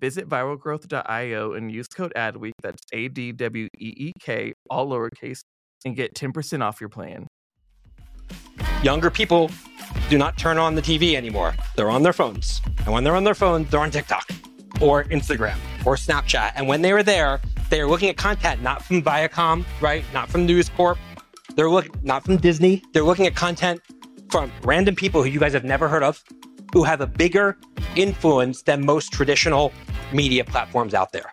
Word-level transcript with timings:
Visit 0.00 0.28
viralgrowth.io 0.28 1.52
and 1.54 1.72
use 1.72 1.88
code 1.88 2.12
ADWEEK, 2.16 2.52
that's 2.62 2.82
A 2.92 3.08
D 3.08 3.32
W 3.32 3.68
E 3.78 3.94
E 3.96 4.12
K, 4.20 4.52
all 4.70 4.88
lowercase, 4.88 5.40
and 5.84 5.96
get 5.96 6.14
10% 6.14 6.62
off 6.62 6.80
your 6.80 6.88
plan. 6.88 7.26
Younger 8.82 9.10
people 9.10 9.50
do 10.08 10.18
not 10.18 10.38
turn 10.38 10.56
on 10.58 10.74
the 10.74 10.82
TV 10.82 11.14
anymore. 11.14 11.54
They're 11.76 11.90
on 11.90 12.02
their 12.02 12.12
phones. 12.12 12.60
And 12.84 12.92
when 12.92 13.02
they're 13.02 13.16
on 13.16 13.24
their 13.24 13.34
phone, 13.34 13.64
they're 13.64 13.80
on 13.80 13.90
TikTok 13.90 14.30
or 14.80 15.04
Instagram 15.04 15.56
or 15.84 15.96
Snapchat. 15.96 16.52
And 16.54 16.68
when 16.68 16.82
they 16.82 16.92
were 16.92 17.02
there, 17.02 17.40
they 17.70 17.80
are 17.80 17.88
looking 17.88 18.08
at 18.08 18.16
content 18.16 18.62
not 18.62 18.84
from 18.84 19.02
Viacom, 19.02 19.64
right? 19.80 20.04
Not 20.14 20.28
from 20.28 20.46
News 20.46 20.68
Corp. 20.68 20.98
They're 21.56 21.70
looking 21.70 21.92
not 22.02 22.24
from 22.24 22.36
Disney. 22.36 22.82
They're 22.92 23.02
looking 23.02 23.26
at 23.26 23.34
content 23.34 23.80
from 24.30 24.52
random 24.62 24.94
people 24.94 25.22
who 25.22 25.28
you 25.28 25.40
guys 25.40 25.54
have 25.54 25.64
never 25.64 25.88
heard 25.88 26.02
of, 26.02 26.22
who 26.72 26.84
have 26.84 27.00
a 27.00 27.06
bigger 27.06 27.56
influence 27.96 28.62
than 28.62 28.84
most 28.84 29.12
traditional 29.12 29.72
media 30.12 30.44
platforms 30.44 30.94
out 30.94 31.12
there. 31.12 31.32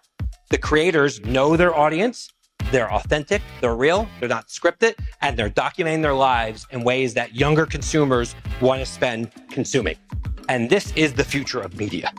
The 0.49 0.57
creators 0.57 1.21
know 1.21 1.57
their 1.57 1.75
audience. 1.75 2.29
They're 2.71 2.91
authentic, 2.91 3.43
they're 3.61 3.75
real, 3.75 4.07
they're 4.19 4.29
not 4.29 4.47
scripted, 4.47 4.95
and 5.21 5.37
they're 5.37 5.51
documenting 5.51 6.01
their 6.01 6.15
lives 6.15 6.65
in 6.71 6.83
ways 6.83 7.13
that 7.13 7.35
younger 7.35 7.65
consumers 7.65 8.35
want 8.59 8.79
to 8.79 8.85
spend 8.87 9.31
consuming. 9.51 9.97
And 10.49 10.69
this 10.69 10.91
is 10.93 11.13
the 11.13 11.23
future 11.23 11.59
of 11.59 11.77
media. 11.77 12.11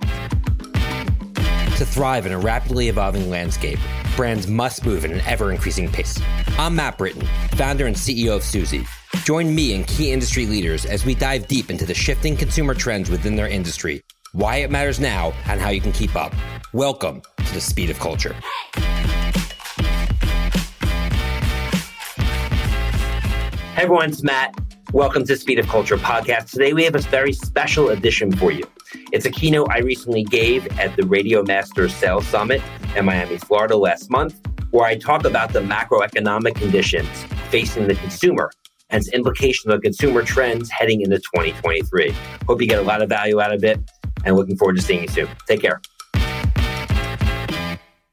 To 1.76 1.84
thrive 1.84 2.26
in 2.26 2.32
a 2.32 2.38
rapidly 2.38 2.88
evolving 2.88 3.28
landscape, 3.28 3.78
brands 4.14 4.46
must 4.46 4.86
move 4.86 5.04
at 5.04 5.10
an 5.10 5.20
ever 5.26 5.52
increasing 5.52 5.90
pace. 5.90 6.18
I'm 6.58 6.76
Matt 6.76 6.96
Britton, 6.96 7.26
founder 7.56 7.86
and 7.86 7.96
CEO 7.96 8.36
of 8.36 8.42
Suzy. 8.42 8.86
Join 9.26 9.52
me 9.52 9.74
and 9.74 9.84
key 9.84 10.12
industry 10.12 10.46
leaders 10.46 10.86
as 10.86 11.04
we 11.04 11.12
dive 11.12 11.48
deep 11.48 11.68
into 11.68 11.84
the 11.84 11.92
shifting 11.92 12.36
consumer 12.36 12.74
trends 12.74 13.10
within 13.10 13.34
their 13.34 13.48
industry, 13.48 14.00
why 14.30 14.58
it 14.58 14.70
matters 14.70 15.00
now, 15.00 15.32
and 15.46 15.60
how 15.60 15.70
you 15.70 15.80
can 15.80 15.90
keep 15.90 16.14
up. 16.14 16.32
Welcome 16.72 17.22
to 17.38 17.52
the 17.52 17.60
speed 17.60 17.90
of 17.90 17.98
culture. 17.98 18.36
Hey 23.74 23.82
everyone, 23.82 24.10
it's 24.10 24.22
Matt. 24.22 24.54
Welcome 24.92 25.22
to 25.22 25.32
the 25.32 25.36
Speed 25.36 25.58
of 25.58 25.66
Culture 25.66 25.96
podcast. 25.96 26.52
Today 26.52 26.72
we 26.72 26.84
have 26.84 26.94
a 26.94 27.00
very 27.00 27.32
special 27.32 27.88
edition 27.88 28.30
for 28.30 28.52
you. 28.52 28.62
It's 29.10 29.26
a 29.26 29.30
keynote 29.32 29.66
I 29.72 29.78
recently 29.78 30.22
gave 30.22 30.68
at 30.78 30.94
the 30.94 31.04
Radio 31.04 31.42
Master 31.42 31.88
Sales 31.88 32.28
Summit 32.28 32.62
in 32.94 33.04
Miami, 33.04 33.38
Florida 33.38 33.76
last 33.76 34.08
month, 34.08 34.40
where 34.70 34.86
I 34.86 34.96
talk 34.96 35.24
about 35.24 35.52
the 35.52 35.62
macroeconomic 35.62 36.54
conditions 36.54 37.08
facing 37.50 37.88
the 37.88 37.96
consumer 37.96 38.52
and 38.90 39.02
its 39.02 39.12
implications 39.12 39.72
on 39.72 39.80
consumer 39.80 40.22
trends 40.22 40.70
heading 40.70 41.00
into 41.00 41.18
2023. 41.18 42.14
Hope 42.46 42.60
you 42.60 42.68
get 42.68 42.78
a 42.78 42.82
lot 42.82 43.02
of 43.02 43.08
value 43.08 43.40
out 43.40 43.52
of 43.52 43.64
it 43.64 43.80
and 44.24 44.36
looking 44.36 44.56
forward 44.56 44.76
to 44.76 44.82
seeing 44.82 45.02
you 45.02 45.08
soon. 45.08 45.28
Take 45.46 45.60
care. 45.60 45.80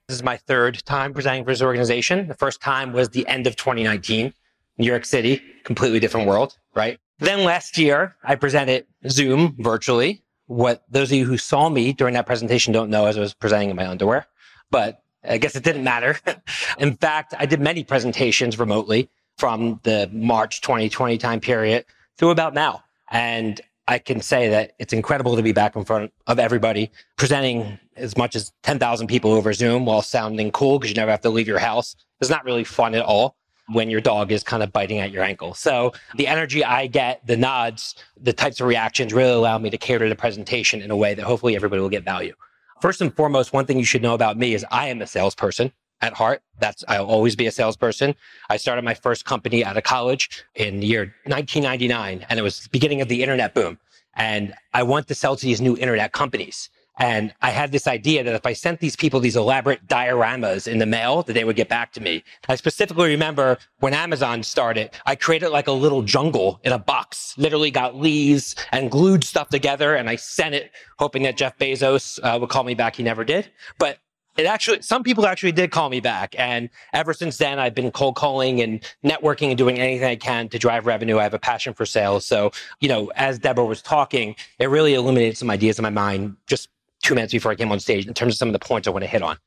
This 0.08 0.18
is 0.18 0.24
my 0.24 0.38
third 0.38 0.84
time 0.86 1.14
presenting 1.14 1.44
for 1.44 1.52
this 1.52 1.62
organization. 1.62 2.28
The 2.28 2.36
first 2.36 2.62
time 2.62 2.94
was 2.94 3.10
the 3.10 3.26
end 3.28 3.48
of 3.48 3.56
2019, 3.56 4.34
New 4.78 4.86
York 4.86 5.06
City, 5.06 5.42
completely 5.64 6.00
different 6.00 6.28
world, 6.28 6.58
right? 6.76 7.00
Then 7.20 7.44
last 7.44 7.78
year, 7.78 8.16
I 8.24 8.36
presented 8.36 8.86
Zoom 9.08 9.56
virtually. 9.60 10.24
What 10.48 10.84
those 10.90 11.12
of 11.12 11.18
you 11.18 11.26
who 11.26 11.38
saw 11.38 11.70
me 11.70 11.94
during 11.94 12.16
that 12.16 12.26
presentation 12.26 12.74
don't 12.74 12.90
know 12.90 13.06
as 13.06 13.18
I 13.18 13.22
was 13.22 13.34
presenting 13.34 13.70
in 13.70 13.76
my 13.76 13.88
underwear, 13.88 14.28
but 14.70 15.02
I 15.24 15.38
guess 15.38 15.56
it 15.56 15.64
didn't 15.64 15.86
matter. 15.86 16.18
in 16.78 16.98
fact, 16.98 17.34
I 17.40 17.46
did 17.46 17.62
many 17.62 17.84
presentations 17.84 18.60
remotely 18.60 19.10
from 19.38 19.80
the 19.84 20.10
March 20.12 20.62
2020 20.62 21.18
time 21.18 21.40
period 21.40 21.86
through 22.18 22.30
about 22.30 22.54
now. 22.54 22.84
And 23.12 23.60
I 23.88 24.00
can 24.00 24.22
say 24.22 24.50
that 24.50 24.74
it's 24.80 24.94
incredible 24.94 25.36
to 25.36 25.44
be 25.44 25.52
back 25.52 25.76
in 25.76 25.84
front 25.84 26.14
of 26.28 26.40
everybody, 26.40 26.92
presenting 27.18 27.80
as 27.96 28.18
much 28.18 28.36
as 28.36 28.52
10,000 28.64 29.08
people 29.08 29.32
over 29.32 29.54
Zoom 29.54 29.86
while 29.86 30.02
sounding 30.02 30.52
cool 30.52 30.80
because 30.80 30.90
you 30.90 30.96
never 30.96 31.12
have 31.12 31.22
to 31.22 31.30
leave 31.30 31.48
your 31.48 31.60
house. 31.60 31.96
It's 32.22 32.30
not 32.30 32.46
really 32.46 32.64
fun 32.64 32.96
at 32.96 33.04
all 33.04 33.36
when 33.68 33.90
your 33.90 34.02
dog 34.02 34.32
is 34.32 34.44
kind 34.44 34.64
of 34.64 34.72
biting 34.72 35.00
at 35.00 35.12
your 35.12 35.24
ankle. 35.24 35.54
So 35.54 35.94
the 36.16 36.28
energy 36.28 36.64
I 36.64 36.88
get, 36.88 37.26
the 37.26 37.38
nods, 37.38 37.96
the 38.20 38.34
types 38.34 38.60
of 38.60 38.68
reactions 38.68 39.14
really 39.14 39.32
allow 39.32 39.58
me 39.58 39.70
to 39.70 39.78
cater 39.78 40.10
the 40.10 40.16
presentation 40.16 40.82
in 40.82 40.92
a 40.92 40.96
way 40.96 41.14
that 41.14 41.24
hopefully 41.24 41.56
everybody 41.56 41.82
will 41.82 41.90
get 41.90 42.04
value. 42.04 42.34
First 42.82 43.00
and 43.02 43.16
foremost, 43.16 43.54
one 43.54 43.66
thing 43.66 43.78
you 43.78 43.86
should 43.86 44.02
know 44.02 44.14
about 44.14 44.38
me 44.38 44.54
is 44.54 44.66
I 44.72 44.88
am 44.88 45.02
a 45.02 45.08
salesperson 45.08 45.72
at 46.04 46.14
heart. 46.14 46.42
That's 46.60 46.84
I'll 46.88 47.06
always 47.06 47.36
be 47.36 47.48
a 47.48 47.52
salesperson. 47.52 48.14
I 48.50 48.58
started 48.58 48.84
my 48.84 48.94
first 48.94 49.24
company 49.26 49.64
out 49.64 49.78
of 49.78 49.84
college 49.84 50.44
in 50.54 50.82
the 50.82 50.86
year 50.86 51.16
1999, 51.26 52.26
and 52.30 52.40
it 52.40 52.44
was 52.44 52.60
the 52.60 52.70
beginning 52.70 53.02
of 53.02 53.08
the 53.08 53.24
internet 53.24 53.54
boom. 53.54 53.80
And 54.16 54.54
I 54.74 54.84
want 54.84 55.08
to 55.08 55.16
sell 55.16 55.36
to 55.36 55.46
these 55.46 55.62
new 55.62 55.76
internet 55.78 56.12
companies. 56.12 56.70
And 57.00 57.34
I 57.42 57.50
had 57.50 57.72
this 57.72 57.88
idea 57.88 58.24
that 58.24 58.36
if 58.36 58.46
I 58.46 58.54
sent 58.54 58.80
these 58.80 58.96
people 58.96 59.20
these 59.20 59.36
elaborate 59.36 59.88
dioramas 59.88 60.68
in 60.68 60.78
the 60.78 60.86
mail, 60.86 61.24
that 61.24 61.34
they 61.34 61.44
would 61.44 61.56
get 61.56 61.68
back 61.68 61.92
to 61.94 62.02
me. 62.02 62.24
I 62.48 62.56
specifically 62.56 63.10
remember 63.10 63.58
when 63.80 63.96
Amazon 63.96 64.44
started, 64.44 64.92
I 65.08 65.16
created 65.16 65.50
like 65.50 65.68
a 65.68 65.72
little 65.72 66.04
jungle 66.04 66.60
in 66.64 66.72
a 66.72 66.78
box, 66.78 67.34
literally 67.36 67.72
got 67.72 67.96
leaves 67.96 68.56
and 68.72 68.92
glued 68.92 69.24
stuff 69.24 69.50
together. 69.50 69.96
And 69.96 70.08
I 70.08 70.18
sent 70.18 70.54
it 70.54 70.72
hoping 71.00 71.24
that 71.24 71.36
Jeff 71.36 71.58
Bezos 71.58 72.20
uh, 72.22 72.38
would 72.40 72.50
call 72.50 72.64
me 72.64 72.76
back. 72.76 72.98
He 72.98 73.04
never 73.04 73.24
did. 73.24 73.50
But 73.80 73.98
it 74.38 74.46
actually, 74.46 74.82
some 74.82 75.04
people 75.04 75.26
actually 75.26 75.52
did 75.52 75.72
call 75.72 75.90
me 75.90 76.00
back. 76.00 76.36
And 76.38 76.70
ever 76.92 77.14
since 77.14 77.38
then, 77.38 77.60
I've 77.60 77.76
been 77.76 77.92
cold 77.92 78.16
calling 78.16 78.62
and 78.62 78.82
networking 79.04 79.50
and 79.50 79.58
doing 79.58 79.80
anything 79.80 80.08
I 80.08 80.16
can 80.16 80.50
to 80.50 80.60
drive 80.60 80.86
revenue. 80.86 81.20
I 81.20 81.24
have 81.24 81.34
a 81.34 81.40
passion 81.40 81.74
for 81.74 81.86
sales. 81.86 82.26
So, 82.26 82.52
you 82.80 82.90
know, 82.90 83.12
as 83.16 83.40
Deborah 83.40 83.66
was 83.66 83.82
talking, 83.82 84.36
it 84.60 84.70
really 84.70 84.94
illuminated 84.96 85.38
some 85.38 85.50
ideas 85.50 85.78
in 85.78 85.84
my 85.84 85.90
mind 85.90 86.36
just 86.48 86.70
two 87.02 87.16
minutes 87.16 87.34
before 87.34 87.52
I 87.52 87.56
came 87.56 87.72
on 87.72 87.80
stage 87.80 88.08
in 88.08 88.14
terms 88.14 88.34
of 88.34 88.38
some 88.38 88.50
of 88.50 88.54
the 88.54 88.60
points 88.60 88.88
I 88.88 88.92
want 88.92 89.04
to 89.04 89.10
hit 89.10 89.22
on. 89.22 89.38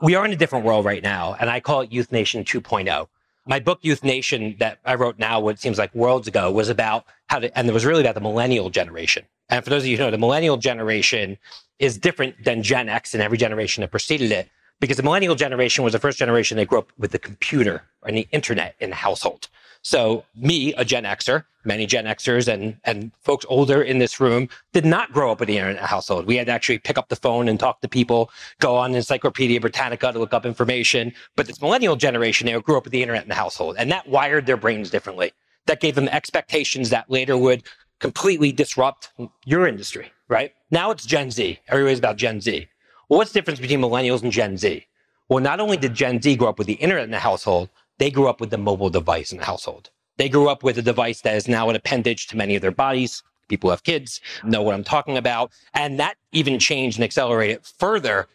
We 0.00 0.14
are 0.14 0.24
in 0.24 0.32
a 0.32 0.36
different 0.36 0.64
world 0.64 0.84
right 0.84 1.02
now, 1.02 1.36
and 1.40 1.48
I 1.48 1.60
call 1.60 1.80
it 1.80 1.90
Youth 1.90 2.12
Nation 2.12 2.44
2.0. 2.44 3.08
My 3.46 3.60
book, 3.60 3.78
Youth 3.82 4.04
Nation, 4.04 4.56
that 4.58 4.78
I 4.84 4.96
wrote 4.96 5.18
now, 5.18 5.40
what 5.40 5.58
seems 5.58 5.78
like 5.78 5.94
worlds 5.94 6.28
ago, 6.28 6.50
was 6.50 6.68
about 6.68 7.06
how 7.28 7.38
to, 7.38 7.58
and 7.58 7.68
it 7.68 7.72
was 7.72 7.86
really 7.86 8.02
about 8.02 8.14
the 8.14 8.20
millennial 8.20 8.70
generation. 8.70 9.24
And 9.48 9.64
for 9.64 9.70
those 9.70 9.82
of 9.82 9.88
you 9.88 9.96
who 9.96 10.02
know, 10.02 10.10
the 10.10 10.18
millennial 10.18 10.56
generation 10.56 11.38
is 11.78 11.98
different 11.98 12.44
than 12.44 12.62
Gen 12.62 12.88
X 12.88 13.14
and 13.14 13.22
every 13.22 13.38
generation 13.38 13.82
that 13.82 13.90
preceded 13.90 14.32
it, 14.32 14.48
because 14.80 14.96
the 14.96 15.02
millennial 15.02 15.34
generation 15.34 15.84
was 15.84 15.92
the 15.92 15.98
first 15.98 16.18
generation 16.18 16.56
that 16.56 16.68
grew 16.68 16.78
up 16.78 16.92
with 16.98 17.12
the 17.12 17.18
computer 17.18 17.82
and 18.04 18.16
the 18.16 18.28
internet 18.32 18.74
in 18.80 18.90
the 18.90 18.96
household. 18.96 19.48
So 19.82 20.24
me, 20.34 20.74
a 20.74 20.84
Gen 20.84 21.04
Xer, 21.04 21.44
many 21.64 21.86
Gen 21.86 22.06
Xers 22.06 22.52
and, 22.52 22.76
and 22.84 23.12
folks 23.20 23.46
older 23.48 23.80
in 23.82 23.98
this 23.98 24.18
room 24.18 24.48
did 24.72 24.84
not 24.84 25.12
grow 25.12 25.30
up 25.30 25.38
with 25.38 25.46
the 25.46 25.58
internet 25.58 25.82
household. 25.84 26.26
We 26.26 26.36
had 26.36 26.46
to 26.46 26.52
actually 26.52 26.78
pick 26.78 26.98
up 26.98 27.08
the 27.08 27.16
phone 27.16 27.48
and 27.48 27.58
talk 27.58 27.80
to 27.82 27.88
people, 27.88 28.30
go 28.58 28.76
on 28.76 28.94
Encyclopedia 28.94 29.60
Britannica 29.60 30.12
to 30.12 30.18
look 30.18 30.34
up 30.34 30.44
information. 30.44 31.12
But 31.36 31.46
this 31.46 31.60
millennial 31.60 31.94
generation, 31.94 32.46
they 32.46 32.60
grew 32.60 32.76
up 32.76 32.84
with 32.84 32.92
the 32.92 33.02
internet 33.02 33.22
in 33.22 33.28
the 33.28 33.36
household 33.36 33.76
and 33.78 33.90
that 33.92 34.08
wired 34.08 34.46
their 34.46 34.56
brains 34.56 34.90
differently. 34.90 35.32
That 35.66 35.80
gave 35.80 35.94
them 35.94 36.08
expectations 36.08 36.90
that 36.90 37.08
later 37.08 37.36
would 37.36 37.62
completely 38.00 38.52
disrupt 38.52 39.10
your 39.44 39.66
industry, 39.66 40.10
right? 40.28 40.52
Now 40.70 40.90
it's 40.90 41.06
Gen 41.06 41.30
Z. 41.30 41.58
Everybody's 41.68 41.98
about 41.98 42.16
Gen 42.16 42.40
Z. 42.40 42.68
Well, 43.08 43.18
what's 43.18 43.32
the 43.32 43.38
difference 43.38 43.60
between 43.60 43.80
millennials 43.80 44.22
and 44.22 44.32
Gen 44.32 44.56
Z? 44.56 44.86
Well, 45.28 45.42
not 45.42 45.60
only 45.60 45.76
did 45.76 45.94
Gen 45.94 46.20
Z 46.20 46.36
grow 46.36 46.48
up 46.48 46.58
with 46.58 46.66
the 46.66 46.74
internet 46.74 47.04
in 47.04 47.10
the 47.10 47.18
household, 47.18 47.68
they 47.98 48.10
grew 48.10 48.28
up 48.28 48.40
with 48.40 48.50
the 48.50 48.58
mobile 48.58 48.90
device 48.90 49.32
in 49.32 49.38
the 49.38 49.44
household. 49.44 49.90
They 50.18 50.28
grew 50.28 50.48
up 50.48 50.62
with 50.62 50.78
a 50.78 50.82
device 50.82 51.20
that 51.22 51.36
is 51.36 51.48
now 51.48 51.68
an 51.68 51.76
appendage 51.76 52.26
to 52.28 52.36
many 52.36 52.56
of 52.56 52.62
their 52.62 52.70
bodies. 52.70 53.22
People 53.48 53.68
who 53.68 53.72
have 53.72 53.84
kids 53.84 54.20
know 54.44 54.62
what 54.62 54.74
I'm 54.74 54.84
talking 54.84 55.16
about. 55.16 55.52
And 55.74 56.00
that 56.00 56.16
even 56.32 56.58
changed 56.58 56.98
and 56.98 57.04
accelerated 57.04 57.64
further 57.64 58.26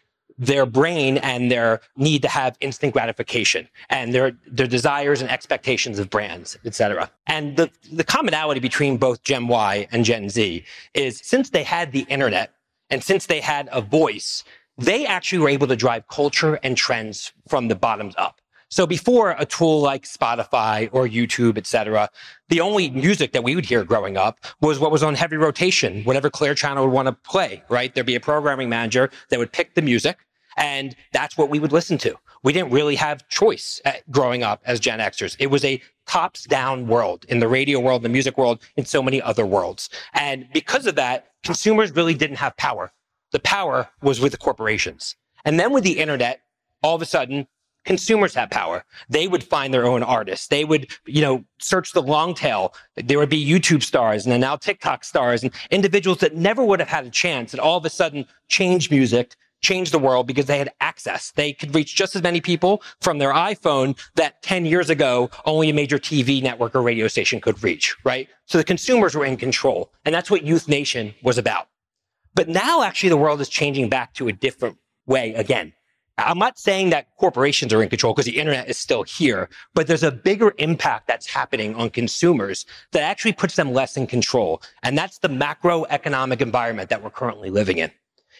their 0.41 0.65
brain 0.65 1.17
and 1.19 1.51
their 1.51 1.81
need 1.95 2.23
to 2.23 2.27
have 2.27 2.57
instant 2.61 2.91
gratification 2.93 3.69
and 3.91 4.11
their, 4.11 4.31
their 4.47 4.65
desires 4.65 5.21
and 5.21 5.29
expectations 5.29 5.99
of 5.99 6.09
brands, 6.09 6.57
et 6.65 6.73
cetera. 6.73 7.11
And 7.27 7.55
the, 7.55 7.69
the 7.91 8.03
commonality 8.03 8.59
between 8.59 8.97
both 8.97 9.21
Gen 9.21 9.47
Y 9.47 9.87
and 9.91 10.03
Gen 10.03 10.29
Z 10.29 10.65
is 10.95 11.21
since 11.23 11.51
they 11.51 11.61
had 11.61 11.91
the 11.91 12.07
internet 12.09 12.53
and 12.89 13.03
since 13.03 13.27
they 13.27 13.39
had 13.39 13.69
a 13.71 13.81
voice, 13.81 14.43
they 14.79 15.05
actually 15.05 15.37
were 15.37 15.49
able 15.49 15.67
to 15.67 15.75
drive 15.75 16.07
culture 16.07 16.59
and 16.63 16.75
trends 16.75 17.33
from 17.47 17.67
the 17.67 17.75
bottoms 17.75 18.15
up. 18.17 18.41
So 18.69 18.87
before 18.87 19.35
a 19.37 19.45
tool 19.45 19.79
like 19.79 20.05
Spotify 20.05 20.89
or 20.91 21.05
YouTube, 21.05 21.57
et 21.59 21.67
cetera, 21.67 22.09
the 22.49 22.61
only 22.61 22.89
music 22.89 23.33
that 23.33 23.43
we 23.43 23.53
would 23.53 23.65
hear 23.65 23.83
growing 23.83 24.17
up 24.17 24.39
was 24.59 24.79
what 24.79 24.91
was 24.91 25.03
on 25.03 25.13
heavy 25.13 25.37
rotation, 25.37 26.03
whatever 26.03 26.31
Clear 26.31 26.55
Channel 26.55 26.85
would 26.85 26.93
want 26.93 27.07
to 27.07 27.11
play, 27.11 27.61
right? 27.69 27.93
There'd 27.93 28.07
be 28.07 28.15
a 28.15 28.19
programming 28.19 28.69
manager 28.69 29.11
that 29.29 29.37
would 29.37 29.51
pick 29.51 29.75
the 29.75 29.83
music 29.83 30.17
and 30.57 30.95
that's 31.13 31.37
what 31.37 31.49
we 31.49 31.59
would 31.59 31.71
listen 31.71 31.97
to. 31.99 32.15
We 32.43 32.53
didn't 32.53 32.71
really 32.71 32.95
have 32.95 33.27
choice 33.29 33.81
uh, 33.85 33.93
growing 34.09 34.43
up 34.43 34.61
as 34.65 34.79
Gen 34.79 34.99
Xers. 34.99 35.35
It 35.39 35.47
was 35.47 35.63
a 35.63 35.81
tops 36.07 36.45
down 36.45 36.87
world 36.87 37.25
in 37.29 37.39
the 37.39 37.47
radio 37.47 37.79
world, 37.79 38.01
the 38.01 38.09
music 38.09 38.37
world, 38.37 38.61
in 38.75 38.85
so 38.85 39.01
many 39.01 39.21
other 39.21 39.45
worlds. 39.45 39.89
And 40.13 40.47
because 40.53 40.87
of 40.87 40.95
that, 40.95 41.27
consumers 41.43 41.91
really 41.95 42.15
didn't 42.15 42.37
have 42.37 42.57
power. 42.57 42.91
The 43.31 43.39
power 43.39 43.89
was 44.01 44.19
with 44.19 44.31
the 44.31 44.37
corporations. 44.37 45.15
And 45.45 45.59
then 45.59 45.71
with 45.71 45.83
the 45.83 45.99
internet, 45.99 46.41
all 46.83 46.95
of 46.95 47.01
a 47.01 47.05
sudden, 47.05 47.47
consumers 47.85 48.33
have 48.35 48.49
power. 48.49 48.83
They 49.09 49.27
would 49.27 49.43
find 49.43 49.73
their 49.73 49.85
own 49.85 50.03
artists. 50.03 50.47
They 50.47 50.65
would, 50.65 50.91
you 51.05 51.21
know, 51.21 51.43
search 51.59 51.93
the 51.93 52.01
long 52.01 52.33
tail. 52.33 52.73
There 52.95 53.17
would 53.17 53.29
be 53.29 53.43
YouTube 53.43 53.83
stars 53.83 54.25
and 54.25 54.31
then 54.31 54.41
now 54.41 54.55
TikTok 54.55 55.03
stars 55.03 55.43
and 55.43 55.51
individuals 55.71 56.19
that 56.19 56.35
never 56.35 56.63
would 56.63 56.79
have 56.79 56.89
had 56.89 57.05
a 57.05 57.09
chance 57.09 57.53
and 57.53 57.59
all 57.59 57.77
of 57.77 57.85
a 57.85 57.89
sudden 57.89 58.25
change 58.49 58.91
music, 58.91 59.35
change 59.61 59.91
the 59.91 59.99
world 59.99 60.27
because 60.27 60.45
they 60.45 60.57
had 60.57 60.71
access. 60.81 61.31
They 61.31 61.53
could 61.53 61.73
reach 61.73 61.95
just 61.95 62.15
as 62.15 62.23
many 62.23 62.41
people 62.41 62.81
from 62.99 63.17
their 63.17 63.33
iPhone 63.33 63.97
that 64.15 64.41
10 64.41 64.65
years 64.65 64.89
ago 64.89 65.29
only 65.45 65.69
a 65.69 65.73
major 65.73 65.97
TV 65.97 66.41
network 66.41 66.75
or 66.75 66.81
radio 66.81 67.07
station 67.07 67.39
could 67.39 67.63
reach, 67.63 67.95
right? 68.03 68.27
So 68.45 68.57
the 68.57 68.63
consumers 68.63 69.15
were 69.15 69.25
in 69.25 69.37
control. 69.37 69.91
And 70.05 70.13
that's 70.13 70.31
what 70.31 70.43
Youth 70.43 70.67
Nation 70.67 71.13
was 71.23 71.37
about. 71.37 71.67
But 72.33 72.47
now 72.47 72.81
actually 72.83 73.09
the 73.09 73.17
world 73.17 73.41
is 73.41 73.49
changing 73.49 73.89
back 73.89 74.13
to 74.15 74.27
a 74.27 74.33
different 74.33 74.77
way 75.05 75.33
again. 75.33 75.73
I'm 76.17 76.37
not 76.37 76.59
saying 76.59 76.91
that 76.91 77.07
corporations 77.17 77.73
are 77.73 77.81
in 77.81 77.89
control 77.89 78.13
because 78.13 78.25
the 78.25 78.37
internet 78.37 78.69
is 78.69 78.77
still 78.77 79.03
here, 79.03 79.49
but 79.73 79.87
there's 79.87 80.03
a 80.03 80.11
bigger 80.11 80.53
impact 80.57 81.07
that's 81.07 81.25
happening 81.25 81.73
on 81.75 81.89
consumers 81.89 82.65
that 82.91 83.01
actually 83.01 83.33
puts 83.33 83.55
them 83.55 83.73
less 83.73 83.97
in 83.97 84.07
control. 84.07 84.61
And 84.83 84.97
that's 84.97 85.19
the 85.19 85.29
macroeconomic 85.29 86.41
environment 86.41 86.89
that 86.89 87.01
we're 87.01 87.09
currently 87.09 87.49
living 87.49 87.77
in. 87.77 87.91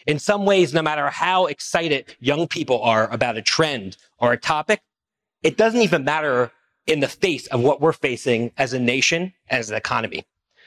In 0.06 0.18
some 0.18 0.44
ways, 0.44 0.74
no 0.74 0.82
matter 0.82 1.08
how 1.10 1.46
excited 1.46 2.16
young 2.20 2.48
people 2.48 2.82
are 2.82 3.10
about 3.10 3.36
a 3.36 3.42
trend 3.42 3.96
or 4.18 4.32
a 4.32 4.36
topic, 4.36 4.80
it 5.42 5.56
doesn't 5.56 5.80
even 5.80 6.04
matter 6.04 6.52
in 6.86 7.00
the 7.00 7.08
face 7.08 7.46
of 7.48 7.60
what 7.60 7.80
we're 7.80 7.92
facing 7.92 8.50
as 8.58 8.72
a 8.72 8.78
nation, 8.78 9.32
as 9.48 9.70
an 9.70 9.76
economy. 9.76 10.24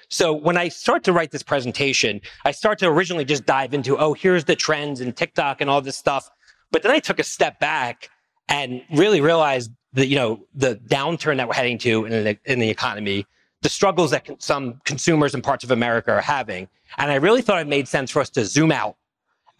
So 0.10 0.34
when 0.34 0.58
I 0.58 0.70
start 0.70 1.04
to 1.06 1.14
write 1.14 1.32
this 1.32 1.44
presentation, 1.44 2.22
I 2.46 2.52
start 2.52 2.80
to 2.80 2.88
originally 2.88 3.26
just 3.26 3.46
dive 3.46 3.74
into, 3.74 3.98
oh, 3.98 4.14
here's 4.14 4.46
the 4.46 4.56
trends 4.56 5.02
and 5.02 5.16
TikTok 5.16 5.62
and 5.62 5.70
all 5.70 5.82
this 5.82 5.98
stuff. 5.98 6.30
But 6.72 6.84
then 6.84 6.92
I 6.92 7.00
took 7.00 7.20
a 7.20 7.24
step 7.24 7.60
back 7.60 8.10
and 8.48 8.84
really 8.92 9.22
realized 9.22 9.72
that, 9.94 10.08
you 10.08 10.16
know, 10.16 10.46
the 10.54 10.76
downturn 10.76 11.38
that 11.38 11.48
we're 11.48 11.56
heading 11.56 11.78
to 11.80 12.06
in 12.06 12.24
the, 12.24 12.38
in 12.46 12.60
the 12.60 12.70
economy, 12.70 13.26
the 13.62 13.70
struggles 13.70 14.12
that 14.12 14.28
some 14.42 14.80
consumers 14.86 15.34
in 15.34 15.42
parts 15.42 15.64
of 15.64 15.72
America 15.72 16.12
are 16.12 16.22
having. 16.22 16.68
And 16.98 17.12
I 17.12 17.16
really 17.16 17.42
thought 17.42 17.60
it 17.62 17.68
made 17.68 17.88
sense 17.88 18.12
for 18.12 18.20
us 18.20 18.30
to 18.32 18.46
zoom 18.46 18.72
out 18.72 18.98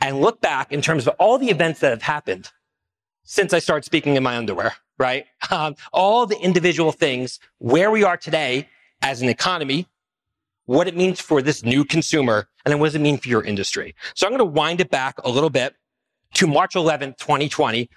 and 0.02 0.22
look 0.22 0.42
back 0.42 0.72
in 0.72 0.82
terms 0.82 1.08
of 1.08 1.16
all 1.20 1.38
the 1.38 1.50
events 1.50 1.80
that 1.80 1.92
have 1.92 2.02
happened 2.02 2.52
since 3.24 3.54
I 3.54 3.60
started 3.60 3.86
speaking 3.86 4.16
in 4.16 4.24
my 4.24 4.38
underwear, 4.38 4.74
right? 4.98 5.26
Um, 5.52 5.76
all 5.94 6.26
the 6.26 6.40
individual 6.40 6.92
things, 6.92 7.40
where 7.60 7.92
we 7.92 8.04
are 8.04 8.18
today 8.18 8.68
as 9.02 9.22
an 9.22 9.30
economy, 9.30 9.88
what 10.66 10.88
it 10.88 10.96
means 10.96 11.22
for 11.22 11.42
this 11.42 11.64
new 11.64 11.86
consumer, 11.86 12.48
and 12.66 12.72
then 12.72 12.80
what 12.80 12.88
does 12.88 12.96
it 12.96 13.02
mean 13.02 13.18
for 13.18 13.30
your 13.30 13.44
industry. 13.44 13.94
So 14.16 14.26
I'm 14.26 14.32
going 14.32 14.40
to 14.40 14.46
wind 14.46 14.82
it 14.82 14.90
back 14.90 15.20
a 15.24 15.30
little 15.30 15.52
bit 15.52 15.76
to 16.36 16.48
March 16.48 16.74
11th, 16.74 17.18
2020. 17.18 17.90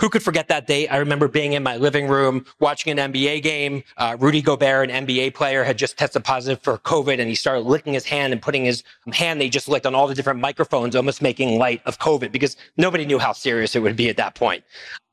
Who 0.00 0.08
could 0.08 0.22
forget 0.22 0.48
that 0.48 0.66
date? 0.66 0.88
I 0.88 0.96
remember 0.96 1.28
being 1.28 1.52
in 1.52 1.62
my 1.62 1.76
living 1.76 2.08
room 2.08 2.44
watching 2.58 2.98
an 2.98 3.12
NBA 3.12 3.42
game. 3.42 3.84
Uh, 3.96 4.16
Rudy 4.18 4.42
Gobert, 4.42 4.90
an 4.90 5.06
NBA 5.06 5.34
player, 5.34 5.62
had 5.62 5.78
just 5.78 5.96
tested 5.96 6.24
positive 6.24 6.60
for 6.62 6.78
COVID 6.78 7.20
and 7.20 7.28
he 7.28 7.36
started 7.36 7.60
licking 7.60 7.92
his 7.92 8.04
hand 8.04 8.32
and 8.32 8.42
putting 8.42 8.64
his 8.64 8.82
hand 9.12 9.40
they 9.40 9.48
just 9.48 9.68
licked 9.68 9.86
on 9.86 9.94
all 9.94 10.08
the 10.08 10.14
different 10.14 10.40
microphones, 10.40 10.96
almost 10.96 11.22
making 11.22 11.58
light 11.58 11.80
of 11.86 11.98
COVID 12.00 12.32
because 12.32 12.56
nobody 12.76 13.04
knew 13.06 13.20
how 13.20 13.32
serious 13.32 13.76
it 13.76 13.82
would 13.82 13.94
be 13.94 14.08
at 14.08 14.16
that 14.16 14.34
point. 14.34 14.64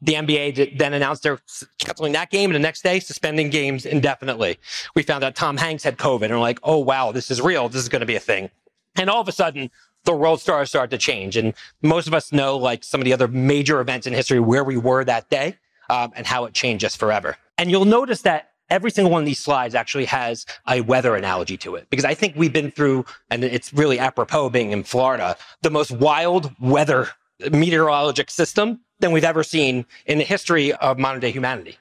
The 0.02 0.14
NBA 0.14 0.80
then 0.80 0.96
announced 0.96 1.22
they're 1.22 1.40
canceling 1.78 2.14
that 2.14 2.32
game 2.32 2.50
and 2.50 2.56
the 2.56 2.60
next 2.60 2.82
day 2.82 3.00
suspending 3.00 3.52
games 3.52 3.86
indefinitely. 3.86 4.58
We 4.96 5.04
found 5.04 5.24
out 5.24 5.36
Tom 5.36 5.58
Hanks 5.58 5.84
had 5.84 5.98
COVID 6.00 6.24
and 6.24 6.32
we're 6.32 6.40
like, 6.40 6.60
oh 6.64 6.80
wow, 6.80 7.12
this 7.12 7.30
is 7.30 7.40
real. 7.40 7.70
This 7.70 7.84
is 7.84 7.90
going 7.90 8.00
to 8.00 8.08
be 8.08 8.16
a 8.16 8.20
thing. 8.20 8.50
And 8.96 9.10
all 9.10 9.22
of 9.22 9.28
a 9.28 9.32
sudden, 9.32 9.70
the 10.06 10.16
world 10.16 10.42
stars 10.42 10.70
start 10.70 10.90
to 10.92 10.98
change. 10.98 11.38
And 11.38 11.54
most 11.82 12.08
of 12.08 12.14
us 12.14 12.32
know, 12.32 12.58
like 12.58 12.84
some 12.84 13.02
of 13.02 13.06
the 13.06 13.14
other 13.14 13.28
major 13.28 13.80
events 13.80 14.08
in 14.08 14.14
history, 14.14 14.40
where 14.40 14.64
we 14.64 14.78
were 14.78 15.04
that 15.04 15.30
day 15.30 15.58
um, 15.90 16.12
and 16.16 16.26
how 16.26 16.46
it 16.46 16.54
changed 16.54 16.84
us 16.86 16.96
forever. 16.96 17.38
And 17.58 17.70
you'll 17.70 17.86
notice 17.86 18.22
that 18.24 18.52
every 18.70 18.90
single 18.90 19.12
one 19.12 19.22
of 19.22 19.26
these 19.26 19.40
slides 19.40 19.76
actually 19.76 20.06
has 20.06 20.46
a 20.68 20.82
weather 20.82 21.16
analogy 21.16 21.58
to 21.58 21.76
it 21.76 21.88
because 21.90 22.06
I 22.06 22.14
think 22.14 22.36
we've 22.36 22.54
been 22.54 22.72
through, 22.72 23.06
and 23.30 23.44
it's 23.44 23.74
really 23.74 24.00
apropos 24.00 24.50
being 24.50 24.72
in 24.72 24.84
Florida, 24.84 25.38
the 25.62 25.70
most 25.70 25.92
wild 25.92 26.52
weather 26.60 27.10
meteorologic 27.42 28.30
system 28.30 28.80
than 29.00 29.12
we've 29.12 29.24
ever 29.24 29.44
seen 29.44 29.86
in 30.06 30.18
the 30.18 30.24
history 30.24 30.74
of 30.74 30.98
modern 30.98 31.20
day 31.20 31.32
humanity. 31.32 31.78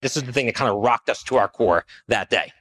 This 0.00 0.16
is 0.16 0.24
the 0.24 0.32
thing 0.32 0.46
that 0.46 0.54
kind 0.54 0.70
of 0.70 0.78
rocked 0.78 1.10
us 1.10 1.22
to 1.24 1.36
our 1.36 1.48
core 1.48 1.84
that 2.08 2.30
day. 2.30 2.52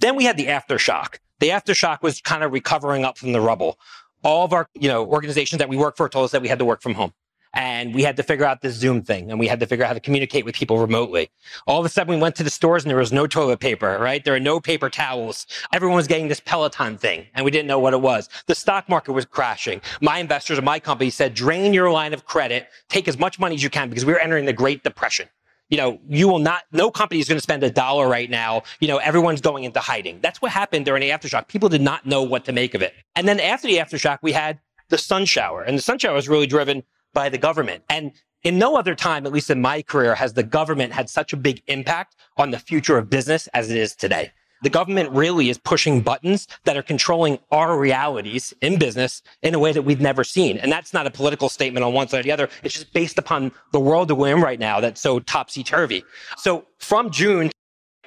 Then 0.00 0.16
we 0.16 0.24
had 0.24 0.36
the 0.36 0.46
aftershock. 0.46 1.18
The 1.40 1.48
aftershock 1.50 2.02
was 2.02 2.20
kind 2.20 2.42
of 2.42 2.52
recovering 2.52 3.04
up 3.04 3.16
from 3.16 3.32
the 3.32 3.40
rubble 3.40 3.78
all 4.22 4.44
of 4.44 4.52
our, 4.52 4.68
you 4.74 4.88
know, 4.88 5.06
organizations 5.06 5.58
that 5.58 5.68
we 5.68 5.76
work 5.76 5.96
for 5.96 6.08
told 6.08 6.24
us 6.24 6.30
that 6.32 6.42
we 6.42 6.48
had 6.48 6.58
to 6.58 6.64
work 6.64 6.82
from 6.82 6.94
home. 6.94 7.12
And 7.54 7.94
we 7.94 8.02
had 8.02 8.16
to 8.18 8.22
figure 8.22 8.44
out 8.44 8.60
this 8.60 8.74
Zoom 8.74 9.02
thing 9.02 9.30
and 9.30 9.40
we 9.40 9.48
had 9.48 9.58
to 9.60 9.66
figure 9.66 9.84
out 9.84 9.88
how 9.88 9.94
to 9.94 10.00
communicate 10.00 10.44
with 10.44 10.54
people 10.54 10.78
remotely. 10.78 11.30
All 11.66 11.80
of 11.80 11.86
a 11.86 11.88
sudden 11.88 12.14
we 12.14 12.20
went 12.20 12.36
to 12.36 12.42
the 12.42 12.50
stores 12.50 12.84
and 12.84 12.90
there 12.90 12.98
was 12.98 13.12
no 13.12 13.26
toilet 13.26 13.58
paper, 13.58 13.98
right? 13.98 14.22
There 14.22 14.34
are 14.34 14.40
no 14.40 14.60
paper 14.60 14.90
towels. 14.90 15.46
Everyone 15.72 15.96
was 15.96 16.06
getting 16.06 16.28
this 16.28 16.40
Peloton 16.40 16.98
thing 16.98 17.26
and 17.34 17.44
we 17.44 17.50
didn't 17.50 17.66
know 17.66 17.78
what 17.78 17.94
it 17.94 18.02
was. 18.02 18.28
The 18.46 18.54
stock 18.54 18.88
market 18.88 19.12
was 19.12 19.24
crashing. 19.24 19.80
My 20.02 20.18
investors 20.18 20.58
and 20.58 20.64
my 20.64 20.78
company 20.78 21.08
said, 21.08 21.32
drain 21.34 21.72
your 21.72 21.90
line 21.90 22.12
of 22.12 22.26
credit, 22.26 22.68
take 22.88 23.08
as 23.08 23.18
much 23.18 23.38
money 23.38 23.54
as 23.54 23.62
you 23.62 23.70
can 23.70 23.88
because 23.88 24.04
we 24.04 24.12
we're 24.12 24.18
entering 24.18 24.44
the 24.44 24.52
Great 24.52 24.82
Depression 24.82 25.28
you 25.68 25.76
know, 25.76 25.98
you 26.08 26.28
will 26.28 26.38
not, 26.38 26.62
no 26.72 26.90
company 26.90 27.20
is 27.20 27.28
going 27.28 27.36
to 27.36 27.42
spend 27.42 27.62
a 27.62 27.70
dollar 27.70 28.08
right 28.08 28.30
now. 28.30 28.62
You 28.80 28.88
know, 28.88 28.98
everyone's 28.98 29.40
going 29.40 29.64
into 29.64 29.80
hiding. 29.80 30.20
That's 30.20 30.40
what 30.40 30.50
happened 30.50 30.86
during 30.86 31.00
the 31.00 31.10
aftershock. 31.10 31.48
People 31.48 31.68
did 31.68 31.82
not 31.82 32.06
know 32.06 32.22
what 32.22 32.44
to 32.46 32.52
make 32.52 32.74
of 32.74 32.82
it. 32.82 32.94
And 33.14 33.28
then 33.28 33.40
after 33.40 33.66
the 33.68 33.76
aftershock, 33.76 34.18
we 34.22 34.32
had 34.32 34.60
the 34.88 34.98
sun 34.98 35.24
shower 35.26 35.62
and 35.62 35.76
the 35.76 35.82
sun 35.82 35.98
shower 35.98 36.14
was 36.14 36.28
really 36.28 36.46
driven 36.46 36.82
by 37.12 37.28
the 37.28 37.38
government. 37.38 37.84
And 37.90 38.12
in 38.42 38.58
no 38.58 38.76
other 38.76 38.94
time, 38.94 39.26
at 39.26 39.32
least 39.32 39.50
in 39.50 39.60
my 39.60 39.82
career, 39.82 40.14
has 40.14 40.32
the 40.32 40.42
government 40.42 40.92
had 40.92 41.10
such 41.10 41.32
a 41.32 41.36
big 41.36 41.62
impact 41.66 42.16
on 42.36 42.50
the 42.50 42.58
future 42.58 42.96
of 42.96 43.10
business 43.10 43.48
as 43.48 43.70
it 43.70 43.76
is 43.76 43.94
today. 43.94 44.32
The 44.62 44.70
government 44.70 45.10
really 45.10 45.48
is 45.48 45.58
pushing 45.58 46.00
buttons 46.00 46.48
that 46.64 46.76
are 46.76 46.82
controlling 46.82 47.38
our 47.50 47.78
realities 47.78 48.52
in 48.60 48.78
business 48.78 49.22
in 49.42 49.54
a 49.54 49.58
way 49.58 49.72
that 49.72 49.82
we've 49.82 50.00
never 50.00 50.24
seen. 50.24 50.58
And 50.58 50.70
that's 50.70 50.92
not 50.92 51.06
a 51.06 51.10
political 51.10 51.48
statement 51.48 51.84
on 51.84 51.92
one 51.92 52.08
side 52.08 52.20
or 52.20 52.22
the 52.22 52.32
other. 52.32 52.48
It's 52.62 52.74
just 52.74 52.92
based 52.92 53.18
upon 53.18 53.52
the 53.72 53.80
world 53.80 54.08
that 54.08 54.16
we're 54.16 54.34
in 54.34 54.42
right 54.42 54.58
now 54.58 54.80
that's 54.80 55.00
so 55.00 55.20
topsy 55.20 55.62
turvy. 55.62 56.04
So 56.36 56.66
from 56.78 57.10
June, 57.10 57.50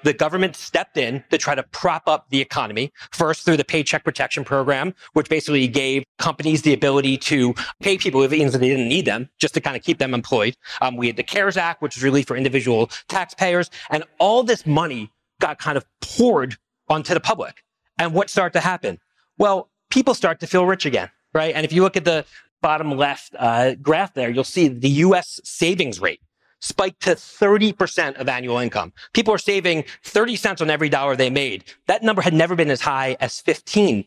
the 0.03 0.13
government 0.13 0.55
stepped 0.55 0.97
in 0.97 1.23
to 1.29 1.37
try 1.37 1.55
to 1.55 1.63
prop 1.63 2.07
up 2.07 2.27
the 2.29 2.41
economy, 2.41 2.91
first 3.11 3.45
through 3.45 3.57
the 3.57 3.65
Paycheck 3.65 4.03
Protection 4.03 4.43
Program, 4.43 4.93
which 5.13 5.29
basically 5.29 5.67
gave 5.67 6.03
companies 6.17 6.63
the 6.63 6.73
ability 6.73 7.17
to 7.17 7.53
pay 7.81 7.97
people 7.97 8.23
even 8.23 8.47
if 8.47 8.53
they 8.53 8.69
didn't 8.69 8.89
need 8.89 9.05
them, 9.05 9.29
just 9.39 9.53
to 9.53 9.61
kind 9.61 9.77
of 9.77 9.83
keep 9.83 9.99
them 9.99 10.13
employed. 10.13 10.55
Um, 10.81 10.95
we 10.95 11.07
had 11.07 11.17
the 11.17 11.23
CARES 11.23 11.57
Act, 11.57 11.81
which 11.81 11.95
was 11.95 12.03
relief 12.03 12.27
for 12.27 12.35
individual 12.35 12.89
taxpayers, 13.07 13.69
and 13.89 14.03
all 14.19 14.43
this 14.43 14.65
money 14.65 15.11
got 15.41 15.59
kind 15.59 15.77
of 15.77 15.85
poured 15.99 16.55
onto 16.87 17.13
the 17.13 17.19
public. 17.19 17.63
And 17.97 18.13
what 18.13 18.29
started 18.29 18.53
to 18.53 18.61
happen? 18.61 18.99
Well, 19.37 19.69
people 19.89 20.13
start 20.13 20.39
to 20.39 20.47
feel 20.47 20.65
rich 20.65 20.85
again, 20.85 21.09
right? 21.33 21.53
And 21.53 21.65
if 21.65 21.73
you 21.73 21.81
look 21.81 21.97
at 21.97 22.05
the 22.05 22.25
bottom 22.61 22.95
left 22.97 23.35
uh, 23.37 23.75
graph 23.75 24.13
there, 24.13 24.29
you'll 24.29 24.43
see 24.43 24.69
the 24.69 24.89
US 24.89 25.41
savings 25.43 25.99
rate 25.99 26.21
spiked 26.61 27.01
to 27.01 27.11
30% 27.11 28.15
of 28.19 28.29
annual 28.29 28.59
income. 28.59 28.93
People 29.13 29.33
are 29.33 29.39
saving 29.39 29.83
30 30.03 30.35
cents 30.35 30.61
on 30.61 30.69
every 30.69 30.89
dollar 30.89 31.15
they 31.15 31.29
made. 31.29 31.63
That 31.87 32.03
number 32.03 32.21
had 32.21 32.35
never 32.35 32.55
been 32.55 32.69
as 32.69 32.81
high 32.81 33.17
as 33.19 33.41
15%. 33.41 34.05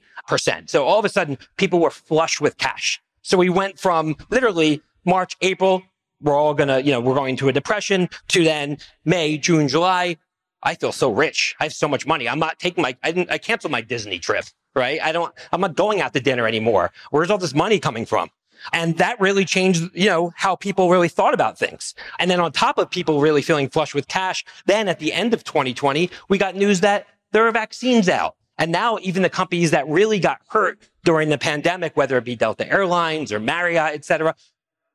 So 0.71 0.85
all 0.85 0.99
of 0.99 1.05
a 1.05 1.09
sudden, 1.09 1.37
people 1.57 1.81
were 1.81 1.91
flush 1.91 2.41
with 2.41 2.57
cash. 2.57 3.03
So 3.23 3.37
we 3.37 3.49
went 3.49 3.79
from 3.81 4.17
literally 4.31 4.83
March, 5.05 5.37
April, 5.41 5.83
we're 6.21 6.37
all 6.37 6.55
gonna, 6.55 6.81
you 6.81 6.91
know, 6.91 7.01
we're 7.01 7.15
going 7.15 7.37
to 7.37 7.49
a 7.49 7.53
depression 7.53 8.09
to 8.29 8.45
then 8.45 8.79
May, 9.05 9.37
June, 9.37 9.69
July. 9.69 10.17
I 10.65 10.75
feel 10.75 10.93
so 10.93 11.13
rich. 11.13 11.55
I 11.61 11.65
have 11.65 11.75
so 11.75 11.87
much 11.87 12.07
money. 12.07 12.29
I'm 12.29 12.39
not 12.39 12.59
taking 12.59 12.83
my, 12.83 12.97
I 13.03 13.13
didn't, 13.13 13.31
I 13.31 13.39
canceled 13.39 13.71
my 13.71 13.83
Disney 13.83 14.19
trip, 14.19 14.47
right? 14.75 15.01
I 15.03 15.13
don't, 15.13 15.33
I'm 15.53 15.61
not 15.61 15.77
going 15.77 16.01
out 16.01 16.15
to 16.15 16.21
dinner 16.21 16.47
anymore. 16.47 16.91
Where's 17.11 17.31
all 17.31 17.39
this 17.39 17.55
money 17.55 17.79
coming 17.79 18.07
from? 18.07 18.31
And 18.73 18.97
that 18.97 19.21
really 19.21 19.45
changed, 19.45 19.91
you 19.95 20.07
know, 20.07 20.33
how 20.37 20.57
people 20.57 20.91
really 20.91 21.09
thought 21.09 21.35
about 21.35 21.59
things. 21.59 21.95
And 22.19 22.31
then 22.31 22.41
on 22.41 22.51
top 22.53 22.79
of 22.79 22.91
people 22.91 23.21
really 23.21 23.43
feeling 23.43 23.69
flush 23.69 23.95
with 23.95 24.09
cash, 24.09 24.45
then 24.65 24.89
at 24.89 24.99
the 24.99 25.13
end 25.13 25.35
of 25.35 25.45
2020, 25.45 26.11
we 26.29 26.39
got 26.39 26.57
news 26.57 26.81
that 26.81 27.07
there 27.33 27.47
are 27.47 27.53
vaccines 27.53 28.09
out. 28.09 28.37
And 28.57 28.73
now 28.73 28.99
even 29.03 29.23
the 29.23 29.31
companies 29.31 29.73
that 29.73 29.87
really 29.89 30.19
got 30.19 30.41
hurt 30.49 30.79
during 31.05 31.29
the 31.29 31.39
pandemic, 31.39 31.97
whether 31.97 32.17
it 32.17 32.25
be 32.25 32.37
Delta 32.37 32.67
Airlines 32.71 33.33
or 33.33 33.41
Marriott, 33.41 33.95
et 33.95 34.05
cetera, 34.05 34.35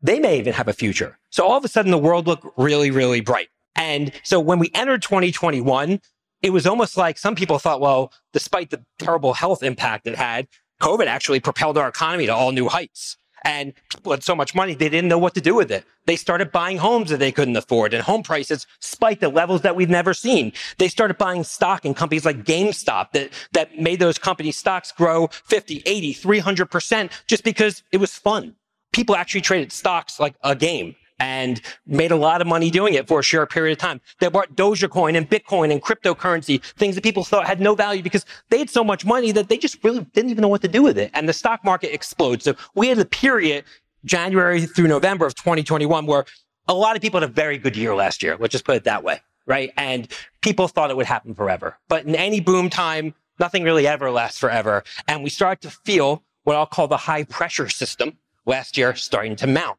they 0.02 0.20
may 0.20 0.40
even 0.40 0.54
have 0.54 0.68
a 0.68 0.74
future. 0.74 1.20
So 1.30 1.46
all 1.46 1.58
of 1.58 1.66
a 1.66 1.68
sudden 1.68 1.92
the 1.92 1.98
world 1.98 2.26
looked 2.26 2.48
really, 2.58 2.90
really 2.90 3.22
bright. 3.22 3.50
And 3.80 4.12
so 4.24 4.42
when 4.42 4.60
we 4.60 4.70
entered 4.76 5.02
2021, 5.02 6.02
it 6.42 6.50
was 6.52 6.68
almost 6.68 6.98
like 6.98 7.18
some 7.18 7.34
people 7.34 7.60
thought, 7.60 7.80
well, 7.80 8.12
despite 8.34 8.70
the 8.70 8.84
terrible 9.00 9.34
health 9.34 9.64
impact 9.64 10.06
it 10.06 10.18
had, 10.18 10.48
COVID 10.82 11.08
actually 11.08 11.40
propelled 11.40 11.78
our 11.78 11.88
economy 11.88 12.26
to 12.26 12.36
all 12.36 12.52
new 12.52 12.68
heights. 12.68 13.16
And 13.46 13.74
people 13.90 14.12
had 14.12 14.22
so 14.22 14.36
much 14.36 14.54
money, 14.54 14.74
they 14.74 14.90
didn't 14.90 15.08
know 15.08 15.18
what 15.18 15.34
to 15.36 15.42
do 15.42 15.56
with 15.56 15.72
it. 15.72 15.86
They 16.08 16.18
started 16.18 16.52
buying 16.52 16.78
homes 16.78 17.10
that 17.10 17.20
they 17.20 17.32
couldn't 17.32 17.56
afford 17.56 17.94
and 17.94 18.04
home 18.04 18.22
prices 18.22 18.68
spiked 18.82 19.24
at 19.24 19.34
levels 19.34 19.62
that 19.62 19.78
we've 19.78 19.90
never 19.90 20.14
seen. 20.14 20.52
They 20.78 20.90
started 20.90 21.18
buying 21.18 21.46
stock 21.46 21.86
in 21.86 21.94
companies 21.94 22.26
like 22.26 22.44
GameStop 22.44 23.12
that, 23.14 23.32
that 23.54 23.80
made 23.80 24.00
those 24.00 24.18
company 24.18 24.52
stocks 24.52 24.92
grow 24.92 25.28
50, 25.46 25.84
80, 25.86 26.14
300% 26.16 27.12
just 27.28 27.46
because 27.46 27.82
it 27.94 27.98
was 27.98 28.14
fun. 28.14 28.56
People 28.92 29.16
actually 29.16 29.42
traded 29.42 29.72
stocks 29.72 30.20
like 30.20 30.36
a 30.44 30.54
game 30.54 30.98
and 31.20 31.62
made 31.86 32.12
a 32.12 32.16
lot 32.16 32.42
of 32.42 32.48
money 32.48 32.70
doing 32.70 32.94
it 32.94 33.08
for 33.08 33.20
a 33.20 33.24
short 33.24 33.52
period 33.52 33.74
of 33.74 33.78
time. 33.78 34.02
They 34.20 34.30
bought 34.30 34.56
Dogecoin 34.56 35.18
and 35.18 35.30
Bitcoin 35.30 35.72
and 35.72 35.82
cryptocurrency, 35.82 36.62
things 36.62 36.96
that 36.96 37.04
people 37.04 37.24
thought 37.24 37.46
had 37.46 37.60
no 37.60 37.76
value 37.76 38.02
because 38.02 38.26
they 38.50 38.60
had 38.60 38.70
so 38.70 38.84
much 38.84 39.06
money 39.06 39.32
that 39.32 39.50
they 39.50 39.58
just 39.58 39.84
really 39.84 40.02
didn't 40.14 40.32
even 40.32 40.42
know 40.42 40.48
what 40.48 40.62
to 40.62 40.68
do 40.68 40.82
with 40.82 40.98
it. 40.98 41.12
And 41.14 41.28
the 41.28 41.34
stock 41.34 41.64
market 41.64 41.94
explodes. 41.94 42.46
So 42.46 42.56
we 42.76 42.88
had 42.88 43.00
a 43.00 43.06
period, 43.06 43.66
January 44.06 44.66
through 44.66 44.88
November 44.88 45.26
of 45.26 45.36
2021, 45.36 46.06
where 46.06 46.26
a 46.68 46.74
lot 46.74 46.96
of 46.96 47.02
people 47.02 47.20
had 47.20 47.30
a 47.30 47.34
very 47.34 47.58
good 47.58 47.76
year 47.76 47.96
last 47.96 48.24
year. 48.24 48.38
Let's 48.40 48.52
just 48.52 48.66
put 48.66 48.76
it 48.76 48.84
that 48.86 49.04
way. 49.04 49.22
Right. 49.46 49.74
And 49.78 50.08
people 50.42 50.68
thought 50.68 50.92
it 50.92 50.98
would 50.98 51.08
happen 51.08 51.34
forever. 51.34 51.78
But 51.88 52.06
in 52.06 52.16
any 52.16 52.40
boom 52.40 52.70
time, 52.70 53.16
nothing 53.40 53.64
really 53.64 53.88
ever 53.88 54.12
lasts 54.12 54.38
forever. 54.40 54.84
And 55.08 55.24
we 55.24 55.32
start 55.32 55.62
to 55.62 55.72
feel 55.72 56.24
what 56.44 56.56
I'll 56.56 56.68
call 56.68 56.88
the 56.88 56.98
high 56.98 57.24
pressure 57.24 57.68
system 57.68 58.18
last 58.46 58.78
year 58.78 58.96
starting 58.96 59.36
to 59.38 59.48
mount. 59.48 59.78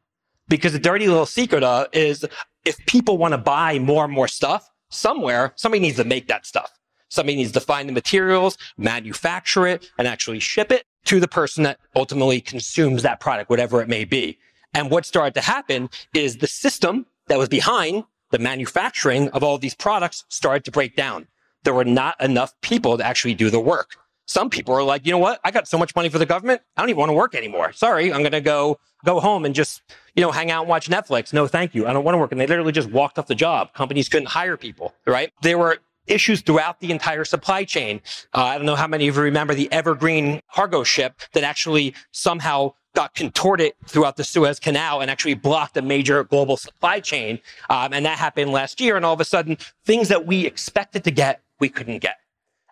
Because 0.51 0.73
the 0.73 0.79
dirty 0.79 1.07
little 1.07 1.25
secret 1.25 1.63
uh, 1.63 1.87
is 1.93 2.25
if 2.65 2.77
people 2.85 3.17
want 3.17 3.31
to 3.31 3.37
buy 3.37 3.79
more 3.79 4.03
and 4.03 4.11
more 4.11 4.27
stuff 4.27 4.69
somewhere, 4.89 5.53
somebody 5.55 5.79
needs 5.79 5.95
to 5.95 6.03
make 6.03 6.27
that 6.27 6.45
stuff. 6.45 6.69
Somebody 7.07 7.37
needs 7.37 7.53
to 7.53 7.61
find 7.61 7.87
the 7.87 7.93
materials, 7.93 8.57
manufacture 8.77 9.65
it, 9.65 9.89
and 9.97 10.09
actually 10.09 10.41
ship 10.41 10.69
it 10.69 10.83
to 11.05 11.21
the 11.21 11.27
person 11.29 11.63
that 11.63 11.79
ultimately 11.95 12.41
consumes 12.41 13.01
that 13.03 13.21
product, 13.21 13.49
whatever 13.49 13.81
it 13.81 13.87
may 13.87 14.03
be. 14.03 14.37
And 14.73 14.91
what 14.91 15.05
started 15.05 15.35
to 15.35 15.41
happen 15.41 15.89
is 16.13 16.39
the 16.39 16.47
system 16.47 17.05
that 17.27 17.37
was 17.37 17.47
behind 17.47 18.03
the 18.31 18.39
manufacturing 18.39 19.29
of 19.29 19.45
all 19.45 19.57
these 19.57 19.75
products 19.75 20.25
started 20.27 20.65
to 20.65 20.71
break 20.71 20.97
down. 20.97 21.27
There 21.63 21.73
were 21.73 21.85
not 21.85 22.19
enough 22.19 22.53
people 22.59 22.97
to 22.97 23.05
actually 23.05 23.35
do 23.35 23.49
the 23.49 23.59
work. 23.61 23.95
Some 24.25 24.49
people 24.49 24.73
are 24.75 24.83
like, 24.83 25.05
you 25.05 25.11
know 25.11 25.17
what? 25.17 25.39
I 25.43 25.51
got 25.51 25.67
so 25.67 25.77
much 25.77 25.95
money 25.95 26.09
for 26.09 26.17
the 26.17 26.25
government. 26.25 26.61
I 26.77 26.81
don't 26.81 26.89
even 26.89 26.99
want 26.99 27.09
to 27.09 27.13
work 27.13 27.35
anymore. 27.35 27.73
Sorry. 27.73 28.13
I'm 28.13 28.21
going 28.21 28.31
to 28.31 28.41
go, 28.41 28.79
go 29.03 29.19
home 29.19 29.45
and 29.45 29.53
just, 29.53 29.81
you 30.15 30.21
know, 30.21 30.31
hang 30.31 30.51
out 30.51 30.61
and 30.61 30.69
watch 30.69 30.89
Netflix. 30.89 31.33
No, 31.33 31.47
thank 31.47 31.75
you. 31.75 31.87
I 31.87 31.93
don't 31.93 32.03
want 32.03 32.15
to 32.15 32.19
work. 32.19 32.31
And 32.31 32.39
they 32.39 32.47
literally 32.47 32.71
just 32.71 32.89
walked 32.91 33.19
off 33.19 33.27
the 33.27 33.35
job. 33.35 33.73
Companies 33.73 34.07
couldn't 34.07 34.29
hire 34.29 34.57
people, 34.57 34.93
right? 35.05 35.33
There 35.41 35.57
were 35.57 35.79
issues 36.07 36.41
throughout 36.41 36.79
the 36.79 36.91
entire 36.91 37.25
supply 37.25 37.63
chain. 37.63 38.01
Uh, 38.33 38.45
I 38.45 38.57
don't 38.57 38.65
know 38.65 38.75
how 38.75 38.87
many 38.87 39.07
of 39.07 39.15
you 39.15 39.21
remember 39.21 39.53
the 39.53 39.71
Evergreen 39.71 40.41
cargo 40.53 40.83
ship 40.83 41.21
that 41.33 41.43
actually 41.43 41.93
somehow 42.11 42.73
got 42.93 43.13
contorted 43.13 43.73
throughout 43.87 44.17
the 44.17 44.23
Suez 44.23 44.59
Canal 44.59 45.01
and 45.01 45.09
actually 45.09 45.33
blocked 45.33 45.77
a 45.77 45.81
major 45.81 46.23
global 46.23 46.57
supply 46.57 46.99
chain. 46.99 47.39
Um, 47.69 47.93
and 47.93 48.05
that 48.05 48.17
happened 48.17 48.51
last 48.51 48.81
year. 48.81 48.97
And 48.97 49.05
all 49.05 49.13
of 49.13 49.21
a 49.21 49.25
sudden, 49.25 49.57
things 49.85 50.09
that 50.09 50.25
we 50.25 50.45
expected 50.45 51.03
to 51.05 51.11
get, 51.11 51.41
we 51.59 51.69
couldn't 51.69 51.99
get 51.99 52.17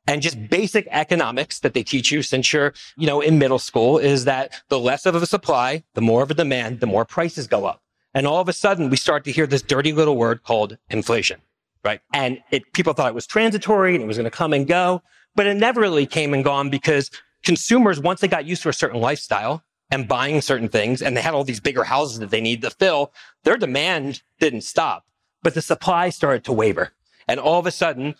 and 0.09 0.23
just 0.23 0.49
basic 0.49 0.87
economics 0.89 1.59
that 1.59 1.75
they 1.75 1.83
teach 1.83 2.11
you 2.11 2.23
since 2.23 2.51
you're, 2.51 2.73
you 2.97 3.05
know, 3.05 3.21
in 3.21 3.37
middle 3.37 3.59
school 3.59 3.99
is 3.99 4.25
that 4.25 4.51
the 4.69 4.79
less 4.79 5.05
of 5.05 5.13
a 5.13 5.23
supply, 5.23 5.83
the 5.93 6.01
more 6.01 6.23
of 6.23 6.31
a 6.31 6.33
demand, 6.33 6.79
the 6.79 6.87
more 6.87 7.05
prices 7.05 7.45
go 7.45 7.65
up. 7.65 7.83
And 8.15 8.25
all 8.25 8.41
of 8.41 8.49
a 8.49 8.53
sudden 8.53 8.89
we 8.89 8.97
start 8.97 9.23
to 9.25 9.31
hear 9.31 9.45
this 9.45 9.61
dirty 9.61 9.93
little 9.93 10.17
word 10.17 10.41
called 10.41 10.79
inflation, 10.89 11.41
right? 11.85 12.01
And 12.11 12.39
it, 12.49 12.73
people 12.73 12.93
thought 12.93 13.09
it 13.09 13.13
was 13.13 13.27
transitory 13.27 13.93
and 13.93 14.03
it 14.03 14.07
was 14.07 14.17
going 14.17 14.23
to 14.23 14.35
come 14.35 14.51
and 14.51 14.67
go, 14.67 15.03
but 15.35 15.45
it 15.45 15.53
never 15.53 15.79
really 15.79 16.07
came 16.07 16.33
and 16.33 16.43
gone 16.43 16.71
because 16.71 17.11
consumers, 17.43 17.99
once 17.99 18.19
they 18.19 18.27
got 18.27 18.45
used 18.45 18.63
to 18.63 18.69
a 18.69 18.73
certain 18.73 18.99
lifestyle 18.99 19.63
and 19.91 20.07
buying 20.07 20.41
certain 20.41 20.69
things 20.69 21.03
and 21.03 21.15
they 21.15 21.21
had 21.21 21.35
all 21.35 21.43
these 21.43 21.59
bigger 21.59 21.83
houses 21.83 22.17
that 22.17 22.31
they 22.31 22.41
need 22.41 22.63
to 22.63 22.71
fill, 22.71 23.13
their 23.43 23.57
demand 23.57 24.23
didn't 24.39 24.61
stop, 24.61 25.05
but 25.43 25.53
the 25.53 25.61
supply 25.61 26.09
started 26.09 26.43
to 26.45 26.51
waver. 26.51 26.93
And 27.27 27.39
all 27.39 27.59
of 27.59 27.67
a 27.67 27.71
sudden, 27.71 28.15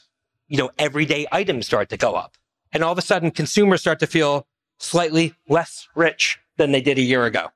you 0.49 0.57
know, 0.57 0.71
everyday 0.77 1.25
items 1.31 1.67
start 1.67 1.89
to 1.89 1.97
go 1.97 2.15
up. 2.15 2.35
And 2.73 2.83
all 2.83 2.91
of 2.91 2.97
a 2.97 3.03
sudden 3.03 3.31
consumers 3.31 3.81
start 3.81 3.99
to 3.99 4.07
feel 4.07 4.47
slightly 4.79 5.33
less 5.47 5.87
rich 5.95 6.39
than 6.57 6.71
they 6.71 6.81
did 6.81 6.97
a 6.97 7.01
year 7.01 7.25
ago. 7.25 7.47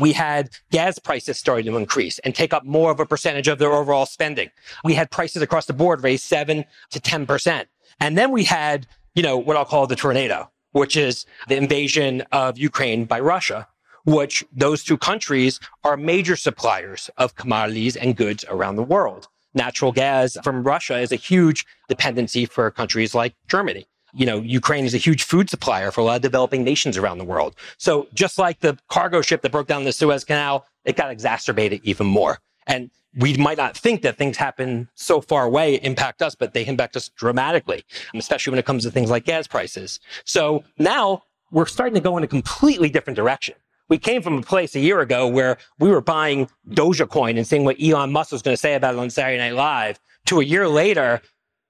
We 0.00 0.12
had 0.12 0.50
gas 0.70 0.98
prices 0.98 1.38
starting 1.38 1.66
to 1.66 1.76
increase 1.76 2.18
and 2.20 2.34
take 2.34 2.52
up 2.52 2.64
more 2.64 2.90
of 2.90 3.00
a 3.00 3.06
percentage 3.06 3.48
of 3.48 3.58
their 3.58 3.72
overall 3.72 4.06
spending. 4.06 4.50
We 4.84 4.94
had 4.94 5.10
prices 5.10 5.42
across 5.42 5.66
the 5.66 5.72
board 5.72 6.02
raise 6.02 6.22
seven 6.22 6.64
to 6.90 7.00
10%. 7.00 7.66
And 8.00 8.16
then 8.16 8.30
we 8.30 8.44
had, 8.44 8.86
you 9.14 9.22
know, 9.22 9.38
what 9.38 9.56
I'll 9.56 9.64
call 9.64 9.86
the 9.86 9.96
tornado, 9.96 10.50
which 10.72 10.96
is 10.96 11.24
the 11.48 11.56
invasion 11.56 12.22
of 12.32 12.58
Ukraine 12.58 13.04
by 13.06 13.20
Russia, 13.20 13.66
which 14.04 14.44
those 14.52 14.84
two 14.84 14.98
countries 14.98 15.60
are 15.82 15.96
major 15.96 16.36
suppliers 16.36 17.10
of 17.16 17.34
commodities 17.34 17.96
and 17.96 18.16
goods 18.16 18.44
around 18.48 18.76
the 18.76 18.82
world 18.82 19.28
natural 19.56 19.92
gas 19.92 20.36
from 20.44 20.62
Russia 20.62 20.98
is 20.98 21.12
a 21.12 21.16
huge 21.16 21.64
dependency 21.88 22.46
for 22.46 22.70
countries 22.70 23.14
like 23.14 23.34
Germany. 23.48 23.86
You 24.12 24.26
know, 24.26 24.40
Ukraine 24.40 24.84
is 24.84 24.94
a 24.94 24.98
huge 24.98 25.24
food 25.24 25.50
supplier 25.50 25.90
for 25.90 26.00
a 26.00 26.04
lot 26.04 26.16
of 26.16 26.22
developing 26.22 26.64
nations 26.64 26.96
around 26.96 27.18
the 27.18 27.24
world. 27.24 27.54
So 27.76 28.06
just 28.14 28.38
like 28.38 28.60
the 28.60 28.78
cargo 28.88 29.20
ship 29.20 29.42
that 29.42 29.52
broke 29.52 29.66
down 29.66 29.84
the 29.84 29.92
Suez 29.92 30.24
Canal, 30.24 30.66
it 30.84 30.96
got 30.96 31.10
exacerbated 31.10 31.80
even 31.84 32.06
more. 32.06 32.38
And 32.66 32.90
we 33.16 33.36
might 33.36 33.56
not 33.56 33.76
think 33.76 34.02
that 34.02 34.16
things 34.16 34.36
happen 34.36 34.88
so 34.94 35.20
far 35.20 35.44
away 35.44 35.76
impact 35.76 36.22
us, 36.22 36.34
but 36.34 36.52
they 36.54 36.66
impact 36.66 36.96
us 36.96 37.08
dramatically, 37.08 37.84
especially 38.14 38.52
when 38.52 38.58
it 38.58 38.66
comes 38.66 38.84
to 38.84 38.90
things 38.90 39.10
like 39.10 39.24
gas 39.24 39.46
prices. 39.46 40.00
So 40.24 40.64
now 40.78 41.22
we're 41.50 41.66
starting 41.66 41.94
to 41.94 42.00
go 42.00 42.16
in 42.16 42.24
a 42.24 42.26
completely 42.26 42.90
different 42.90 43.16
direction 43.16 43.54
we 43.88 43.98
came 43.98 44.22
from 44.22 44.38
a 44.38 44.42
place 44.42 44.74
a 44.74 44.80
year 44.80 45.00
ago 45.00 45.26
where 45.26 45.58
we 45.78 45.90
were 45.90 46.00
buying 46.00 46.48
Dogecoin 46.70 47.36
and 47.36 47.46
seeing 47.46 47.64
what 47.64 47.76
Elon 47.80 48.12
Musk 48.12 48.32
was 48.32 48.42
going 48.42 48.56
to 48.56 48.60
say 48.60 48.74
about 48.74 48.94
it 48.94 48.98
on 48.98 49.10
Saturday 49.10 49.38
Night 49.38 49.54
Live 49.54 50.00
to 50.26 50.40
a 50.40 50.44
year 50.44 50.68
later. 50.68 51.22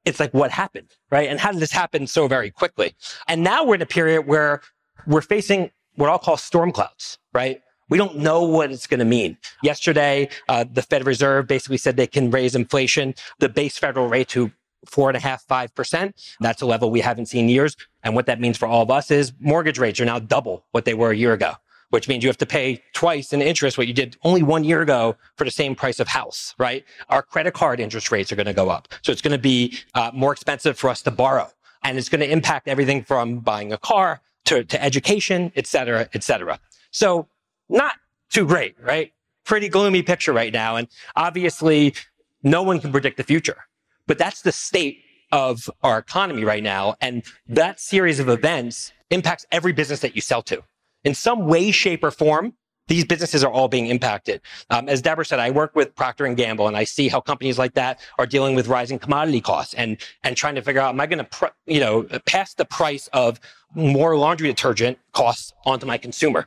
It's 0.04 0.20
like, 0.20 0.32
what 0.32 0.50
happened? 0.50 0.94
Right. 1.10 1.28
And 1.28 1.40
how 1.40 1.52
did 1.52 1.60
this 1.60 1.72
happen 1.72 2.06
so 2.06 2.28
very 2.28 2.50
quickly? 2.50 2.94
And 3.28 3.42
now 3.42 3.64
we're 3.64 3.74
in 3.74 3.82
a 3.82 3.86
period 3.86 4.22
where 4.22 4.62
we're 5.06 5.20
facing 5.20 5.70
what 5.96 6.08
I'll 6.08 6.18
call 6.18 6.36
storm 6.36 6.72
clouds, 6.72 7.18
right? 7.34 7.60
We 7.88 7.98
don't 7.98 8.18
know 8.18 8.42
what 8.42 8.72
it's 8.72 8.86
going 8.86 8.98
to 8.98 9.06
mean. 9.06 9.36
Yesterday, 9.62 10.28
uh, 10.48 10.64
the 10.70 10.82
Fed 10.82 11.06
Reserve 11.06 11.46
basically 11.46 11.76
said 11.76 11.96
they 11.96 12.06
can 12.06 12.30
raise 12.30 12.54
inflation, 12.54 13.14
the 13.38 13.48
base 13.48 13.78
federal 13.78 14.08
rate 14.08 14.28
to 14.28 14.50
four 14.86 15.08
and 15.08 15.16
a 15.16 15.20
half, 15.20 15.42
five 15.44 15.74
percent. 15.74 16.20
That's 16.40 16.62
a 16.62 16.66
level 16.66 16.90
we 16.90 17.00
haven't 17.00 17.26
seen 17.26 17.48
years. 17.48 17.76
And 18.02 18.14
what 18.14 18.26
that 18.26 18.40
means 18.40 18.56
for 18.56 18.66
all 18.66 18.82
of 18.82 18.90
us 18.90 19.10
is 19.10 19.32
mortgage 19.40 19.78
rates 19.78 20.00
are 20.00 20.04
now 20.04 20.18
double 20.18 20.64
what 20.72 20.84
they 20.84 20.94
were 20.94 21.10
a 21.10 21.16
year 21.16 21.32
ago 21.32 21.54
which 21.96 22.08
means 22.08 22.22
you 22.22 22.28
have 22.28 22.36
to 22.36 22.44
pay 22.44 22.82
twice 22.92 23.32
in 23.32 23.40
interest 23.40 23.78
what 23.78 23.86
you 23.86 23.94
did 23.94 24.18
only 24.22 24.42
one 24.42 24.64
year 24.64 24.82
ago 24.82 25.16
for 25.36 25.44
the 25.44 25.50
same 25.50 25.74
price 25.74 25.98
of 25.98 26.06
house, 26.06 26.54
right? 26.58 26.84
Our 27.08 27.22
credit 27.22 27.54
card 27.54 27.80
interest 27.80 28.12
rates 28.12 28.30
are 28.30 28.36
going 28.36 28.44
to 28.44 28.52
go 28.52 28.68
up. 28.68 28.86
So 29.00 29.12
it's 29.12 29.22
going 29.22 29.32
to 29.32 29.38
be 29.38 29.78
uh, 29.94 30.10
more 30.12 30.30
expensive 30.30 30.78
for 30.78 30.90
us 30.90 31.00
to 31.04 31.10
borrow. 31.10 31.48
And 31.82 31.96
it's 31.96 32.10
going 32.10 32.20
to 32.20 32.30
impact 32.30 32.68
everything 32.68 33.02
from 33.02 33.38
buying 33.38 33.72
a 33.72 33.78
car 33.78 34.20
to, 34.44 34.62
to 34.62 34.84
education, 34.84 35.52
et 35.56 35.66
cetera, 35.66 36.06
et 36.12 36.22
cetera. 36.22 36.60
So 36.90 37.28
not 37.70 37.94
too 38.28 38.46
great, 38.46 38.76
right? 38.78 39.14
Pretty 39.46 39.70
gloomy 39.70 40.02
picture 40.02 40.34
right 40.34 40.52
now. 40.52 40.76
And 40.76 40.88
obviously 41.16 41.94
no 42.42 42.62
one 42.62 42.78
can 42.78 42.92
predict 42.92 43.16
the 43.16 43.24
future, 43.24 43.60
but 44.06 44.18
that's 44.18 44.42
the 44.42 44.52
state 44.52 44.98
of 45.32 45.70
our 45.82 45.96
economy 45.96 46.44
right 46.44 46.62
now. 46.62 46.96
And 47.00 47.24
that 47.48 47.80
series 47.80 48.20
of 48.20 48.28
events 48.28 48.92
impacts 49.08 49.46
every 49.50 49.72
business 49.72 50.00
that 50.00 50.14
you 50.14 50.20
sell 50.20 50.42
to 50.42 50.62
in 51.06 51.14
some 51.14 51.46
way, 51.46 51.70
shape 51.70 52.04
or 52.04 52.10
form 52.10 52.52
these 52.88 53.04
businesses 53.04 53.42
are 53.42 53.50
all 53.50 53.68
being 53.68 53.86
impacted. 53.86 54.40
Um, 54.70 54.88
as 54.88 55.02
Deborah 55.02 55.24
said, 55.24 55.40
I 55.40 55.50
work 55.50 55.74
with 55.74 55.94
Procter 55.94 56.24
and 56.24 56.36
Gamble, 56.36 56.68
and 56.68 56.76
I 56.76 56.84
see 56.84 57.08
how 57.08 57.20
companies 57.20 57.58
like 57.58 57.74
that 57.74 58.00
are 58.18 58.26
dealing 58.26 58.54
with 58.54 58.68
rising 58.68 58.98
commodity 58.98 59.40
costs 59.40 59.74
and 59.74 59.96
and 60.22 60.36
trying 60.36 60.54
to 60.54 60.62
figure 60.62 60.80
out, 60.80 60.90
am 60.90 61.00
I 61.00 61.06
going 61.06 61.18
to, 61.18 61.24
pr- 61.24 61.46
you 61.66 61.80
know, 61.80 62.04
pass 62.26 62.54
the 62.54 62.64
price 62.64 63.08
of 63.12 63.40
more 63.74 64.16
laundry 64.16 64.48
detergent 64.48 64.98
costs 65.12 65.52
onto 65.64 65.86
my 65.86 65.98
consumer? 65.98 66.46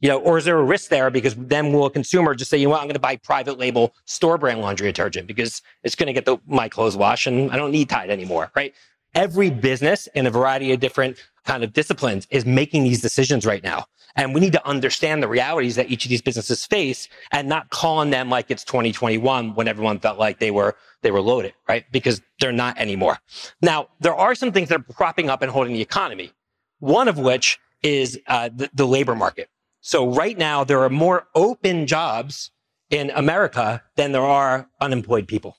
You 0.00 0.08
know, 0.08 0.18
or 0.18 0.38
is 0.38 0.46
there 0.46 0.58
a 0.58 0.64
risk 0.64 0.88
there 0.88 1.10
because 1.10 1.34
then 1.34 1.74
will 1.74 1.84
a 1.84 1.90
consumer 1.90 2.34
just 2.34 2.50
say, 2.50 2.56
you 2.56 2.64
know 2.64 2.70
what, 2.70 2.80
I'm 2.80 2.86
going 2.86 2.94
to 2.94 3.00
buy 3.00 3.16
private 3.16 3.58
label 3.58 3.94
store 4.06 4.38
brand 4.38 4.62
laundry 4.62 4.88
detergent 4.88 5.26
because 5.26 5.60
it's 5.84 5.94
going 5.94 6.06
to 6.06 6.14
get 6.14 6.24
the, 6.24 6.38
my 6.46 6.70
clothes 6.70 6.96
washed 6.96 7.26
and 7.26 7.50
I 7.50 7.56
don't 7.56 7.70
need 7.70 7.90
Tide 7.90 8.08
anymore, 8.08 8.50
right? 8.56 8.74
Every 9.14 9.50
business 9.50 10.06
in 10.14 10.26
a 10.26 10.30
variety 10.30 10.72
of 10.72 10.80
different 10.80 11.18
kind 11.44 11.64
of 11.64 11.72
disciplines 11.72 12.26
is 12.30 12.44
making 12.44 12.84
these 12.84 13.00
decisions 13.00 13.44
right 13.44 13.62
now. 13.62 13.86
And 14.16 14.34
we 14.34 14.40
need 14.40 14.52
to 14.52 14.66
understand 14.66 15.22
the 15.22 15.28
realities 15.28 15.76
that 15.76 15.90
each 15.90 16.04
of 16.04 16.10
these 16.10 16.22
businesses 16.22 16.64
face 16.64 17.08
and 17.32 17.48
not 17.48 17.70
calling 17.70 18.10
them 18.10 18.28
like 18.28 18.50
it's 18.50 18.64
2021 18.64 19.54
when 19.54 19.68
everyone 19.68 19.98
felt 19.98 20.18
like 20.18 20.38
they 20.38 20.50
were, 20.50 20.76
they 21.02 21.10
were 21.10 21.20
loaded, 21.20 21.54
right? 21.68 21.84
Because 21.92 22.20
they're 22.40 22.52
not 22.52 22.78
anymore. 22.78 23.18
Now, 23.62 23.88
there 24.00 24.14
are 24.14 24.34
some 24.34 24.52
things 24.52 24.68
that 24.68 24.80
are 24.80 24.92
propping 24.92 25.30
up 25.30 25.42
and 25.42 25.50
holding 25.50 25.72
the 25.72 25.82
economy. 25.82 26.32
One 26.80 27.08
of 27.08 27.18
which 27.18 27.58
is 27.82 28.18
uh, 28.26 28.50
the, 28.54 28.70
the 28.74 28.86
labor 28.86 29.14
market. 29.14 29.48
So 29.80 30.12
right 30.12 30.36
now, 30.36 30.64
there 30.64 30.82
are 30.82 30.90
more 30.90 31.26
open 31.34 31.86
jobs 31.86 32.50
in 32.90 33.10
America 33.10 33.82
than 33.96 34.12
there 34.12 34.22
are 34.22 34.68
unemployed 34.80 35.28
people. 35.28 35.56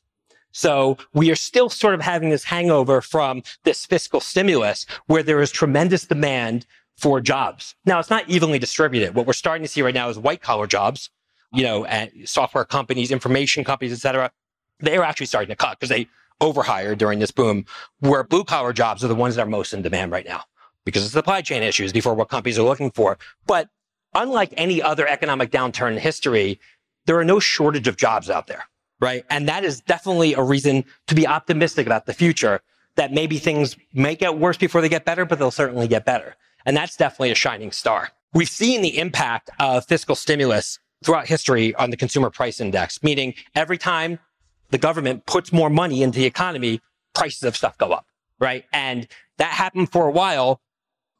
So 0.52 0.98
we 1.14 1.32
are 1.32 1.36
still 1.36 1.70
sort 1.70 1.94
of 1.94 2.02
having 2.02 2.30
this 2.30 2.44
hangover 2.44 3.02
from 3.02 3.44
this 3.64 3.86
fiscal 3.86 4.20
stimulus 4.20 4.86
where 5.08 5.24
there 5.24 5.42
is 5.42 5.52
tremendous 5.52 6.06
demand 6.06 6.66
for 6.98 7.22
jobs. 7.22 7.76
Now 7.86 8.00
it's 8.00 8.10
not 8.10 8.30
evenly 8.30 8.60
distributed. 8.60 9.16
What 9.16 9.26
we're 9.26 9.34
starting 9.34 9.64
to 9.64 9.68
see 9.70 9.82
right 9.82 9.94
now 9.94 10.10
is 10.10 10.20
white 10.20 10.42
collar 10.42 10.68
jobs, 10.68 11.10
you 11.52 11.64
know, 11.64 11.86
and 11.86 12.12
software 12.26 12.66
companies, 12.66 13.12
information 13.12 13.64
companies, 13.64 13.94
et 13.94 14.00
cetera. 14.00 14.32
They 14.80 14.98
are 14.98 15.04
actually 15.04 15.28
starting 15.28 15.50
to 15.50 15.56
cut 15.56 15.80
because 15.80 15.90
they 15.90 16.08
overhired 16.42 16.98
during 16.98 17.20
this 17.20 17.32
boom, 17.32 17.66
where 18.00 18.24
blue 18.24 18.44
collar 18.44 18.74
jobs 18.74 19.04
are 19.04 19.08
the 19.08 19.16
ones 19.16 19.36
that 19.36 19.44
are 19.44 19.50
most 19.50 19.74
in 19.74 19.82
demand 19.82 20.12
right 20.12 20.26
now 20.26 20.44
because 20.86 21.06
of 21.06 21.12
supply 21.12 21.42
chain 21.42 21.62
issues 21.62 21.94
before 21.94 22.16
what 22.16 22.30
companies 22.30 22.58
are 22.58 22.64
looking 22.64 22.90
for. 22.92 23.18
But 23.46 23.70
unlike 24.16 24.54
any 24.58 24.82
other 24.82 25.08
economic 25.08 25.52
downturn 25.52 25.94
in 25.94 25.98
history, 26.00 26.60
there 27.06 27.18
are 27.18 27.24
no 27.24 27.40
shortage 27.40 27.88
of 27.88 27.96
jobs 27.96 28.30
out 28.30 28.48
there, 28.48 28.64
right? 29.02 29.26
And 29.30 29.50
that 29.50 29.66
is 29.66 29.82
definitely 29.82 30.34
a 30.34 30.44
reason 30.44 30.86
to 31.08 31.16
be 31.16 31.28
optimistic 31.28 31.88
about 31.88 32.06
the 32.06 32.14
future 32.14 32.62
that 32.96 33.12
maybe 33.12 33.40
things 33.40 33.76
may 33.94 34.16
get 34.16 34.38
worse 34.38 34.58
before 34.58 34.82
they 34.82 34.90
get 34.90 35.04
better, 35.06 35.26
but 35.26 35.40
they'll 35.40 35.52
certainly 35.52 35.88
get 35.88 36.06
better. 36.06 36.36
And 36.66 36.78
that's 36.78 36.96
definitely 36.96 37.32
a 37.32 37.36
shining 37.36 37.72
star. 37.72 38.12
We've 38.34 38.50
seen 38.50 38.82
the 38.82 38.98
impact 38.98 39.50
of 39.60 39.86
fiscal 39.86 40.16
stimulus 40.16 40.80
throughout 41.04 41.28
history 41.28 41.74
on 41.76 41.90
the 41.90 41.98
consumer 41.98 42.30
price 42.30 42.62
index, 42.62 43.02
meaning 43.02 43.34
every 43.56 43.78
time 43.78 44.20
the 44.70 44.78
government 44.78 45.26
puts 45.26 45.52
more 45.52 45.70
money 45.70 46.04
into 46.04 46.20
the 46.20 46.26
economy, 46.26 46.80
prices 47.14 47.44
of 47.44 47.58
stuff 47.58 47.78
go 47.78 47.92
up, 47.92 48.06
right? 48.40 48.66
And 48.72 49.08
that 49.38 49.52
happened 49.52 49.92
for 49.92 50.08
a 50.08 50.12
while. 50.12 50.62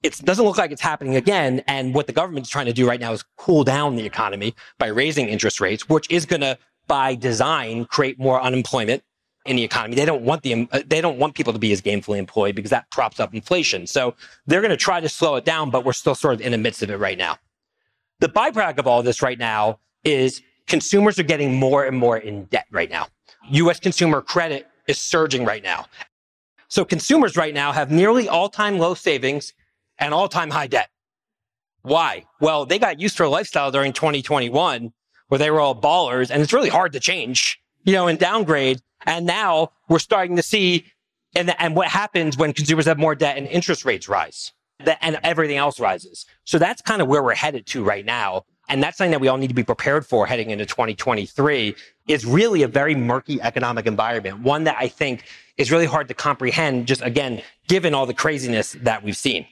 It 0.04 0.18
doesn't 0.24 0.46
look 0.46 0.58
like 0.58 0.72
it's 0.72 0.82
happening 0.82 1.16
again. 1.16 1.64
And 1.68 1.94
what 1.94 2.08
the 2.08 2.14
government's 2.14 2.50
trying 2.50 2.68
to 2.68 2.74
do 2.74 2.88
right 2.88 3.00
now 3.00 3.12
is 3.12 3.24
cool 3.38 3.64
down 3.64 3.96
the 3.96 4.06
economy 4.06 4.56
by 4.78 4.88
raising 4.88 5.28
interest 5.28 5.60
rates, 5.60 5.90
which 5.90 6.10
is 6.10 6.26
going 6.26 6.42
to, 6.42 6.58
by 6.92 7.16
design, 7.16 7.86
create 7.86 8.20
more 8.20 8.42
unemployment 8.42 9.02
in 9.46 9.56
the 9.56 9.64
economy. 9.64 9.96
They 9.96 10.04
don't 10.04 10.24
want 10.24 10.42
the 10.44 10.68
uh, 10.74 10.82
they 10.86 11.00
don't 11.00 11.18
want 11.18 11.36
people 11.36 11.54
to 11.54 11.60
be 11.60 11.72
as 11.72 11.82
gainfully 11.82 12.18
employed 12.18 12.54
because 12.54 12.72
that 12.72 12.92
props 12.92 13.18
up 13.18 13.34
inflation. 13.34 13.88
So 13.88 14.14
they're 14.46 14.60
going 14.60 14.72
to 14.72 14.78
try 14.78 15.00
to 15.00 15.08
slow 15.08 15.38
it 15.38 15.46
down, 15.46 15.70
but 15.70 15.86
we're 15.86 15.94
still 15.94 16.16
sort 16.16 16.34
of 16.34 16.42
in 16.42 16.52
the 16.52 16.58
midst 16.58 16.84
of 16.84 16.90
it 16.90 16.98
right 16.98 17.18
now. 17.18 17.38
The 18.20 18.28
byproduct 18.28 18.78
of 18.78 18.88
all 18.88 19.04
this 19.04 19.22
right 19.22 19.40
now 19.40 19.80
is 20.04 20.42
consumers 20.68 21.18
are 21.18 21.24
getting 21.24 21.56
more 21.56 21.86
and 21.86 21.98
more 21.98 22.18
in 22.18 22.44
debt 22.46 22.66
right 22.72 22.90
now. 22.90 23.08
US 23.52 23.80
consumer 23.80 24.22
credit 24.22 24.68
is 24.88 25.00
surging 25.00 25.46
right 25.46 25.64
now. 25.64 25.86
So 26.68 26.84
consumers 26.84 27.38
right 27.38 27.54
now 27.54 27.72
have 27.72 27.90
nearly 27.90 28.28
all-time 28.28 28.80
low 28.80 28.96
savings 28.96 29.54
and 29.98 30.14
all-time 30.14 30.50
high 30.50 30.68
debt. 30.68 30.90
Why? 31.84 32.26
Well, 32.42 32.66
they 32.66 32.80
got 32.80 33.00
used 33.00 33.16
to 33.16 33.26
a 33.26 33.28
lifestyle 33.28 33.72
during 33.72 33.94
2021 33.94 34.92
where 35.32 35.40
they 35.40 35.50
were 35.50 35.62
all 35.62 35.74
ballers 35.74 36.30
and 36.30 36.42
it's 36.42 36.52
really 36.52 36.68
hard 36.68 36.92
to 36.92 37.00
change, 37.00 37.58
you 37.86 37.94
know, 37.94 38.10
and 38.10 38.20
downgrade 38.20 38.82
and 39.06 39.26
now 39.26 39.72
we're 39.88 40.00
starting 40.00 40.36
to 40.36 40.44
see, 40.44 40.86
and, 41.34 41.56
and 41.58 41.74
what 41.74 41.88
happens 41.88 42.36
when 42.36 42.52
consumers 42.52 42.86
have 42.86 42.98
more 42.98 43.16
debt 43.16 43.38
and 43.38 43.48
interest 43.48 43.86
rates 43.86 44.10
rise 44.10 44.52
and 45.02 45.18
everything 45.24 45.56
else 45.56 45.80
rises. 45.80 46.26
So 46.44 46.60
that's 46.60 46.82
kind 46.82 47.02
of 47.02 47.08
where 47.08 47.24
we're 47.24 47.34
headed 47.34 47.66
to 47.68 47.82
right 47.82 48.06
now. 48.06 48.44
And 48.68 48.84
that's 48.84 48.98
something 48.98 49.12
that 49.12 49.22
we 49.22 49.30
all 49.30 49.38
need 49.38 49.48
to 49.48 49.54
be 49.54 49.64
prepared 49.64 50.06
for 50.06 50.28
heading 50.28 50.50
into 50.50 50.66
2023 50.66 51.76
is 52.08 52.26
really 52.26 52.64
a 52.64 52.68
very 52.68 52.94
murky 52.94 53.42
economic 53.42 53.86
environment. 53.86 54.42
One 54.42 54.66
that 54.66 54.76
I 54.78 54.90
think 54.90 55.24
is 55.56 55.72
really 55.72 55.86
hard 55.86 56.10
to 56.10 56.14
comprehend 56.14 56.88
just 56.88 57.02
again, 57.02 57.42
given 57.70 57.94
all 57.94 58.06
the 58.06 58.14
craziness 58.14 58.74
that 58.82 59.02
we've 59.02 59.16
seen. 59.16 59.46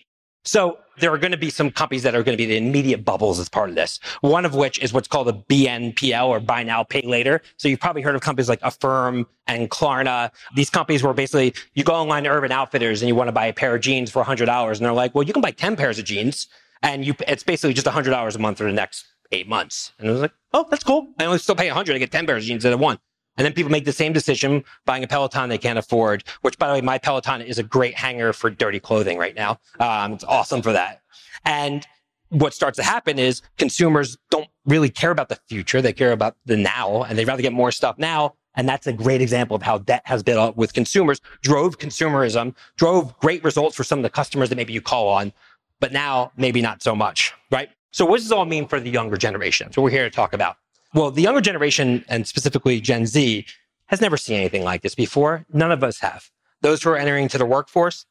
So 0.49 0.79
there 0.97 1.13
are 1.13 1.19
going 1.19 1.31
to 1.31 1.37
be 1.37 1.51
some 1.51 1.69
companies 1.69 2.01
that 2.01 2.15
are 2.15 2.23
going 2.23 2.35
to 2.35 2.43
be 2.43 2.47
the 2.47 2.57
immediate 2.57 3.05
bubbles 3.05 3.37
as 3.39 3.47
part 3.47 3.69
of 3.69 3.75
this. 3.75 3.99
One 4.21 4.45
of 4.45 4.55
which 4.55 4.79
is 4.79 4.91
what's 4.91 5.07
called 5.07 5.29
a 5.29 5.33
BNPL 5.33 6.25
or 6.25 6.39
buy 6.39 6.63
now, 6.63 6.83
pay 6.83 7.03
later. 7.03 7.43
So 7.57 7.67
you've 7.67 7.79
probably 7.79 8.01
heard 8.01 8.15
of 8.15 8.21
companies 8.21 8.49
like 8.49 8.57
Affirm 8.63 9.27
and 9.45 9.69
Klarna. 9.69 10.31
These 10.55 10.71
companies 10.71 11.03
where 11.03 11.13
basically 11.13 11.53
you 11.75 11.83
go 11.83 11.93
online 11.93 12.23
to 12.23 12.31
Urban 12.31 12.51
Outfitters 12.51 13.03
and 13.03 13.07
you 13.07 13.13
want 13.13 13.27
to 13.27 13.31
buy 13.31 13.45
a 13.45 13.53
pair 13.53 13.75
of 13.75 13.81
jeans 13.81 14.09
for 14.09 14.23
$100 14.23 14.67
and 14.67 14.77
they're 14.79 14.91
like, 14.91 15.13
well, 15.13 15.21
you 15.21 15.33
can 15.33 15.41
buy 15.43 15.51
10 15.51 15.75
pairs 15.75 15.99
of 15.99 16.05
jeans 16.05 16.47
and 16.81 17.05
you, 17.05 17.13
it's 17.27 17.43
basically 17.43 17.75
just 17.75 17.85
$100 17.85 18.35
a 18.35 18.39
month 18.39 18.57
for 18.57 18.63
the 18.63 18.73
next 18.73 19.05
eight 19.31 19.47
months. 19.47 19.91
And 19.99 20.09
I 20.09 20.11
was 20.11 20.21
like, 20.21 20.33
oh, 20.55 20.65
that's 20.67 20.83
cool. 20.83 21.13
I 21.19 21.25
only 21.25 21.37
still 21.37 21.53
pay 21.53 21.67
100 21.67 21.95
I 21.95 21.99
get 21.99 22.11
10 22.11 22.25
pairs 22.25 22.43
of 22.43 22.47
jeans 22.47 22.65
instead 22.65 22.73
of 22.73 22.79
one. 22.79 22.97
And 23.39 23.45
then 23.45 23.53
people 23.53 23.71
make 23.71 23.85
the 23.85 23.93
same 23.93 24.11
decision 24.11 24.65
buying 24.85 25.01
a 25.01 25.07
Peloton 25.07 25.47
they 25.47 25.57
can't 25.57 25.79
afford, 25.79 26.25
which 26.41 26.59
by 26.59 26.67
the 26.67 26.73
way, 26.73 26.81
my 26.81 26.97
Peloton 26.97 27.41
is 27.41 27.57
a 27.57 27.63
great 27.63 27.95
hanger 27.95 28.33
for 28.33 28.49
dirty 28.49 28.81
clothing 28.81 29.17
right 29.17 29.33
now. 29.33 29.57
Um, 29.79 30.11
it's 30.11 30.25
awesome 30.25 30.61
for 30.61 30.73
that. 30.73 31.01
And 31.45 31.87
what 32.27 32.53
starts 32.53 32.75
to 32.75 32.83
happen 32.83 33.17
is 33.17 33.41
consumers 33.57 34.17
don't 34.29 34.49
really 34.65 34.89
care 34.89 35.11
about 35.11 35.29
the 35.29 35.39
future. 35.47 35.81
They 35.81 35.93
care 35.93 36.11
about 36.11 36.35
the 36.45 36.57
now 36.57 37.03
and 37.03 37.17
they'd 37.17 37.27
rather 37.27 37.41
get 37.41 37.53
more 37.53 37.71
stuff 37.71 37.97
now. 37.97 38.35
And 38.55 38.67
that's 38.67 38.87
a 38.87 38.93
great 38.93 39.21
example 39.21 39.55
of 39.55 39.61
how 39.61 39.77
debt 39.77 40.01
has 40.03 40.21
built 40.21 40.39
up 40.39 40.57
with 40.57 40.73
consumers, 40.73 41.21
drove 41.41 41.79
consumerism, 41.79 42.53
drove 42.75 43.17
great 43.19 43.41
results 43.45 43.73
for 43.73 43.85
some 43.85 43.99
of 43.99 44.03
the 44.03 44.09
customers 44.09 44.49
that 44.49 44.57
maybe 44.57 44.73
you 44.73 44.81
call 44.81 45.07
on, 45.07 45.31
but 45.79 45.93
now 45.93 46.33
maybe 46.35 46.61
not 46.61 46.83
so 46.83 46.93
much, 46.93 47.33
right? 47.51 47.69
So 47.91 48.05
what 48.05 48.17
does 48.17 48.25
this 48.25 48.33
all 48.33 48.43
mean 48.43 48.67
for 48.67 48.81
the 48.81 48.89
younger 48.89 49.15
generation? 49.15 49.71
So 49.71 49.81
we're 49.81 49.91
here 49.91 50.03
to 50.03 50.13
talk 50.13 50.33
about. 50.33 50.57
Well, 50.93 51.11
the 51.11 51.21
younger 51.21 51.41
generation, 51.41 52.03
and 52.07 52.27
specifically 52.27 52.81
Gen 52.81 53.05
Z, 53.05 53.45
has 53.87 54.01
never 54.01 54.17
seen 54.17 54.37
anything 54.37 54.63
like 54.63 54.81
this 54.81 54.95
before. 54.95 55.45
None 55.53 55.71
of 55.71 55.83
us 55.83 55.99
have. 55.99 56.29
Those 56.61 56.81
who 56.81 56.89
are 56.89 56.97
entering 56.97 57.23
into 57.23 57.37
the 57.37 57.45
workforce, 57.45 58.05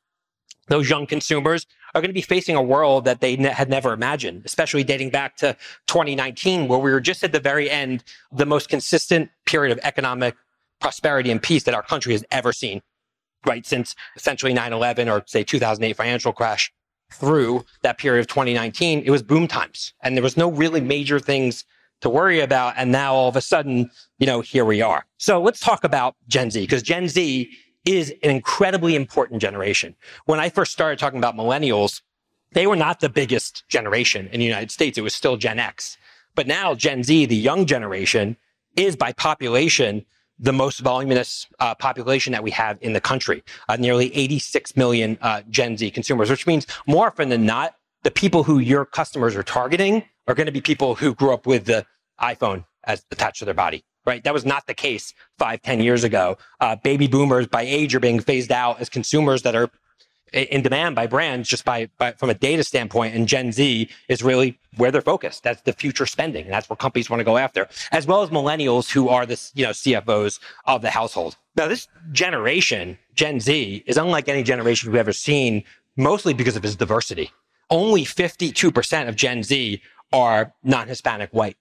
those 0.68 0.88
young 0.88 1.06
consumers 1.06 1.66
are 1.94 2.00
going 2.00 2.10
to 2.10 2.14
be 2.14 2.22
facing 2.22 2.54
a 2.54 2.62
world 2.62 3.04
that 3.04 3.20
they 3.20 3.36
ne- 3.36 3.48
had 3.48 3.68
never 3.68 3.92
imagined, 3.92 4.42
especially 4.44 4.84
dating 4.84 5.10
back 5.10 5.36
to 5.38 5.56
2019, 5.86 6.68
where 6.68 6.78
we 6.78 6.90
were 6.90 7.00
just 7.00 7.24
at 7.24 7.32
the 7.32 7.40
very 7.40 7.70
end, 7.70 8.04
the 8.30 8.46
most 8.46 8.68
consistent 8.68 9.30
period 9.46 9.72
of 9.72 9.80
economic 9.82 10.36
prosperity 10.80 11.30
and 11.30 11.42
peace 11.42 11.64
that 11.64 11.74
our 11.74 11.82
country 11.82 12.12
has 12.12 12.24
ever 12.30 12.52
seen, 12.52 12.80
right? 13.46 13.66
Since 13.66 13.96
essentially 14.14 14.54
9-11 14.54 15.10
or 15.10 15.24
say 15.26 15.42
2008 15.42 15.96
financial 15.96 16.32
crash 16.32 16.72
through 17.10 17.64
that 17.82 17.98
period 17.98 18.20
of 18.20 18.26
2019, 18.28 19.02
it 19.04 19.10
was 19.10 19.22
boom 19.22 19.48
times 19.48 19.94
and 20.02 20.16
there 20.16 20.22
was 20.22 20.36
no 20.36 20.50
really 20.50 20.80
major 20.80 21.18
things 21.18 21.64
to 22.00 22.08
worry 22.08 22.40
about. 22.40 22.74
And 22.76 22.92
now 22.92 23.14
all 23.14 23.28
of 23.28 23.36
a 23.36 23.40
sudden, 23.40 23.90
you 24.18 24.26
know, 24.26 24.40
here 24.40 24.64
we 24.64 24.82
are. 24.82 25.06
So 25.18 25.40
let's 25.40 25.60
talk 25.60 25.84
about 25.84 26.16
Gen 26.28 26.50
Z 26.50 26.60
because 26.60 26.82
Gen 26.82 27.08
Z 27.08 27.50
is 27.84 28.10
an 28.22 28.30
incredibly 28.30 28.94
important 28.94 29.40
generation. 29.40 29.94
When 30.26 30.40
I 30.40 30.48
first 30.48 30.72
started 30.72 30.98
talking 30.98 31.18
about 31.18 31.36
millennials, 31.36 32.02
they 32.52 32.66
were 32.66 32.76
not 32.76 33.00
the 33.00 33.08
biggest 33.08 33.64
generation 33.68 34.28
in 34.32 34.40
the 34.40 34.46
United 34.46 34.70
States. 34.70 34.98
It 34.98 35.02
was 35.02 35.14
still 35.14 35.36
Gen 35.36 35.58
X. 35.58 35.96
But 36.34 36.46
now 36.46 36.74
Gen 36.74 37.02
Z, 37.02 37.26
the 37.26 37.36
young 37.36 37.66
generation, 37.66 38.36
is 38.76 38.96
by 38.96 39.12
population 39.12 40.04
the 40.38 40.52
most 40.52 40.78
voluminous 40.80 41.46
uh, 41.58 41.74
population 41.74 42.32
that 42.32 42.42
we 42.42 42.50
have 42.52 42.78
in 42.80 42.92
the 42.92 43.00
country. 43.00 43.42
Uh, 43.68 43.76
nearly 43.76 44.14
86 44.14 44.76
million 44.76 45.18
uh, 45.20 45.42
Gen 45.50 45.76
Z 45.76 45.90
consumers, 45.90 46.30
which 46.30 46.46
means 46.46 46.66
more 46.86 47.08
often 47.08 47.28
than 47.28 47.44
not, 47.44 47.74
the 48.04 48.10
people 48.10 48.44
who 48.44 48.60
your 48.60 48.84
customers 48.84 49.34
are 49.34 49.42
targeting 49.42 50.04
are 50.28 50.34
going 50.34 50.46
to 50.46 50.52
be 50.52 50.60
people 50.60 50.94
who 50.94 51.14
grew 51.14 51.32
up 51.32 51.46
with 51.46 51.64
the 51.64 51.84
iPhone 52.20 52.64
as 52.84 53.04
attached 53.10 53.40
to 53.40 53.44
their 53.44 53.54
body, 53.54 53.84
right? 54.06 54.22
That 54.22 54.34
was 54.34 54.44
not 54.44 54.66
the 54.66 54.74
case 54.74 55.14
five, 55.38 55.62
ten 55.62 55.80
years 55.80 56.04
ago. 56.04 56.38
Uh, 56.60 56.76
baby 56.76 57.08
boomers 57.08 57.48
by 57.48 57.62
age 57.62 57.94
are 57.94 58.00
being 58.00 58.20
phased 58.20 58.52
out 58.52 58.80
as 58.80 58.88
consumers 58.88 59.42
that 59.42 59.56
are 59.56 59.70
in 60.32 60.62
demand 60.62 60.94
by 60.94 61.06
brands 61.06 61.48
just 61.48 61.64
by, 61.64 61.88
by 61.98 62.12
from 62.12 62.30
a 62.30 62.34
data 62.34 62.62
standpoint. 62.62 63.14
And 63.14 63.26
Gen 63.26 63.52
Z 63.52 63.88
is 64.08 64.22
really 64.22 64.58
where 64.76 64.90
they're 64.90 65.00
focused. 65.00 65.42
That's 65.42 65.62
the 65.62 65.72
future 65.72 66.06
spending. 66.06 66.44
And 66.44 66.52
that's 66.52 66.68
where 66.68 66.76
companies 66.76 67.08
want 67.08 67.20
to 67.20 67.24
go 67.24 67.38
after, 67.38 67.68
as 67.92 68.06
well 68.06 68.22
as 68.22 68.30
millennials 68.30 68.90
who 68.90 69.08
are 69.08 69.26
the, 69.26 69.40
you 69.54 69.64
know, 69.64 69.70
CFOs 69.70 70.38
of 70.66 70.82
the 70.82 70.90
household. 70.90 71.36
Now, 71.56 71.66
this 71.66 71.88
generation, 72.12 72.98
Gen 73.14 73.40
Z, 73.40 73.84
is 73.86 73.96
unlike 73.96 74.28
any 74.28 74.42
generation 74.42 74.90
we've 74.90 75.00
ever 75.00 75.12
seen, 75.12 75.64
mostly 75.96 76.34
because 76.34 76.56
of 76.56 76.64
its 76.64 76.76
diversity. 76.76 77.30
Only 77.70 78.04
52% 78.04 79.08
of 79.08 79.16
Gen 79.16 79.42
Z 79.42 79.80
are 80.12 80.52
non-Hispanic 80.62 81.30
white. 81.30 81.56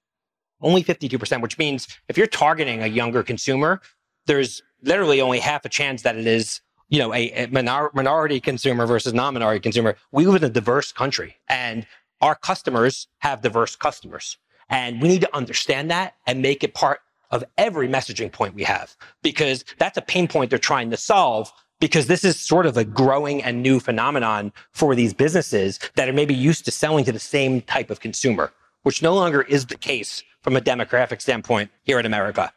Only 0.61 0.83
52%, 0.83 1.41
which 1.41 1.57
means 1.57 1.87
if 2.07 2.17
you're 2.17 2.27
targeting 2.27 2.81
a 2.81 2.87
younger 2.87 3.23
consumer, 3.23 3.81
there's 4.25 4.61
literally 4.81 5.21
only 5.21 5.39
half 5.39 5.65
a 5.65 5.69
chance 5.69 6.01
that 6.03 6.17
it 6.17 6.27
is 6.27 6.61
you 6.89 6.99
know, 6.99 7.13
a, 7.13 7.31
a 7.31 7.47
minor, 7.47 7.91
minority 7.93 8.39
consumer 8.39 8.85
versus 8.85 9.13
non-minority 9.13 9.59
consumer. 9.59 9.95
We 10.11 10.25
live 10.25 10.41
in 10.41 10.49
a 10.49 10.53
diverse 10.53 10.91
country 10.91 11.35
and 11.49 11.85
our 12.21 12.35
customers 12.35 13.07
have 13.19 13.41
diverse 13.41 13.75
customers. 13.75 14.37
And 14.69 15.01
we 15.01 15.07
need 15.07 15.21
to 15.21 15.35
understand 15.35 15.91
that 15.91 16.15
and 16.25 16.41
make 16.41 16.63
it 16.63 16.73
part 16.73 17.01
of 17.29 17.43
every 17.57 17.87
messaging 17.87 18.31
point 18.31 18.55
we 18.55 18.63
have 18.63 18.95
because 19.21 19.65
that's 19.77 19.97
a 19.97 20.01
pain 20.01 20.27
point 20.27 20.49
they're 20.49 20.59
trying 20.59 20.89
to 20.91 20.97
solve 20.97 21.51
because 21.79 22.07
this 22.07 22.23
is 22.23 22.39
sort 22.39 22.65
of 22.65 22.77
a 22.77 22.83
growing 22.83 23.43
and 23.43 23.61
new 23.61 23.79
phenomenon 23.79 24.51
for 24.71 24.95
these 24.95 25.13
businesses 25.13 25.79
that 25.95 26.09
are 26.09 26.13
maybe 26.13 26.33
used 26.33 26.65
to 26.65 26.71
selling 26.71 27.05
to 27.05 27.11
the 27.11 27.19
same 27.19 27.61
type 27.61 27.89
of 27.89 27.99
consumer, 27.99 28.51
which 28.83 29.01
no 29.01 29.13
longer 29.13 29.41
is 29.43 29.65
the 29.67 29.77
case 29.77 30.23
from 30.41 30.55
a 30.55 30.61
demographic 30.61 31.21
standpoint 31.21 31.69
here 31.83 31.99
in 31.99 32.05
America. 32.05 32.51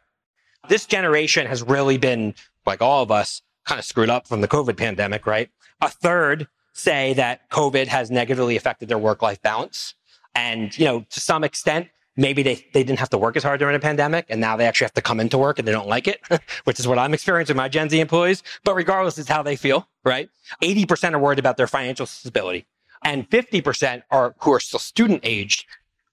This 0.68 0.86
generation 0.86 1.46
has 1.46 1.62
really 1.62 1.98
been, 1.98 2.34
like 2.66 2.80
all 2.80 3.02
of 3.02 3.10
us, 3.10 3.42
kind 3.66 3.78
of 3.78 3.84
screwed 3.84 4.10
up 4.10 4.26
from 4.26 4.40
the 4.40 4.48
COVID 4.48 4.76
pandemic, 4.76 5.26
right? 5.26 5.50
A 5.80 5.88
third 5.88 6.48
say 6.72 7.14
that 7.14 7.48
COVID 7.50 7.86
has 7.88 8.10
negatively 8.10 8.56
affected 8.56 8.88
their 8.88 8.98
work 8.98 9.22
life 9.22 9.40
balance. 9.42 9.94
And, 10.34 10.76
you 10.78 10.84
know, 10.84 11.04
to 11.10 11.20
some 11.20 11.44
extent, 11.44 11.88
maybe 12.20 12.42
they, 12.42 12.54
they 12.74 12.84
didn't 12.84 12.98
have 12.98 13.08
to 13.10 13.18
work 13.18 13.36
as 13.36 13.42
hard 13.42 13.58
during 13.58 13.72
the 13.72 13.80
pandemic 13.80 14.26
and 14.28 14.40
now 14.40 14.56
they 14.56 14.66
actually 14.66 14.84
have 14.84 14.94
to 14.94 15.02
come 15.02 15.18
into 15.18 15.38
work 15.38 15.58
and 15.58 15.66
they 15.66 15.72
don't 15.72 15.88
like 15.88 16.06
it, 16.06 16.20
which 16.64 16.78
is 16.78 16.86
what 16.86 16.98
I'm 16.98 17.14
experiencing 17.14 17.54
with 17.54 17.62
my 17.62 17.68
Gen 17.68 17.88
Z 17.88 17.98
employees. 17.98 18.42
But 18.62 18.74
regardless, 18.74 19.18
it's 19.18 19.28
how 19.28 19.42
they 19.42 19.56
feel, 19.56 19.88
right? 20.04 20.28
80% 20.62 21.14
are 21.14 21.18
worried 21.18 21.38
about 21.38 21.56
their 21.56 21.66
financial 21.66 22.06
stability 22.06 22.66
and 23.04 23.28
50% 23.28 24.02
are 24.10 24.34
who 24.40 24.52
are 24.52 24.60
still 24.60 24.78
student 24.78 25.20
aged 25.22 25.64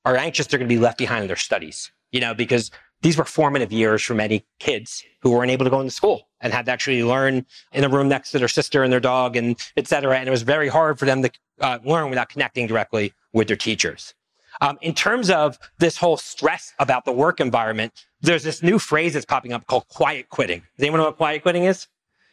are 0.06 0.16
anxious 0.16 0.48
they're 0.48 0.58
going 0.58 0.70
to 0.70 0.74
be 0.74 0.80
left 0.80 0.98
behind 0.98 1.24
in 1.24 1.28
their 1.28 1.36
studies, 1.36 1.92
you 2.12 2.22
know, 2.22 2.34
because 2.34 2.72
these 3.02 3.18
were 3.18 3.26
formative 3.26 3.72
years 3.72 4.02
for 4.02 4.14
many 4.14 4.46
kids 4.60 5.04
who 5.22 5.32
weren't 5.32 5.52
able 5.52 5.66
to 5.66 5.70
go 5.70 5.82
into 5.82 5.92
school 5.92 6.30
and 6.40 6.54
had 6.54 6.66
to 6.66 6.72
actually 6.72 7.04
learn 7.04 7.46
in 7.74 7.84
a 7.84 7.90
room 7.90 8.08
next 8.08 8.32
to 8.32 8.40
their 8.40 8.48
sister 8.48 8.84
and 8.84 8.92
their 8.92 9.02
dog 9.02 9.36
and 9.36 9.58
et 9.76 9.88
cetera. 9.88 10.18
And 10.18 10.28
it 10.28 10.32
was 10.32 10.44
very 10.44 10.70
hard 10.70 10.98
for 10.98 11.06
them 11.06 11.22
to 11.22 11.32
uh, 11.60 11.80
learn 11.84 12.10
without 12.10 12.30
connecting 12.30 12.68
directly 12.68 13.14
with 13.34 13.48
their 13.48 13.58
teachers. 13.58 14.14
Um, 14.62 14.78
in 14.82 14.94
terms 14.94 15.30
of 15.30 15.58
this 15.78 15.98
whole 15.98 16.18
stress 16.18 16.74
about 16.80 17.06
the 17.06 17.12
work 17.12 17.40
environment, 17.40 17.94
there's 18.22 18.44
this 18.44 18.64
new 18.64 18.80
phrase 18.80 19.14
that's 19.14 19.26
popping 19.26 19.54
up 19.54 19.68
called 19.68 19.88
quiet 19.90 20.30
quitting. 20.30 20.60
Does 20.60 20.84
anyone 20.84 21.00
know 21.00 21.06
what 21.06 21.18
quiet 21.18 21.44
quitting 21.44 21.66
is? 21.66 21.88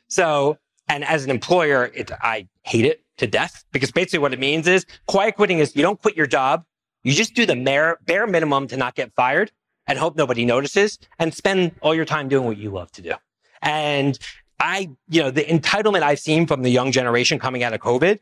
So, 0.08 0.58
and 0.88 1.04
as 1.04 1.24
an 1.24 1.30
employer, 1.30 1.90
it, 1.94 2.10
I 2.22 2.48
hate 2.62 2.84
it 2.84 3.02
to 3.18 3.26
death 3.26 3.64
because 3.72 3.92
basically 3.92 4.18
what 4.18 4.32
it 4.32 4.40
means 4.40 4.66
is 4.66 4.86
quiet 5.06 5.36
quitting 5.36 5.58
is 5.58 5.76
you 5.76 5.82
don't 5.82 6.00
quit 6.00 6.16
your 6.16 6.26
job. 6.26 6.64
You 7.02 7.12
just 7.12 7.34
do 7.34 7.46
the 7.46 7.56
bare, 7.56 7.98
bare 8.06 8.26
minimum 8.26 8.66
to 8.68 8.76
not 8.76 8.94
get 8.94 9.12
fired 9.14 9.52
and 9.86 9.98
hope 9.98 10.16
nobody 10.16 10.44
notices 10.44 10.98
and 11.18 11.34
spend 11.34 11.72
all 11.82 11.94
your 11.94 12.06
time 12.06 12.28
doing 12.28 12.46
what 12.46 12.56
you 12.56 12.70
love 12.70 12.90
to 12.92 13.02
do. 13.02 13.12
And 13.60 14.18
I, 14.60 14.90
you 15.08 15.22
know, 15.22 15.30
the 15.30 15.44
entitlement 15.44 16.02
I've 16.02 16.18
seen 16.18 16.46
from 16.46 16.62
the 16.62 16.70
young 16.70 16.92
generation 16.92 17.38
coming 17.38 17.62
out 17.62 17.74
of 17.74 17.80
COVID 17.80 18.18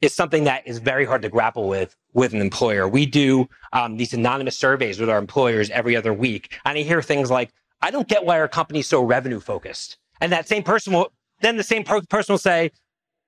is 0.00 0.14
something 0.14 0.44
that 0.44 0.66
is 0.66 0.78
very 0.78 1.04
hard 1.04 1.22
to 1.22 1.28
grapple 1.28 1.68
with 1.68 1.96
with 2.12 2.34
an 2.34 2.40
employer. 2.40 2.88
We 2.88 3.06
do 3.06 3.48
um, 3.72 3.96
these 3.96 4.12
anonymous 4.12 4.58
surveys 4.58 4.98
with 4.98 5.10
our 5.10 5.18
employers 5.18 5.70
every 5.70 5.96
other 5.96 6.12
week, 6.12 6.58
and 6.64 6.78
I 6.78 6.82
hear 6.82 7.02
things 7.02 7.30
like, 7.30 7.50
"I 7.82 7.90
don't 7.90 8.08
get 8.08 8.24
why 8.24 8.40
our 8.40 8.48
company's 8.48 8.88
so 8.88 9.02
revenue 9.02 9.40
focused," 9.40 9.98
and 10.20 10.32
that 10.32 10.48
same 10.48 10.62
person 10.62 10.92
will 10.92 11.12
then 11.40 11.56
the 11.56 11.62
same 11.62 11.84
person 11.84 12.32
will 12.32 12.38
say, 12.38 12.70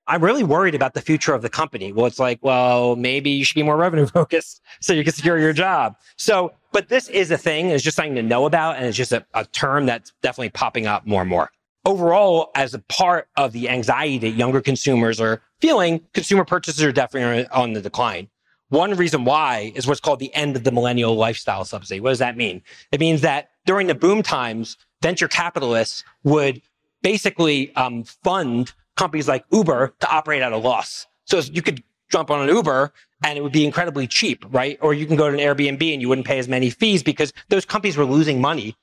I'm 0.07 0.23
really 0.23 0.43
worried 0.43 0.75
about 0.75 0.95
the 0.95 1.01
future 1.01 1.33
of 1.33 1.43
the 1.43 1.49
company. 1.49 1.93
Well, 1.93 2.07
it's 2.07 2.19
like, 2.19 2.39
well, 2.43 2.97
maybe 2.97 3.31
you 3.31 3.45
should 3.45 3.55
be 3.55 3.63
more 3.63 3.77
revenue 3.77 4.07
focused 4.15 4.61
so 4.81 4.93
you 4.93 5.05
can 5.05 5.13
secure 5.13 5.39
your 5.39 5.53
job. 5.53 5.95
So, 6.17 6.53
but 6.73 6.89
this 6.89 7.09
is 7.09 7.31
a 7.31 7.39
thing. 7.39 7.69
It's 7.69 7.85
just 7.85 7.97
something 7.97 8.17
to 8.17 8.23
know 8.23 8.47
about. 8.47 8.77
And 8.77 8.87
it's 8.87 8.97
just 8.97 9.13
a, 9.13 9.25
a 9.35 9.45
term 9.47 9.87
that's 9.87 10.13
definitely 10.23 10.51
popping 10.51 10.87
up 10.87 11.07
more 11.07 11.21
and 11.21 11.31
more. 11.31 11.51
Overall, 11.85 12.51
as 12.55 12.75
a 12.75 12.79
part 12.81 13.29
of 13.37 13.53
the 13.53 13.69
anxiety 13.69 14.19
that 14.19 14.31
younger 14.31 14.61
consumers 14.61 15.21
are 15.21 15.43
feeling, 15.61 16.01
consumer 16.15 16.45
purchases 16.45 16.83
are 16.83 16.93
definitely 16.93 17.47
on 17.49 17.73
the 17.73 17.81
decline. 17.81 18.29
One 18.73 18.95
reason 18.95 19.27
why 19.27 19.71
is 19.75 19.87
what's 19.87 20.01
called 20.01 20.19
the 20.19 20.35
end 20.35 20.57
of 20.57 20.65
the 20.65 20.73
millennial 20.73 21.15
lifestyle 21.15 21.63
subsidy. 21.67 22.01
What 22.01 22.09
does 22.09 22.21
that 22.21 22.39
mean? 22.39 22.63
It 22.91 23.01
means 23.01 23.21
that 23.21 23.51
during 23.67 23.87
the 23.87 23.95
boom 23.95 24.23
times, 24.23 24.79
venture 25.03 25.29
capitalists 25.29 26.05
would 26.25 26.63
basically 27.03 27.77
um, 27.77 28.05
fund 28.05 28.73
companies 28.97 29.29
like 29.29 29.45
Uber 29.53 29.93
to 30.01 30.11
operate 30.11 30.41
at 30.41 30.53
a 30.53 30.57
loss. 30.57 31.07
So 31.27 31.41
you 31.41 31.61
could 31.61 31.83
jump 32.11 32.31
on 32.31 32.49
an 32.49 32.55
Uber 32.55 32.95
and 33.23 33.37
it 33.37 33.43
would 33.43 33.53
be 33.53 33.67
incredibly 33.67 34.07
cheap, 34.07 34.43
right? 34.49 34.79
Or 34.81 34.95
you 34.95 35.05
can 35.05 35.17
go 35.17 35.31
to 35.31 35.37
an 35.37 35.41
Airbnb 35.41 35.93
and 35.93 36.01
you 36.01 36.09
wouldn't 36.09 36.27
pay 36.27 36.39
as 36.39 36.49
many 36.49 36.71
fees 36.71 37.03
because 37.03 37.35
those 37.51 37.67
companies 37.67 37.99
were 37.99 38.07
losing 38.07 38.41
money 38.41 38.75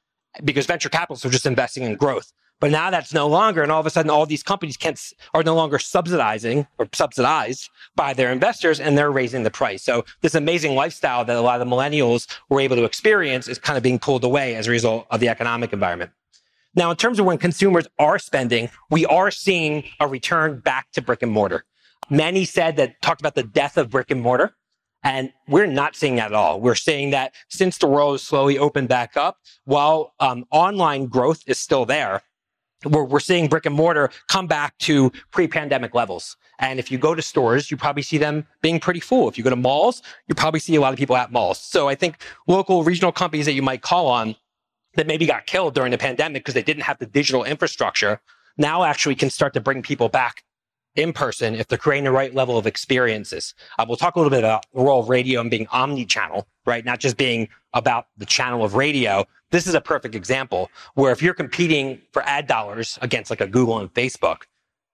because 0.44 0.68
venture 0.68 0.90
capitalists 0.90 1.26
were 1.26 1.32
just 1.32 1.48
investing 1.48 1.82
in 1.82 1.96
growth. 1.96 2.32
But 2.60 2.72
now 2.72 2.90
that's 2.90 3.14
no 3.14 3.28
longer, 3.28 3.64
and 3.64 3.72
all 3.72 3.80
of 3.80 3.86
a 3.86 3.90
sudden, 3.90 4.12
all 4.12 4.26
these 4.26 4.44
companies 4.44 4.76
can't 4.76 5.00
are 5.34 5.44
no 5.44 5.56
longer 5.56 5.80
subsidizing 5.80 6.68
or 6.78 6.90
subsidized 6.94 7.70
by 7.96 8.14
their 8.14 8.32
investors, 8.32 8.82
and 8.82 8.98
they're 8.98 9.12
raising 9.12 9.44
the 9.44 9.52
price. 9.52 9.82
So 9.82 10.04
this 10.22 10.36
amazing 10.36 10.76
lifestyle 10.76 11.24
that 11.24 11.38
a 11.38 11.42
lot 11.42 11.62
of 11.62 11.68
the 11.68 11.74
millennials 11.74 12.28
were 12.50 12.60
able 12.60 12.76
to 12.76 12.84
experience 12.84 13.48
is 13.48 13.60
kind 13.60 13.78
of 13.78 13.84
being 13.84 14.00
pulled 14.00 14.26
away 14.26 14.56
as 14.56 14.68
a 14.68 14.72
result 14.72 15.08
of 15.10 15.22
the 15.22 15.30
economic 15.30 15.72
environment. 15.72 16.12
Now, 16.76 16.92
in 16.92 16.98
terms 16.98 17.18
of 17.18 17.26
when 17.26 17.38
consumers 17.38 17.88
are 17.98 18.20
spending, 18.20 18.70
we 18.90 19.06
are 19.06 19.32
seeing 19.32 19.86
a 20.00 20.08
return 20.08 20.60
back 20.60 20.92
to 20.92 21.02
brick 21.02 21.24
and 21.24 21.32
mortar. 21.32 21.66
Many 22.10 22.44
said 22.44 22.76
that 22.76 23.02
talked 23.02 23.22
about 23.22 23.36
the 23.36 23.44
death 23.44 23.78
of 23.78 23.90
brick 23.90 24.12
and 24.12 24.22
mortar. 24.22 24.56
And 25.02 25.32
we're 25.48 25.66
not 25.66 25.96
seeing 25.96 26.18
that 26.18 26.26
at 26.26 26.34
all. 26.34 26.60
We're 26.60 26.76
seeing 26.76 27.12
that 27.12 27.34
since 27.48 27.78
the 27.78 27.88
world 27.88 28.16
has 28.16 28.22
slowly 28.22 28.58
opened 28.58 28.90
back 28.90 29.16
up, 29.16 29.38
while 29.64 30.14
um, 30.20 30.44
online 30.52 31.06
growth 31.06 31.42
is 31.48 31.58
still 31.58 31.86
there, 31.86 32.22
we're, 32.86 33.04
we're 33.04 33.20
seeing 33.20 33.48
brick 33.48 33.66
and 33.66 33.76
mortar 33.76 34.10
come 34.28 34.48
back 34.48 34.78
to 34.80 35.12
pre-pandemic 35.32 35.94
levels. 35.94 36.38
And 36.60 36.80
if 36.80 36.92
you 36.92 36.98
go 36.98 37.16
to 37.16 37.22
stores, 37.22 37.72
you 37.72 37.78
probably 37.78 38.04
see 38.04 38.18
them 38.18 38.46
being 38.62 38.80
pretty 38.80 39.00
full. 39.00 39.28
If 39.30 39.38
you 39.38 39.44
go 39.44 39.50
to 39.50 39.56
malls, 39.56 40.02
you 40.28 40.36
probably 40.36 40.60
see 40.60 40.76
a 40.76 40.82
lot 40.82 40.94
of 40.94 41.00
people 41.00 41.16
at 41.16 41.32
malls. 41.32 41.60
So 41.60 41.88
I 41.88 41.96
think 41.96 42.18
local 42.48 42.84
regional 42.84 43.12
companies 43.12 43.46
that 43.46 43.54
you 43.54 43.62
might 43.62 43.82
call 43.82 44.08
on 44.08 44.36
that 44.96 45.08
maybe 45.08 45.26
got 45.26 45.46
killed 45.46 45.76
during 45.76 45.92
the 45.92 45.98
pandemic 45.98 46.44
because 46.44 46.54
they 46.54 46.64
didn't 46.64 46.84
have 46.84 46.98
the 47.00 47.06
digital 47.06 47.44
infrastructure 47.44 48.20
now 48.58 48.84
actually 48.84 49.16
can 49.16 49.30
start 49.30 49.54
to 49.54 49.62
bring 49.62 49.82
people 49.82 50.10
back 50.10 50.44
in 50.96 51.14
person 51.14 51.56
if 51.56 51.68
they're 51.68 51.78
creating 51.78 52.04
the 52.04 52.12
right 52.12 52.34
level 52.34 52.58
of 52.58 52.68
experiences. 52.68 53.54
Uh, 53.78 53.86
we'll 53.88 53.98
talk 53.98 54.16
a 54.16 54.20
little 54.20 54.32
bit 54.32 54.40
about 54.40 54.66
the 54.74 54.82
role 54.82 55.00
of 55.00 55.10
radio 55.10 55.40
and 55.40 55.50
being 55.50 55.68
omni-channel, 55.72 56.48
right? 56.66 56.84
Not 56.84 57.00
just 57.00 57.16
being 57.16 57.48
about 57.74 58.08
the 58.18 58.26
channel 58.26 58.66
of 58.66 58.74
radio. 58.74 59.26
This 59.52 59.66
is 59.66 59.74
a 59.74 59.82
perfect 59.82 60.14
example 60.14 60.70
where 60.94 61.12
if 61.12 61.22
you're 61.22 61.34
competing 61.34 62.02
for 62.12 62.22
ad 62.24 62.46
dollars 62.46 63.00
against 63.02 63.30
like 63.30 63.42
a 63.42 63.48
Google 63.48 63.80
and 63.80 63.92
Facebook, 63.94 64.44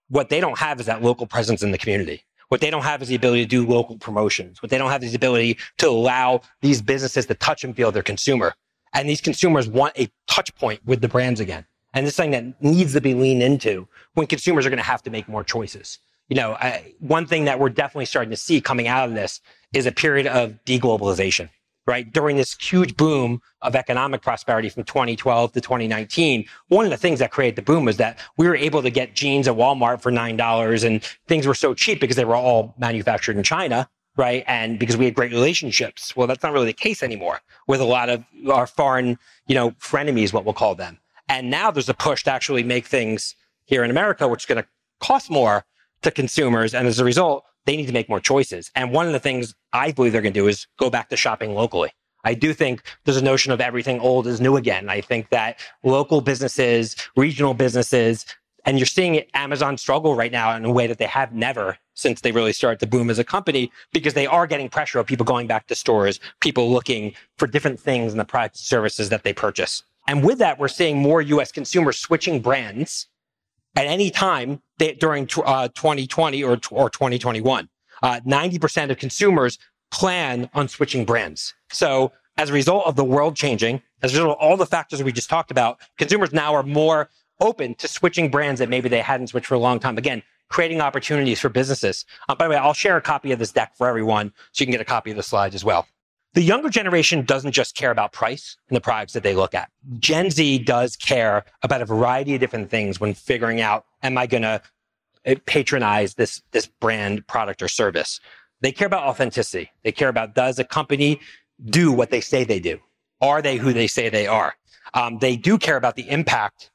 what 0.10 0.30
they 0.30 0.40
don't 0.40 0.58
have 0.60 0.80
is 0.80 0.86
that 0.86 1.02
local 1.02 1.28
presence 1.28 1.62
in 1.62 1.72
the 1.72 1.78
community. 1.78 2.24
What 2.50 2.62
they 2.62 2.70
don't 2.70 2.84
have 2.84 3.02
is 3.02 3.10
the 3.10 3.16
ability 3.16 3.44
to 3.44 3.50
do 3.50 3.68
local 3.68 3.98
promotions. 3.98 4.62
What 4.62 4.70
they 4.70 4.78
don't 4.78 4.92
have 4.92 5.04
is 5.04 5.12
the 5.12 5.18
ability 5.18 5.58
to 5.80 5.90
allow 5.90 6.42
these 6.62 6.82
businesses 6.82 7.26
to 7.26 7.34
touch 7.34 7.64
and 7.64 7.76
feel 7.76 7.92
their 7.92 8.04
consumer. 8.04 8.54
And 8.94 9.10
these 9.10 9.20
consumers 9.20 9.68
want 9.68 9.98
a 9.98 10.10
touch 10.28 10.56
point 10.56 10.80
with 10.86 11.02
the 11.02 11.10
brands 11.10 11.40
again. 11.40 11.66
And 11.94 12.06
this 12.06 12.14
is 12.14 12.16
something 12.16 12.32
that 12.32 12.62
needs 12.64 12.94
to 12.94 13.02
be 13.02 13.14
leaned 13.14 13.42
into 13.42 13.88
when 14.14 14.28
consumers 14.28 14.66
are 14.66 14.70
going 14.70 14.78
to 14.78 14.84
have 14.84 15.02
to 15.04 15.10
make 15.10 15.28
more 15.28 15.44
choices. 15.44 16.00
You 16.30 16.36
know, 16.36 16.54
I, 16.54 16.94
one 17.00 17.26
thing 17.26 17.46
that 17.46 17.60
we're 17.60 17.70
definitely 17.70 18.06
starting 18.06 18.32
to 18.32 18.38
see 18.38 18.62
coming 18.62 18.88
out 18.88 19.10
of 19.10 19.16
this 19.16 19.42
is 19.74 19.86
a 19.86 19.92
period 19.92 20.28
of 20.28 20.58
deglobalization, 20.66 21.50
right? 21.88 22.12
During 22.12 22.36
this 22.36 22.56
huge 22.60 22.98
boom 22.98 23.42
of 23.62 23.76
economic 23.76 24.22
prosperity 24.22 24.70
from 24.70 24.84
2012 24.84 25.54
to 25.54 25.62
2019, 25.62 26.46
one 26.70 26.86
of 26.86 26.92
the 26.92 26.98
things 26.98 27.20
that 27.20 27.32
created 27.32 27.56
the 27.56 27.62
boom 27.62 27.86
was 27.86 27.98
that 27.98 28.20
we 28.38 28.48
were 28.48 28.56
able 28.56 28.82
to 28.82 28.90
get 28.90 29.14
jeans 29.14 29.48
at 29.48 29.56
Walmart 29.56 30.02
for 30.02 30.12
$9 30.12 30.84
and 30.84 31.04
things 31.28 31.46
were 31.46 31.54
so 31.54 31.74
cheap 31.74 32.00
because 32.00 32.16
they 32.16 32.26
were 32.26 32.36
all 32.36 32.74
manufactured 32.78 33.38
in 33.38 33.44
China 33.44 33.90
right? 34.18 34.44
And 34.48 34.80
because 34.80 34.98
we 34.98 35.06
had 35.06 35.14
great 35.14 35.32
relationships. 35.32 36.16
Well, 36.16 36.28
that's 36.28 36.44
not 36.44 36.54
really 36.54 36.68
the 36.68 36.74
case 36.74 37.04
anymore 37.04 37.42
with 37.68 37.82
a 37.82 37.86
lot 37.86 38.10
of 38.10 38.24
our 38.50 38.68
foreign, 38.68 39.18
you 39.48 39.56
know, 39.56 39.72
frenemies, 39.72 40.32
what 40.32 40.46
we'll 40.46 40.54
call 40.54 40.76
them. 40.76 41.00
And 41.28 41.50
now 41.50 41.72
there's 41.72 41.90
a 41.90 41.94
push 41.94 42.24
to 42.24 42.32
actually 42.32 42.64
make 42.64 42.86
things 42.86 43.36
here 43.66 43.84
in 43.84 43.92
America, 43.92 44.28
which 44.28 44.44
is 44.44 44.46
going 44.46 44.62
to 44.62 44.68
cost 45.00 45.30
more 45.30 45.66
to 46.04 46.12
consumers. 46.12 46.74
And 46.74 46.88
as 46.88 47.00
a 47.00 47.06
result, 47.06 47.44
they 47.66 47.76
need 47.78 47.88
to 47.88 47.94
make 47.94 48.10
more 48.10 48.20
choices. 48.20 48.72
And 48.76 48.92
one 48.92 49.08
of 49.08 49.14
the 49.14 49.20
things 49.20 49.56
I 49.74 49.92
believe 49.92 50.12
they're 50.12 50.22
going 50.22 50.34
to 50.34 50.40
do 50.40 50.48
is 50.48 50.68
go 50.78 50.90
back 50.90 51.10
to 51.10 51.18
shopping 51.18 51.54
locally. 51.54 51.92
I 52.24 52.34
do 52.34 52.54
think 52.54 52.82
there's 53.04 53.18
a 53.18 53.24
notion 53.24 53.52
of 53.52 53.62
everything 53.62 54.00
old 54.00 54.26
is 54.26 54.42
new 54.42 54.56
again. 54.58 54.90
I 54.90 55.02
think 55.02 55.30
that 55.30 55.60
local 55.84 56.22
businesses, 56.22 56.96
regional 57.16 57.54
businesses, 57.54 58.26
And 58.66 58.80
you're 58.80 58.88
seeing 58.88 59.24
Amazon 59.36 59.78
struggle 59.78 60.16
right 60.16 60.32
now 60.32 60.56
in 60.56 60.66
a 60.66 60.72
way 60.72 60.88
that 60.88 60.98
they 60.98 61.06
have 61.06 61.34
never 61.34 61.78
since 61.94 62.22
they 62.22 62.32
really 62.32 62.52
started 62.52 62.80
to 62.80 62.88
boom 62.88 63.10
as 63.10 63.20
a 63.20 63.24
company 63.24 63.72
because 63.94 64.16
they 64.16 64.26
are 64.26 64.48
getting 64.48 64.70
pressure 64.70 65.00
of 65.00 65.06
people 65.06 65.26
going 65.26 65.48
back 65.48 65.68
to 65.68 65.76
stores, 65.76 66.20
people 66.42 66.72
looking 66.72 67.14
for 67.38 67.48
different 67.48 67.80
things 67.80 68.12
in 68.12 68.18
the 68.18 68.26
products 68.26 68.60
and 68.60 68.66
services 68.66 69.10
that 69.10 69.24
they 69.24 69.34
purchase. 69.34 69.84
And 70.08 70.24
with 70.24 70.40
that, 70.40 70.60
we're 70.60 70.68
seeing 70.68 70.98
more 70.98 71.22
US 71.22 71.52
consumers 71.52 71.98
switching 72.00 72.42
brands 72.42 73.08
at 73.76 73.86
any 73.86 74.10
time 74.10 74.62
during 75.00 75.28
uh, 75.46 75.68
2020 75.70 76.44
or, 76.44 76.60
or 76.72 76.90
2021. 76.90 77.70
Uh, 78.02 78.20
90% 78.26 78.92
of 78.92 78.98
consumers 78.98 79.58
plan 79.92 80.50
on 80.54 80.68
switching 80.68 81.06
brands. 81.06 81.54
So 81.72 82.12
as 82.38 82.50
a 82.50 82.54
result 82.54 82.86
of 82.86 82.96
the 82.96 83.04
world 83.04 83.36
changing, 83.36 83.82
as 84.02 84.14
a 84.14 84.18
result 84.18 84.38
of 84.38 84.44
all 84.44 84.58
the 84.58 84.66
factors 84.66 85.02
we 85.02 85.12
just 85.12 85.30
talked 85.30 85.52
about, 85.52 85.80
consumers 85.98 86.34
now 86.34 86.54
are 86.54 86.64
more 86.64 87.10
open 87.40 87.76
to 87.76 87.88
switching 87.88 88.30
brands 88.30 88.60
that 88.60 88.70
maybe 88.70 88.90
they 88.90 89.02
hadn't 89.02 89.28
switched 89.28 89.48
for 89.48 89.56
a 89.56 89.60
long 89.60 89.80
time. 89.80 89.98
Again, 89.98 90.22
creating 90.50 90.82
opportunities 90.82 91.40
for 91.40 91.50
businesses. 91.50 92.06
Uh, 92.30 92.36
by 92.36 92.46
the 92.46 92.52
way, 92.52 92.58
I'll 92.58 92.74
share 92.74 92.98
a 92.98 93.02
copy 93.02 93.32
of 93.32 93.40
this 93.40 93.52
deck 93.52 93.76
for 93.76 93.88
everyone 93.88 94.34
so 94.52 94.62
you 94.62 94.68
can 94.68 94.72
get 94.72 94.82
a 94.82 94.86
copy 94.86 95.12
of 95.12 95.18
the 95.18 95.24
slides 95.24 95.56
as 95.56 95.64
well. 95.64 95.88
The 96.36 96.44
younger 96.44 96.70
generation 96.70 97.24
doesn't 97.24 97.54
just 97.54 97.76
care 97.76 97.92
about 97.92 98.12
price 98.12 98.58
and 98.68 98.76
the 98.76 98.82
products 98.82 99.14
that 99.14 99.24
they 99.24 99.34
look 99.34 99.54
at. 99.54 99.72
Gen 100.00 100.30
Z 100.30 100.60
does 100.60 100.98
care 100.98 101.46
about 101.64 101.82
a 101.82 101.86
variety 101.86 102.36
of 102.36 102.42
different 102.42 102.70
things 102.70 103.00
when 103.00 103.14
figuring 103.14 103.62
out, 103.62 103.86
am 104.04 104.18
I 104.18 104.28
going 104.28 104.44
to 104.44 104.62
uh, 105.26 105.36
patronize 105.46 106.16
this, 106.16 106.42
this 106.52 106.68
brand, 106.68 107.26
product, 107.28 107.62
or 107.62 107.70
service? 107.70 108.20
They 108.60 108.74
care 108.74 108.86
about 108.86 109.04
authenticity. 109.04 109.72
They 109.84 109.94
care 109.94 110.10
about, 110.10 110.36
does 110.36 110.60
a 110.60 110.66
company 110.66 111.22
do 111.64 111.94
what 111.94 112.10
they 112.10 112.20
say 112.20 112.44
they 112.44 112.60
do? 112.60 112.80
Are 113.22 113.42
they 113.42 113.56
who 113.56 113.72
they 113.72 113.88
say 113.88 114.10
they 114.10 114.28
are? 114.28 114.56
Um, 114.94 115.20
they 115.20 115.38
do 115.38 115.58
care 115.58 115.78
about 115.78 115.96
the 115.96 116.10
impact 116.10 116.70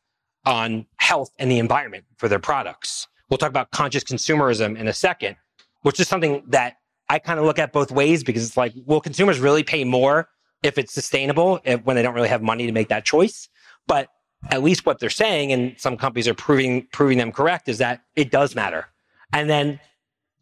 on 0.46 0.86
health 0.96 1.32
and 1.38 1.50
the 1.50 1.58
environment 1.58 2.04
for 2.16 2.28
their 2.28 2.38
products. 2.38 3.08
We'll 3.28 3.36
talk 3.36 3.50
about 3.50 3.70
conscious 3.72 4.04
consumerism 4.04 4.78
in 4.78 4.88
a 4.88 4.94
second, 4.94 5.36
which 5.82 6.00
is 6.00 6.08
something 6.08 6.44
that 6.48 6.76
I 7.10 7.18
kind 7.18 7.40
of 7.40 7.44
look 7.44 7.58
at 7.58 7.72
both 7.72 7.90
ways 7.90 8.22
because 8.22 8.46
it's 8.46 8.56
like, 8.56 8.72
will 8.86 9.00
consumers 9.00 9.40
really 9.40 9.64
pay 9.64 9.82
more 9.82 10.28
if 10.62 10.78
it's 10.78 10.94
sustainable 10.94 11.60
if, 11.64 11.84
when 11.84 11.96
they 11.96 12.02
don't 12.02 12.14
really 12.14 12.28
have 12.28 12.40
money 12.40 12.66
to 12.66 12.72
make 12.72 12.88
that 12.88 13.04
choice? 13.04 13.48
But 13.88 14.08
at 14.50 14.62
least 14.62 14.86
what 14.86 15.00
they're 15.00 15.10
saying, 15.10 15.52
and 15.52 15.74
some 15.76 15.96
companies 15.96 16.28
are 16.28 16.34
proving 16.34 16.86
proving 16.92 17.18
them 17.18 17.32
correct, 17.32 17.68
is 17.68 17.78
that 17.78 18.02
it 18.14 18.30
does 18.30 18.54
matter. 18.54 18.86
And 19.32 19.50
then 19.50 19.80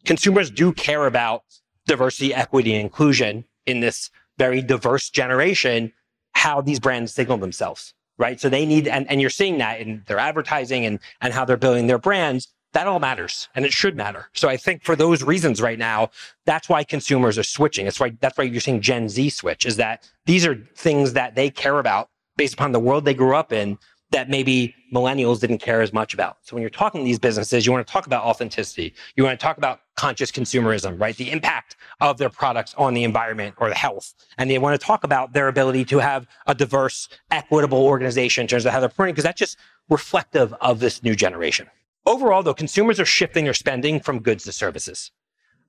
consumers 0.05 0.51
do 0.51 0.71
care 0.71 1.07
about 1.07 1.41
diversity, 1.87 2.33
equity, 2.35 2.75
and 2.75 2.83
inclusion 2.83 3.45
in 3.65 3.79
this 3.79 4.11
very 4.37 4.61
diverse 4.61 5.09
generation, 5.09 5.91
how 6.33 6.61
these 6.61 6.79
brands 6.79 7.11
signal 7.11 7.39
themselves 7.39 7.93
right? 8.19 8.39
So 8.39 8.49
they 8.49 8.65
need, 8.65 8.87
and, 8.87 9.09
and 9.09 9.21
you're 9.21 9.29
seeing 9.31 9.57
that 9.59 9.79
in 9.79 10.03
their 10.05 10.19
advertising 10.19 10.85
and, 10.85 10.99
and 11.21 11.33
how 11.33 11.45
they're 11.45 11.57
building 11.57 11.87
their 11.87 11.97
brands. 11.97 12.49
That 12.73 12.85
all 12.85 12.99
matters 12.99 13.49
and 13.55 13.65
it 13.65 13.73
should 13.73 13.95
matter. 13.95 14.27
So 14.33 14.47
I 14.47 14.57
think 14.57 14.83
for 14.83 14.95
those 14.95 15.23
reasons 15.23 15.61
right 15.61 15.79
now, 15.79 16.11
that's 16.45 16.69
why 16.69 16.83
consumers 16.83 17.37
are 17.37 17.43
switching. 17.43 17.87
It's 17.87 17.99
why, 17.99 18.11
that's 18.19 18.37
why 18.37 18.43
you're 18.43 18.61
seeing 18.61 18.81
Gen 18.81 19.09
Z 19.09 19.29
switch 19.31 19.65
is 19.65 19.77
that 19.77 20.07
these 20.25 20.45
are 20.45 20.55
things 20.75 21.13
that 21.13 21.35
they 21.35 21.49
care 21.49 21.79
about 21.79 22.09
based 22.37 22.53
upon 22.53 22.71
the 22.71 22.79
world 22.79 23.05
they 23.05 23.13
grew 23.15 23.35
up 23.35 23.51
in 23.51 23.77
that 24.11 24.29
maybe 24.29 24.73
millennials 24.93 25.39
didn't 25.39 25.59
care 25.59 25.81
as 25.81 25.93
much 25.93 26.15
about. 26.15 26.37
So 26.41 26.55
when 26.55 26.61
you're 26.61 26.71
talking 26.71 27.01
to 27.01 27.05
these 27.05 27.19
businesses, 27.19 27.65
you 27.65 27.71
want 27.71 27.85
to 27.85 27.91
talk 27.91 28.07
about 28.07 28.23
authenticity. 28.23 28.95
You 29.15 29.23
want 29.23 29.39
to 29.39 29.43
talk 29.43 29.57
about 29.57 29.81
conscious 29.97 30.31
consumerism, 30.31 30.99
right? 30.99 31.15
The 31.15 31.31
impact 31.31 31.75
of 32.01 32.17
their 32.17 32.29
products 32.29 32.73
on 32.75 32.95
the 32.95 33.03
environment 33.03 33.55
or 33.57 33.69
the 33.69 33.75
health. 33.75 34.15
And 34.39 34.49
they 34.49 34.57
want 34.57 34.79
to 34.79 34.83
talk 34.83 35.03
about 35.03 35.33
their 35.33 35.47
ability 35.47 35.85
to 35.85 35.99
have 35.99 36.27
a 36.47 36.55
diverse, 36.55 37.07
equitable 37.29 37.83
organization 37.83 38.43
in 38.43 38.47
terms 38.47 38.65
of 38.65 38.71
how 38.71 38.79
they're 38.79 38.89
printing, 38.89 39.13
because 39.13 39.25
that's 39.25 39.39
just 39.39 39.57
reflective 39.89 40.53
of 40.61 40.79
this 40.79 41.03
new 41.03 41.15
generation. 41.15 41.67
Overall, 42.05 42.43
though, 42.43 42.53
consumers 42.53 42.99
are 42.99 43.05
shifting 43.05 43.43
their 43.45 43.53
spending 43.53 43.99
from 43.99 44.19
goods 44.19 44.43
to 44.45 44.51
services. 44.51 45.11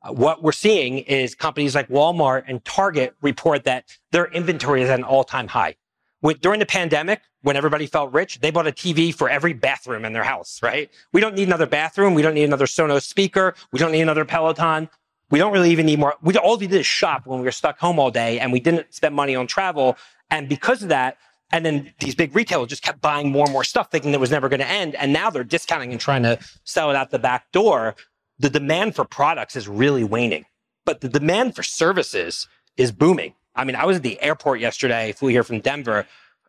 Uh, 0.02 0.12
what 0.12 0.42
we're 0.42 0.52
seeing 0.52 0.98
is 0.98 1.34
companies 1.34 1.74
like 1.74 1.88
Walmart 1.88 2.44
and 2.46 2.64
Target 2.64 3.14
report 3.20 3.64
that 3.64 3.84
their 4.12 4.26
inventory 4.26 4.82
is 4.82 4.88
at 4.88 4.98
an 4.98 5.04
all-time 5.04 5.48
high. 5.48 5.76
With, 6.22 6.40
during 6.40 6.60
the 6.60 6.66
pandemic, 6.66 7.22
when 7.42 7.56
everybody 7.56 7.86
felt 7.86 8.12
rich, 8.12 8.40
they 8.40 8.50
bought 8.50 8.66
a 8.66 8.72
TV 8.72 9.14
for 9.14 9.28
every 9.30 9.52
bathroom 9.52 10.04
in 10.04 10.12
their 10.12 10.24
house, 10.24 10.60
right? 10.62 10.90
We 11.12 11.20
don't 11.20 11.34
need 11.34 11.48
another 11.48 11.66
bathroom. 11.66 12.14
We 12.14 12.22
don't 12.22 12.34
need 12.34 12.44
another 12.44 12.66
Sonos 12.66 13.02
speaker. 13.02 13.54
We 13.72 13.78
don't 13.78 13.92
need 13.92 14.02
another 14.02 14.24
Peloton. 14.24 14.90
We 15.30 15.38
don't 15.38 15.52
really 15.52 15.70
even 15.70 15.86
need 15.86 15.98
more. 15.98 16.14
We 16.22 16.36
all 16.36 16.58
we 16.58 16.66
did 16.66 16.80
is 16.80 16.86
shop 16.86 17.26
when 17.26 17.38
we 17.38 17.44
were 17.44 17.52
stuck 17.52 17.78
home 17.78 17.98
all 17.98 18.10
day 18.10 18.40
and 18.40 18.52
we 18.52 18.60
didn't 18.60 18.92
spend 18.92 19.14
money 19.14 19.34
on 19.34 19.46
travel. 19.46 19.96
And 20.30 20.48
because 20.48 20.82
of 20.82 20.90
that, 20.90 21.16
and 21.52 21.64
then 21.64 21.92
these 21.98 22.14
big 22.14 22.34
retailers 22.34 22.68
just 22.68 22.82
kept 22.82 23.00
buying 23.00 23.30
more 23.30 23.44
and 23.44 23.52
more 23.52 23.64
stuff 23.64 23.90
thinking 23.90 24.12
it 24.12 24.20
was 24.20 24.30
never 24.30 24.48
going 24.48 24.60
to 24.60 24.66
end. 24.66 24.94
And 24.94 25.12
now 25.12 25.30
they're 25.30 25.44
discounting 25.44 25.90
and 25.92 26.00
trying 26.00 26.22
to 26.22 26.38
sell 26.64 26.90
it 26.90 26.96
out 26.96 27.10
the 27.10 27.18
back 27.18 27.50
door. 27.52 27.96
The 28.38 28.50
demand 28.50 28.94
for 28.94 29.04
products 29.04 29.56
is 29.56 29.68
really 29.68 30.04
waning, 30.04 30.46
but 30.86 31.00
the 31.00 31.08
demand 31.08 31.56
for 31.56 31.62
services 31.62 32.48
is 32.76 32.92
booming. 32.92 33.34
I 33.54 33.64
mean, 33.64 33.76
I 33.76 33.84
was 33.84 33.98
at 33.98 34.02
the 34.02 34.20
airport 34.22 34.60
yesterday, 34.60 35.12
flew 35.12 35.28
here 35.28 35.42
from 35.42 35.60
Denver. 35.60 36.06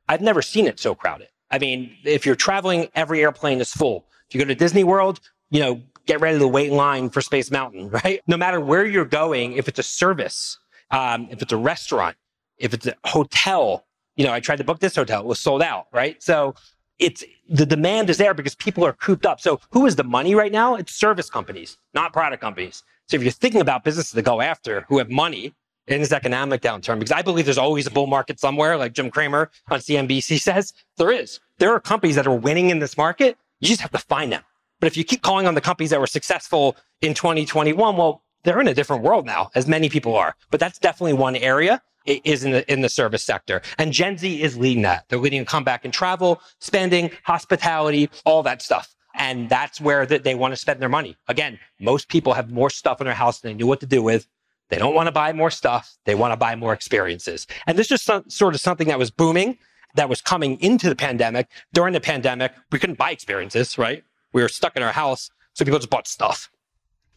I've 0.08 0.22
never 0.22 0.42
seen 0.42 0.68
it 0.68 0.80
so 0.80 0.96
crowded. 0.96 1.28
I 1.50 1.58
mean, 1.58 1.96
if 2.04 2.26
you're 2.26 2.36
traveling, 2.36 2.88
every 2.96 3.22
airplane 3.22 3.60
is 3.60 3.72
full. 3.72 4.06
If 4.30 4.36
you 4.36 4.40
go 4.40 4.48
to 4.48 4.56
Disney 4.56 4.84
World, 4.84 5.20
you 5.50 5.60
know, 5.60 5.82
get 6.06 6.22
ready 6.22 6.40
to 6.40 6.48
wait 6.48 6.70
in 6.70 6.78
line 6.78 7.10
for 7.10 7.22
Space 7.22 7.52
Mountain, 7.52 7.90
right? 8.04 8.22
No 8.28 8.38
matter 8.38 8.60
where 8.60 8.86
you're 8.86 9.06
going, 9.06 9.54
if 9.54 9.68
it's 9.68 9.80
a 9.80 9.84
service, 9.84 10.58
um, 10.92 11.28
if 11.30 11.42
it's 11.42 11.52
a 11.52 11.58
restaurant, 11.58 12.16
if 12.58 12.74
it's 12.74 12.88
a 12.88 12.96
hotel, 13.06 13.86
you 14.16 14.26
know, 14.26 14.34
I 14.34 14.40
tried 14.40 14.58
to 14.58 14.64
book 14.64 14.80
this 14.80 14.96
hotel, 14.96 15.22
it 15.22 15.28
was 15.28 15.40
sold 15.40 15.62
out, 15.62 15.88
right? 15.92 16.22
So 16.22 16.56
it's 17.00 17.24
the 17.50 17.66
demand 17.66 18.10
is 18.10 18.18
there 18.18 18.34
because 18.34 18.56
people 18.56 18.86
are 18.86 18.94
cooped 18.94 19.26
up. 19.26 19.42
So 19.42 19.60
who 19.72 19.86
is 19.86 19.96
the 19.96 20.04
money 20.04 20.36
right 20.36 20.52
now? 20.52 20.76
It's 20.76 20.94
service 20.94 21.30
companies, 21.30 21.78
not 21.94 22.14
product 22.14 22.42
companies. 22.42 22.84
So 23.08 23.18
if 23.18 23.24
you're 23.24 23.32
thinking 23.32 23.62
about 23.62 23.84
businesses 23.84 24.14
to 24.14 24.22
go 24.22 24.40
after 24.40 24.86
who 24.88 25.00
have 25.00 25.10
money 25.10 25.54
in 25.88 26.00
this 26.00 26.12
economic 26.12 26.62
downturn, 26.62 27.00
because 27.00 27.12
I 27.12 27.22
believe 27.22 27.46
there's 27.46 27.58
always 27.58 27.88
a 27.88 27.92
bull 27.92 28.08
market 28.08 28.40
somewhere, 28.40 28.78
like 28.78 28.94
Jim 28.94 29.10
Cramer 29.10 29.50
on 29.70 29.80
CNBC 29.80 30.40
says, 30.42 30.74
there 30.98 31.12
is. 31.12 31.40
There 31.58 31.74
are 31.74 31.80
companies 31.80 32.16
that 32.16 32.28
are 32.28 32.36
winning 32.36 32.70
in 32.70 32.80
this 32.80 32.96
market. 32.96 33.38
You 33.60 33.68
just 33.68 33.82
have 33.82 33.92
to 33.92 33.98
find 33.98 34.32
them. 34.32 34.44
But 34.80 34.88
if 34.88 34.98
you 34.98 35.04
keep 35.04 35.22
calling 35.22 35.48
on 35.48 35.56
the 35.56 35.62
companies 35.62 35.90
that 35.90 36.00
were 36.00 36.08
successful 36.08 36.76
in 37.02 37.14
2021, 37.14 37.98
well, 37.98 38.24
they're 38.44 38.60
in 38.60 38.68
a 38.68 38.74
different 38.74 39.04
world 39.04 39.26
now, 39.26 39.52
as 39.54 39.68
many 39.68 39.90
people 39.90 40.16
are. 40.16 40.36
But 40.50 40.60
that's 40.60 40.80
definitely 40.80 41.14
one 41.14 41.36
area 41.36 41.82
is 42.06 42.44
in 42.44 42.52
the 42.52 42.72
in 42.72 42.82
the 42.82 42.90
service 42.90 43.24
sector. 43.24 43.62
And 43.78 43.94
Gen 43.94 44.18
Z 44.18 44.42
is 44.42 44.58
leading 44.58 44.84
that. 44.84 45.06
They're 45.10 45.20
leading 45.20 45.42
a 45.42 45.46
comeback 45.46 45.86
in 45.86 45.92
travel, 45.92 46.42
spending, 46.60 47.12
hospitality, 47.24 48.10
all 48.26 48.44
that 48.44 48.62
stuff. 48.62 48.96
And 49.14 49.50
that's 49.50 49.82
where 49.82 50.06
they 50.06 50.36
want 50.36 50.54
to 50.54 50.56
spend 50.56 50.80
their 50.80 50.90
money. 50.90 51.18
Again, 51.28 51.60
most 51.80 52.08
people 52.08 52.34
have 52.34 52.52
more 52.52 52.70
stuff 52.70 53.02
in 53.02 53.06
their 53.06 53.14
house 53.14 53.42
than 53.42 53.52
they 53.52 53.56
knew 53.56 53.68
what 53.68 53.82
to 53.82 53.86
do 53.86 54.02
with. 54.02 54.28
They 54.70 54.78
don't 54.78 54.96
want 54.96 55.08
to 55.08 55.12
buy 55.12 55.34
more 55.34 55.52
stuff. 55.52 55.98
They 56.06 56.16
want 56.16 56.32
to 56.32 56.38
buy 56.38 56.56
more 56.56 56.72
experiences. 56.74 57.46
And 57.68 57.78
this 57.78 57.92
is 57.92 58.02
some, 58.02 58.30
sort 58.30 58.56
of 58.56 58.62
something 58.62 58.88
that 58.88 58.98
was 58.98 59.12
booming, 59.12 59.58
that 59.96 60.08
was 60.08 60.22
coming 60.22 60.58
into 60.62 60.88
the 60.88 60.96
pandemic. 60.96 61.50
During 61.74 61.94
the 61.94 62.00
pandemic, 62.00 62.54
we 62.72 62.80
couldn't 62.80 62.98
buy 62.98 63.12
experiences, 63.12 63.78
right? 63.78 64.04
We 64.32 64.42
were 64.42 64.48
stuck 64.48 64.78
in 64.78 64.84
our 64.84 64.94
house. 64.94 65.30
So 65.54 65.66
people 65.66 65.80
just 65.80 65.90
bought 65.90 66.08
stuff. 66.08 66.50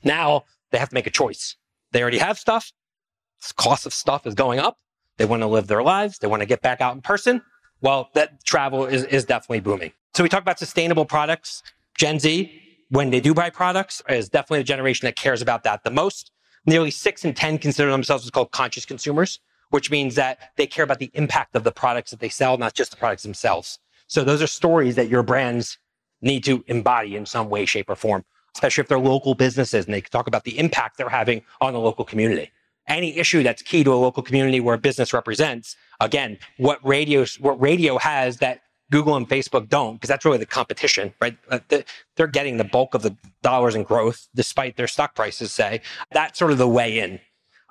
Now 0.03 0.45
they 0.73 0.79
have 0.79 0.89
to 0.89 0.95
make 0.95 1.07
a 1.07 1.11
choice. 1.11 1.55
They 1.93 2.03
already 2.03 2.19
have 2.19 2.41
stuff. 2.41 2.73
Cost 3.53 3.87
of 3.87 3.95
stuff 3.95 4.27
is 4.27 4.35
going 4.35 4.59
up. 4.59 4.79
They 5.17 5.25
want 5.25 5.43
to 5.43 5.47
live 5.47 5.67
their 5.67 5.83
lives. 5.83 6.19
They 6.19 6.27
want 6.27 6.41
to 6.41 6.47
get 6.47 6.63
back 6.63 6.81
out 6.81 6.95
in 6.95 7.03
person. 7.03 7.43
Well, 7.81 8.11
that 8.15 8.45
travel 8.45 8.87
is, 8.87 9.05
is 9.05 9.25
definitely 9.25 9.61
booming. 9.61 9.93
So 10.15 10.23
we 10.23 10.29
talk 10.29 10.43
about 10.43 10.59
sustainable 10.59 11.05
products. 11.05 11.63
Gen 11.97 12.19
Z, 12.19 12.51
when 12.89 13.11
they 13.11 13.21
do 13.21 13.35
buy 13.35 13.51
products, 13.51 14.03
is 14.09 14.29
definitely 14.29 14.61
the 14.61 14.65
generation 14.65 15.07
that 15.07 15.17
cares 15.17 15.43
about 15.43 15.65
that 15.65 15.85
the 15.85 15.91
most. 15.91 16.31
Nearly 16.67 16.91
six 16.91 17.25
in 17.25 17.35
10 17.35 17.59
consider 17.59 17.91
themselves 17.91 18.25
what's 18.25 18.31
called 18.31 18.51
conscious 18.53 18.87
consumers, 18.87 19.39
which 19.71 19.91
means 19.91 20.15
that 20.15 20.39
they 20.57 20.67
care 20.67 20.85
about 20.85 20.99
the 20.99 21.11
impact 21.15 21.55
of 21.55 21.65
the 21.65 21.73
products 21.73 22.11
that 22.11 22.21
they 22.21 22.29
sell, 22.29 22.57
not 22.57 22.75
just 22.75 22.91
the 22.91 22.97
products 22.97 23.23
themselves. 23.23 23.79
So 24.07 24.25
those 24.25 24.41
are 24.41 24.47
stories 24.47 24.95
that 24.97 25.09
your 25.09 25.23
brands 25.23 25.79
need 26.23 26.45
to 26.45 26.65
embody 26.69 27.17
in 27.17 27.27
some 27.27 27.51
way, 27.51 27.67
shape, 27.67 27.91
or 27.91 27.97
form, 27.97 28.25
especially 28.55 28.83
if 28.83 28.89
they're 28.89 28.99
local 28.99 29.35
businesses 29.35 29.85
and 29.85 29.93
they 29.93 30.01
talk 30.01 30.27
about 30.27 30.45
the 30.45 30.59
impact 30.59 30.97
they're 30.97 31.09
having 31.09 31.43
on 31.61 31.75
the 31.75 31.81
local 31.81 32.05
community. 32.05 32.51
Any 32.87 33.17
issue 33.17 33.43
that's 33.43 33.63
key 33.63 33.83
to 33.85 33.93
a 33.93 33.97
local 33.97 34.23
community 34.23 34.61
where 34.61 34.75
a 34.75 34.79
business 34.79 35.13
represents, 35.13 35.77
again, 36.01 36.39
what 36.59 36.85
radio, 36.87 37.25
what 37.41 37.61
radio 37.61 37.99
has 37.99 38.39
that 38.39 38.61
Google 38.91 39.17
and 39.17 39.29
Facebook 39.29 39.69
don't, 39.69 39.95
because 39.95 40.09
that's 40.09 40.25
really 40.25 40.39
the 40.39 40.47
competition, 40.47 41.15
right? 41.21 41.37
Uh, 41.51 41.59
they're 42.17 42.27
getting 42.27 42.59
the 42.59 42.65
bulk 42.65 42.95
of 42.95 43.03
the 43.03 43.17
dollars 43.43 43.75
in 43.75 43.83
growth 43.83 44.29
despite 44.35 44.77
their 44.77 44.87
stock 44.87 45.15
prices 45.15 45.51
say. 45.51 45.81
That's 46.13 46.39
sort 46.39 46.51
of 46.51 46.59
the 46.59 46.69
way 46.69 46.99
in. 46.99 47.21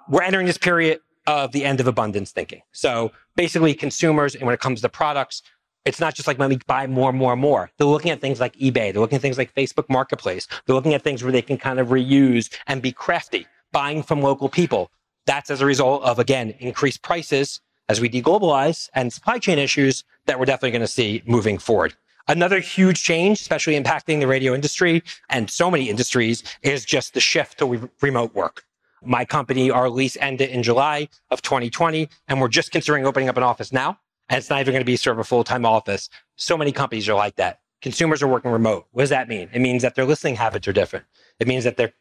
We're 0.10 0.24
entering 0.24 0.48
this 0.48 0.58
period 0.58 1.00
of 1.28 1.52
the 1.52 1.64
end 1.64 1.80
of 1.80 1.88
abundance 1.88 2.32
thinking. 2.32 2.62
So 2.72 3.12
basically 3.36 3.74
consumers, 3.74 4.36
and 4.36 4.46
when 4.46 4.54
it 4.54 4.60
comes 4.60 4.82
to 4.82 4.90
products, 4.90 5.44
it's 5.86 6.00
not 6.00 6.16
just 6.16 6.28
like 6.28 6.40
when 6.40 6.50
we 6.50 6.58
buy 6.66 6.88
more, 6.88 7.14
more, 7.14 7.36
more. 7.36 7.70
They're 7.78 7.88
looking 7.88 8.12
at 8.12 8.22
things 8.22 8.40
like 8.40 8.56
eBay. 8.56 8.92
They're 8.92 9.02
looking 9.02 9.18
at 9.18 9.22
things 9.22 9.38
like 9.38 9.54
Facebook 9.54 9.90
Marketplace. 9.90 10.48
They're 10.66 10.76
looking 10.76 10.94
at 10.94 11.04
things 11.04 11.24
where 11.24 11.32
they 11.32 11.42
can 11.42 11.58
kind 11.58 11.80
of 11.80 11.90
reuse 11.90 12.54
and 12.68 12.82
be 12.82 12.92
crafty, 12.92 13.48
buying 13.72 14.02
from 14.02 14.22
local 14.22 14.50
people. 14.50 14.92
That's 15.26 15.50
as 15.50 15.62
a 15.62 15.66
result 15.66 16.04
of, 16.04 16.20
again, 16.20 16.54
increased 16.60 17.02
prices 17.02 17.62
as 17.90 18.02
we 18.02 18.10
deglobalize 18.10 18.90
and 18.94 19.12
supply 19.12 19.40
chain 19.40 19.60
issues 19.60 20.04
that 20.26 20.40
we're 20.40 20.46
definitely 20.46 20.72
going 20.72 20.82
to 20.82 20.88
see 20.88 21.22
moving 21.26 21.58
forward. 21.58 21.96
Another 22.28 22.60
huge 22.60 23.04
change, 23.04 23.42
especially 23.42 23.80
impacting 23.80 24.22
the 24.22 24.28
radio 24.28 24.54
industry 24.54 25.04
and 25.30 25.50
so 25.50 25.70
many 25.70 25.90
industries, 25.90 26.44
is 26.62 26.86
just 26.86 27.14
the 27.14 27.20
shift 27.20 27.60
to 27.60 27.66
re- 27.66 27.90
remote 28.02 28.34
work. 28.34 28.64
My 29.04 29.26
company, 29.26 29.70
our 29.70 29.90
lease 29.90 30.16
ended 30.22 30.50
in 30.50 30.64
July 30.64 31.10
of 31.30 31.42
2020, 31.42 32.08
and 32.30 32.40
we're 32.40 32.48
just 32.48 32.72
considering 32.72 33.06
opening 33.06 33.28
up 33.28 33.36
an 33.36 33.44
office 33.44 33.74
now. 33.74 34.00
And 34.30 34.38
it's 34.38 34.50
not 34.50 34.62
even 34.62 34.72
going 34.72 34.82
to 34.82 34.86
be 34.86 34.96
sort 34.96 35.18
of 35.18 35.20
a 35.20 35.26
full 35.26 35.44
time 35.44 35.66
office. 35.66 36.10
So 36.38 36.58
many 36.58 36.72
companies 36.72 37.10
are 37.10 37.14
like 37.14 37.36
that. 37.36 37.60
Consumers 37.82 38.24
are 38.24 38.28
working 38.28 38.52
remote. 38.52 38.88
What 38.92 39.04
does 39.04 39.10
that 39.10 39.28
mean? 39.28 39.50
It 39.52 39.60
means 39.60 39.82
that 39.82 39.96
their 39.96 40.06
listening 40.06 40.38
habits 40.38 40.66
are 40.70 40.74
different. 40.74 41.06
It 41.42 41.48
means 41.50 41.66
that 41.66 41.76
their 41.76 41.92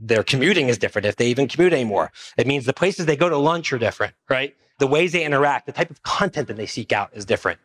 their 0.00 0.22
commuting 0.22 0.68
is 0.68 0.78
different 0.78 1.06
if 1.06 1.16
they 1.16 1.28
even 1.28 1.46
commute 1.46 1.72
anymore. 1.72 2.10
It 2.36 2.46
means 2.46 2.64
the 2.64 2.72
places 2.72 3.06
they 3.06 3.16
go 3.16 3.28
to 3.28 3.36
lunch 3.36 3.72
are 3.72 3.78
different, 3.78 4.14
right? 4.28 4.56
The 4.78 4.86
ways 4.86 5.12
they 5.12 5.24
interact, 5.24 5.66
the 5.66 5.72
type 5.72 5.90
of 5.90 6.02
content 6.02 6.48
that 6.48 6.56
they 6.56 6.66
seek 6.66 6.92
out 6.92 7.10
is 7.12 7.24
different 7.24 7.60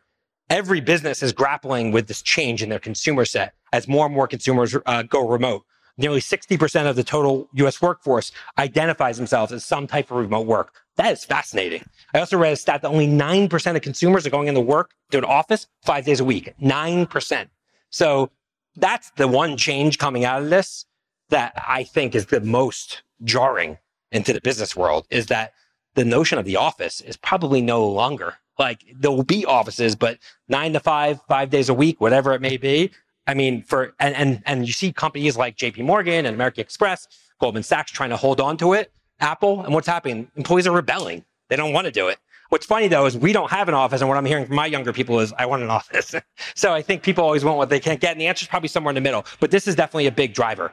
every 0.49 0.79
business 0.79 1.23
is 1.23 1.33
grappling 1.33 1.91
with 1.91 2.07
this 2.07 2.21
change 2.21 2.61
in 2.61 2.69
their 2.69 2.79
consumer 2.79 3.25
set 3.25 3.53
as 3.73 3.87
more 3.87 4.05
and 4.05 4.15
more 4.15 4.27
consumers 4.27 4.75
uh, 4.85 5.03
go 5.03 5.27
remote. 5.27 5.63
Nearly 5.97 6.19
60% 6.19 6.89
of 6.89 6.95
the 6.95 7.03
total 7.03 7.47
US 7.53 7.81
workforce 7.81 8.31
identifies 8.57 9.17
themselves 9.17 9.51
as 9.51 9.63
some 9.63 9.87
type 9.87 10.11
of 10.11 10.17
remote 10.17 10.45
work. 10.45 10.73
That 10.97 11.13
is 11.13 11.23
fascinating. 11.23 11.85
I 12.13 12.19
also 12.19 12.37
read 12.37 12.53
a 12.53 12.57
stat 12.57 12.81
that 12.81 12.89
only 12.89 13.07
9% 13.07 13.75
of 13.75 13.81
consumers 13.81 14.25
are 14.25 14.29
going 14.29 14.47
into 14.47 14.61
work 14.61 14.91
to 15.11 15.17
an 15.17 15.25
office 15.25 15.67
five 15.83 16.05
days 16.05 16.19
a 16.19 16.25
week. 16.25 16.53
9%. 16.61 17.47
So 17.89 18.29
that's 18.75 19.11
the 19.11 19.27
one 19.27 19.55
change 19.55 19.97
coming 19.97 20.25
out 20.25 20.41
of 20.41 20.49
this 20.49 20.85
that 21.29 21.53
I 21.67 21.83
think 21.83 22.15
is 22.15 22.27
the 22.27 22.41
most 22.41 23.03
jarring 23.23 23.77
into 24.11 24.33
the 24.33 24.41
business 24.41 24.75
world 24.75 25.07
is 25.09 25.27
that 25.27 25.53
the 25.95 26.05
notion 26.05 26.37
of 26.37 26.45
the 26.45 26.57
office 26.57 27.01
is 27.01 27.17
probably 27.17 27.61
no 27.61 27.87
longer 27.87 28.35
like 28.57 28.85
there 28.93 29.11
will 29.11 29.23
be 29.23 29.45
offices, 29.45 29.95
but 29.95 30.19
nine 30.47 30.73
to 30.73 30.79
five, 30.79 31.19
five 31.27 31.49
days 31.49 31.69
a 31.69 31.73
week, 31.73 31.99
whatever 31.99 32.33
it 32.33 32.41
may 32.41 32.57
be. 32.57 32.91
I 33.27 33.33
mean, 33.33 33.63
for 33.63 33.93
and 33.99 34.15
and 34.15 34.43
and 34.45 34.67
you 34.67 34.73
see 34.73 34.93
companies 34.93 35.35
like 35.35 35.55
J.P. 35.55 35.83
Morgan 35.83 36.25
and 36.25 36.35
American 36.35 36.61
Express, 36.61 37.07
Goldman 37.39 37.63
Sachs 37.63 37.91
trying 37.91 38.11
to 38.11 38.17
hold 38.17 38.39
on 38.39 38.57
to 38.57 38.73
it. 38.73 38.91
Apple, 39.19 39.61
and 39.61 39.73
what's 39.73 39.87
happening? 39.87 40.29
Employees 40.35 40.67
are 40.67 40.75
rebelling. 40.75 41.23
They 41.49 41.55
don't 41.55 41.73
want 41.73 41.85
to 41.85 41.91
do 41.91 42.07
it. 42.07 42.17
What's 42.49 42.65
funny 42.65 42.87
though 42.87 43.05
is 43.05 43.17
we 43.17 43.33
don't 43.33 43.49
have 43.49 43.67
an 43.67 43.73
office, 43.73 44.01
and 44.01 44.09
what 44.09 44.17
I'm 44.17 44.25
hearing 44.25 44.45
from 44.45 44.55
my 44.55 44.67
younger 44.67 44.93
people 44.93 45.19
is, 45.19 45.33
"I 45.37 45.45
want 45.47 45.63
an 45.63 45.69
office." 45.79 46.15
so 46.53 46.73
I 46.73 46.81
think 46.81 47.01
people 47.01 47.23
always 47.23 47.43
want 47.43 47.57
what 47.57 47.69
they 47.69 47.79
can't 47.79 47.99
get, 47.99 48.11
and 48.11 48.21
the 48.21 48.27
answer 48.27 48.43
is 48.43 48.47
probably 48.47 48.69
somewhere 48.69 48.91
in 48.91 48.95
the 48.95 49.01
middle. 49.01 49.25
But 49.39 49.51
this 49.51 49.67
is 49.67 49.75
definitely 49.75 50.07
a 50.07 50.11
big 50.11 50.33
driver. 50.33 50.71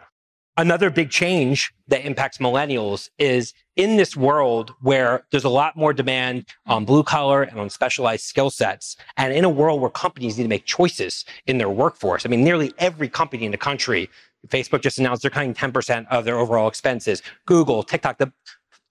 Another 0.58 0.90
big 0.90 1.08
change 1.08 1.72
that 1.88 2.04
impacts 2.04 2.36
millennials 2.36 3.08
is 3.18 3.54
in 3.76 3.96
this 3.96 4.14
world 4.14 4.74
where 4.82 5.24
there's 5.30 5.44
a 5.44 5.48
lot 5.48 5.76
more 5.76 5.94
demand 5.94 6.44
on 6.66 6.84
blue 6.84 7.02
collar 7.02 7.42
and 7.42 7.58
on 7.58 7.70
specialized 7.70 8.24
skill 8.24 8.50
sets, 8.50 8.96
and 9.16 9.32
in 9.32 9.44
a 9.44 9.48
world 9.48 9.80
where 9.80 9.88
companies 9.88 10.36
need 10.36 10.42
to 10.42 10.48
make 10.50 10.66
choices 10.66 11.24
in 11.46 11.56
their 11.56 11.70
workforce. 11.70 12.26
I 12.26 12.28
mean, 12.28 12.44
nearly 12.44 12.74
every 12.76 13.08
company 13.08 13.46
in 13.46 13.50
the 13.50 13.56
country, 13.56 14.10
Facebook 14.48 14.82
just 14.82 14.98
announced 14.98 15.22
they're 15.22 15.30
cutting 15.30 15.54
10% 15.54 16.06
of 16.10 16.26
their 16.26 16.36
overall 16.36 16.68
expenses. 16.68 17.22
Google, 17.46 17.82
TikTok, 17.82 18.18
the 18.18 18.30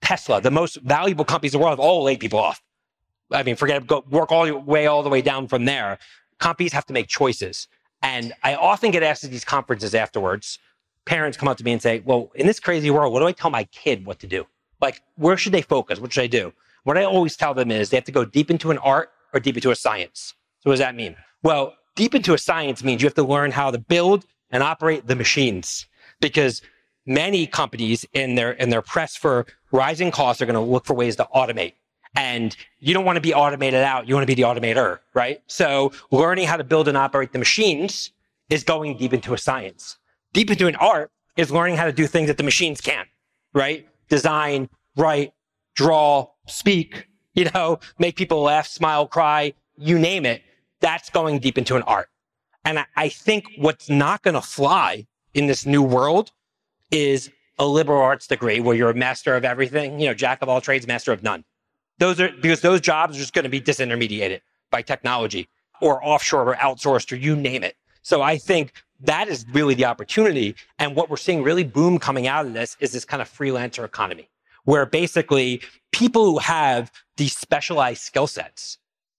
Tesla, 0.00 0.40
the 0.40 0.50
most 0.50 0.76
valuable 0.82 1.24
companies 1.24 1.54
in 1.54 1.60
the 1.60 1.64
world 1.64 1.78
have 1.78 1.80
all 1.80 2.02
laid 2.02 2.18
people 2.18 2.40
off. 2.40 2.60
I 3.30 3.44
mean, 3.44 3.54
forget 3.54 3.86
go 3.86 4.04
work 4.10 4.32
all 4.32 4.46
the 4.46 4.56
way 4.56 4.88
all 4.88 5.04
the 5.04 5.08
way 5.08 5.22
down 5.22 5.46
from 5.46 5.64
there. 5.64 5.98
Companies 6.40 6.72
have 6.72 6.86
to 6.86 6.92
make 6.92 7.06
choices. 7.06 7.68
And 8.02 8.32
I 8.42 8.56
often 8.56 8.90
get 8.90 9.04
asked 9.04 9.22
at 9.22 9.30
these 9.30 9.44
conferences 9.44 9.94
afterwards, 9.94 10.58
parents 11.04 11.36
come 11.36 11.48
up 11.48 11.56
to 11.58 11.64
me 11.64 11.72
and 11.72 11.82
say, 11.82 12.02
Well, 12.04 12.30
in 12.34 12.46
this 12.46 12.60
crazy 12.60 12.90
world, 12.90 13.12
what 13.12 13.20
do 13.20 13.26
I 13.26 13.32
tell 13.32 13.50
my 13.50 13.64
kid 13.64 14.06
what 14.06 14.18
to 14.20 14.26
do? 14.26 14.46
Like, 14.80 15.02
where 15.16 15.36
should 15.36 15.52
they 15.52 15.62
focus? 15.62 16.00
What 16.00 16.12
should 16.12 16.24
I 16.24 16.28
do? 16.28 16.52
What 16.84 16.98
I 16.98 17.04
always 17.04 17.36
tell 17.36 17.54
them 17.54 17.70
is 17.70 17.90
they 17.90 17.96
have 17.96 18.04
to 18.04 18.12
go 18.12 18.24
deep 18.24 18.50
into 18.50 18.70
an 18.70 18.78
art 18.78 19.10
or 19.32 19.40
deep 19.40 19.56
into 19.56 19.70
a 19.70 19.76
science. 19.76 20.34
So 20.60 20.70
what 20.70 20.74
does 20.74 20.80
that 20.80 20.94
mean? 20.94 21.16
Well, 21.42 21.74
deep 21.94 22.14
into 22.14 22.34
a 22.34 22.38
science 22.38 22.82
means 22.82 23.02
you 23.02 23.06
have 23.06 23.14
to 23.14 23.22
learn 23.22 23.52
how 23.52 23.70
to 23.70 23.78
build 23.78 24.26
and 24.50 24.62
operate 24.62 25.06
the 25.06 25.14
machines 25.16 25.86
because 26.20 26.62
many 27.06 27.46
companies 27.46 28.04
in 28.12 28.34
their 28.34 28.52
in 28.52 28.70
their 28.70 28.82
press 28.82 29.16
for 29.16 29.46
rising 29.70 30.10
costs 30.10 30.42
are 30.42 30.46
going 30.46 30.54
to 30.54 30.60
look 30.60 30.84
for 30.84 30.94
ways 30.94 31.16
to 31.16 31.28
automate. 31.34 31.74
And 32.14 32.54
you 32.78 32.92
don't 32.92 33.06
want 33.06 33.16
to 33.16 33.22
be 33.22 33.32
automated 33.32 33.80
out. 33.80 34.06
You 34.06 34.14
want 34.14 34.24
to 34.24 34.26
be 34.26 34.34
the 34.34 34.46
automator, 34.46 34.98
right? 35.14 35.42
So 35.46 35.92
learning 36.10 36.46
how 36.46 36.58
to 36.58 36.64
build 36.64 36.88
and 36.88 36.96
operate 36.96 37.32
the 37.32 37.38
machines 37.38 38.10
is 38.50 38.64
going 38.64 38.98
deep 38.98 39.14
into 39.14 39.32
a 39.32 39.38
science. 39.38 39.96
Deep 40.32 40.50
into 40.50 40.66
an 40.66 40.76
art 40.76 41.10
is 41.36 41.50
learning 41.50 41.76
how 41.76 41.84
to 41.84 41.92
do 41.92 42.06
things 42.06 42.28
that 42.28 42.36
the 42.36 42.42
machines 42.42 42.80
can't, 42.80 43.08
right? 43.54 43.86
design, 44.12 44.68
write, 44.94 45.32
draw, 45.74 46.26
speak, 46.46 47.08
you 47.34 47.48
know, 47.54 47.78
make 47.98 48.14
people 48.14 48.42
laugh, 48.42 48.66
smile, 48.66 49.06
cry, 49.06 49.54
you 49.78 49.98
name 49.98 50.26
it. 50.26 50.42
That's 50.80 51.08
going 51.08 51.38
deep 51.38 51.56
into 51.56 51.76
an 51.76 51.82
art. 51.84 52.10
And 52.66 52.84
I, 52.94 53.08
think 53.08 53.46
what's 53.56 53.88
not 53.88 54.20
going 54.20 54.34
to 54.34 54.42
fly 54.42 55.06
in 55.32 55.46
this 55.46 55.64
new 55.64 55.82
world 55.82 56.30
is 56.90 57.30
a 57.58 57.66
liberal 57.66 58.02
arts 58.02 58.26
degree 58.26 58.60
where 58.60 58.76
you're 58.76 58.90
a 58.90 58.94
master 58.94 59.34
of 59.34 59.46
everything, 59.46 59.98
you 59.98 60.06
know, 60.06 60.14
jack 60.14 60.42
of 60.42 60.50
all 60.50 60.60
trades, 60.60 60.86
master 60.86 61.10
of 61.10 61.22
none. 61.22 61.42
Those 61.98 62.20
are 62.20 62.30
because 62.30 62.60
those 62.60 62.82
jobs 62.82 63.16
are 63.16 63.20
just 63.20 63.32
going 63.32 63.44
to 63.44 63.48
be 63.48 63.62
disintermediated 63.62 64.42
by 64.70 64.82
technology 64.82 65.48
or 65.80 66.04
offshore 66.04 66.50
or 66.50 66.54
outsourced 66.56 67.10
or 67.12 67.16
you 67.16 67.34
name 67.34 67.64
it. 67.64 67.76
So 68.02 68.22
I 68.22 68.38
think 68.38 68.72
that 69.00 69.28
is 69.28 69.46
really 69.52 69.74
the 69.74 69.84
opportunity. 69.84 70.54
And 70.78 70.94
what 70.94 71.10
we're 71.10 71.16
seeing 71.16 71.42
really 71.42 71.64
boom 71.64 71.98
coming 71.98 72.26
out 72.26 72.46
of 72.46 72.52
this 72.52 72.76
is 72.80 72.92
this 72.92 73.04
kind 73.04 73.22
of 73.22 73.28
freelancer 73.28 73.84
economy 73.84 74.28
where 74.64 74.86
basically 74.86 75.60
people 75.90 76.24
who 76.24 76.38
have 76.38 76.92
these 77.16 77.36
specialized 77.36 78.02
skill 78.02 78.26
sets 78.26 78.78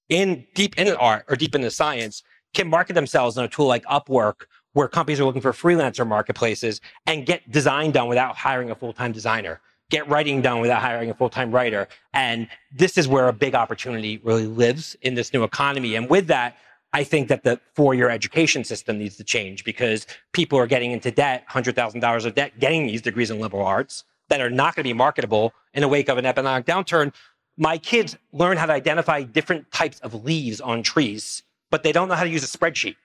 in 0.10 0.46
deep 0.54 0.78
in 0.78 0.88
art 0.96 1.26
or 1.28 1.36
deep 1.36 1.56
into 1.56 1.70
science 1.72 2.24
can 2.54 2.68
market 2.68 2.94
themselves 2.94 3.38
on 3.38 3.44
a 3.44 3.48
tool 3.48 3.66
like 3.66 3.84
Upwork 3.86 4.46
where 4.74 4.88
companies 4.88 5.20
are 5.20 5.26
looking 5.26 5.42
for 5.42 5.52
freelancer 5.52 6.08
marketplaces 6.08 6.82
and 7.06 7.26
get 7.26 7.50
design 7.52 7.92
done 7.92 8.08
without 8.08 8.36
hiring 8.36 8.72
a 8.72 8.76
full-time 8.76 9.12
designer 9.12 9.60
get 9.90 10.08
writing 10.10 10.42
done 10.42 10.60
without 10.60 10.82
hiring 10.82 11.10
a 11.10 11.14
full-time 11.14 11.52
writer 11.52 11.88
and 12.14 12.48
this 12.72 12.98
is 12.98 13.08
where 13.08 13.28
a 13.28 13.34
big 13.34 13.54
opportunity 13.54 14.20
really 14.24 14.48
lives 14.48 14.96
in 15.02 15.14
this 15.14 15.34
new 15.34 15.44
economy 15.44 15.96
and 15.96 16.10
with 16.10 16.28
that 16.28 16.58
I 16.94 17.04
think 17.04 17.28
that 17.30 17.44
the 17.44 17.60
four-year 17.76 18.10
education 18.10 18.64
system 18.64 19.00
needs 19.00 19.18
to 19.18 19.24
change 19.24 19.64
because 19.64 20.06
people 20.32 20.60
are 20.60 20.68
getting 20.68 20.92
into 20.92 21.10
debt, 21.10 21.44
$100,000 21.50 22.26
of 22.26 22.36
debt, 22.36 22.60
getting 22.60 22.86
these 22.86 23.02
degrees 23.02 23.32
in 23.32 23.40
liberal 23.40 23.66
arts 23.66 24.04
that 24.30 24.40
are 24.40 24.50
not 24.50 24.76
going 24.76 24.84
to 24.84 24.90
be 24.90 24.94
marketable 24.94 25.54
in 25.74 25.82
the 25.82 25.88
wake 25.88 26.08
of 26.08 26.20
an 26.20 26.26
economic 26.26 26.66
downturn. 26.66 27.12
My 27.58 27.80
kids 27.80 28.16
learn 28.32 28.58
how 28.58 28.68
to 28.68 28.74
identify 28.74 29.24
different 29.24 29.72
types 29.72 30.00
of 30.02 30.24
leaves 30.24 30.62
on 30.62 30.84
trees, 30.84 31.42
but 31.72 31.82
they 31.82 31.92
don't 31.92 32.08
know 32.08 32.16
how 32.16 32.24
to 32.24 32.30
use 32.30 32.44
a 32.44 32.58
spreadsheet, 32.58 32.96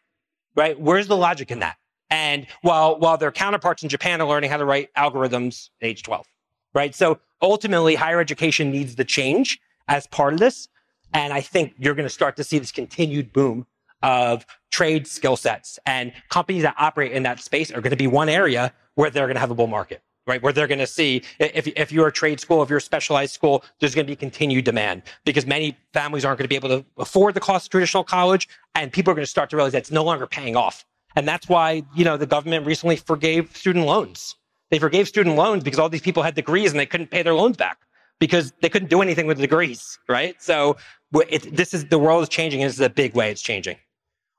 right? 0.55 0.79
Where's 0.79 1.09
the 1.09 1.16
logic 1.16 1.51
in 1.51 1.61
that? 1.61 1.77
And 2.11 2.46
while, 2.62 2.98
while 2.98 3.16
their 3.16 3.33
counterparts 3.33 3.83
in 3.83 3.88
Japan 3.88 4.20
are 4.20 4.29
learning 4.29 4.51
how 4.51 4.59
to 4.59 4.64
write 4.64 4.92
algorithms 4.94 5.70
at 5.81 5.88
age 5.88 6.03
12, 6.03 6.27
right? 6.74 6.94
So 6.94 7.20
ultimately, 7.40 7.94
higher 7.94 8.20
education 8.20 8.70
needs 8.70 8.96
the 8.96 9.05
change 9.05 9.59
as 9.88 10.07
part 10.07 10.35
of 10.35 10.40
this. 10.40 10.68
And 11.12 11.33
I 11.33 11.40
think 11.40 11.74
you're 11.79 11.94
going 11.94 12.09
to 12.09 12.14
start 12.14 12.37
to 12.37 12.44
see 12.44 12.59
this 12.59 12.70
continued 12.70 13.33
boom 13.33 13.66
of 14.03 14.47
trade 14.71 15.07
skill 15.07 15.37
sets. 15.37 15.79
And 15.87 16.13
companies 16.29 16.63
that 16.63 16.75
operate 16.79 17.13
in 17.13 17.23
that 17.25 17.41
space 17.41 17.71
are 17.71 17.81
going 17.81 17.91
to 17.91 17.97
be 17.97 18.07
one 18.07 18.29
area 18.29 18.73
where 18.95 19.11
they're 19.11 19.27
going 19.27 19.37
to 19.37 19.41
have 19.41 19.51
a 19.51 19.55
bull 19.55 19.67
market, 19.67 20.03
right? 20.27 20.43
Where 20.43 20.53
they're 20.53 20.67
going 20.67 20.79
to 20.79 20.87
see, 20.87 21.23
if, 21.39 21.67
if 21.67 21.93
you're 21.93 22.09
a 22.09 22.13
trade 22.13 22.41
school, 22.41 22.63
if 22.63 22.69
you're 22.69 22.79
a 22.79 22.83
specialized 22.83 23.33
school, 23.33 23.65
there's 23.81 23.95
going 23.95 24.07
to 24.07 24.11
be 24.11 24.17
continued 24.17 24.65
demand 24.65 25.03
because 25.25 25.47
many 25.47 25.77
families 25.93 26.25
aren't 26.25 26.39
going 26.39 26.45
to 26.45 26.49
be 26.49 26.57
able 26.57 26.69
to 26.69 26.85
afford 26.99 27.35
the 27.35 27.41
cost 27.41 27.67
of 27.67 27.71
traditional 27.71 28.05
college. 28.05 28.49
And 28.75 28.93
people 28.93 29.11
are 29.13 29.15
going 29.15 29.25
to 29.25 29.31
start 29.31 29.51
to 29.51 29.57
realize 29.57 29.75
it's 29.75 29.91
no 29.91 30.05
longer 30.05 30.27
paying 30.27 30.57
off. 30.57 30.85
And 31.17 31.27
that's 31.27 31.49
why, 31.49 31.83
you 31.95 32.05
know, 32.05 32.17
the 32.17 32.27
government 32.27 32.67
recently 32.67 32.97
forgave 32.97 33.57
student 33.57 33.87
loans. 33.87 34.37
They 34.71 34.79
forgave 34.79 35.09
student 35.09 35.37
loans 35.37 35.65
because 35.65 35.79
all 35.79 35.89
these 35.89 36.03
people 36.03 36.23
had 36.23 36.35
degrees 36.35 36.71
and 36.71 36.79
they 36.79 36.87
couldn't 36.87 37.11
pay 37.11 37.23
their 37.23 37.35
loans 37.35 37.57
back 37.57 37.79
because 38.19 38.53
they 38.61 38.69
couldn't 38.69 38.89
do 38.89 39.01
anything 39.01 39.27
with 39.27 39.39
the 39.39 39.43
degrees, 39.43 39.99
right? 40.09 40.41
So 40.43 40.77
it, 41.15 41.57
this 41.57 41.73
is 41.73 41.87
the 41.87 41.99
world 41.99 42.23
is 42.23 42.29
changing. 42.29 42.63
And 42.63 42.69
this 42.69 42.75
is 42.75 42.81
a 42.81 42.91
big 42.91 43.15
way 43.15 43.31
it's 43.31 43.43
changing. 43.43 43.77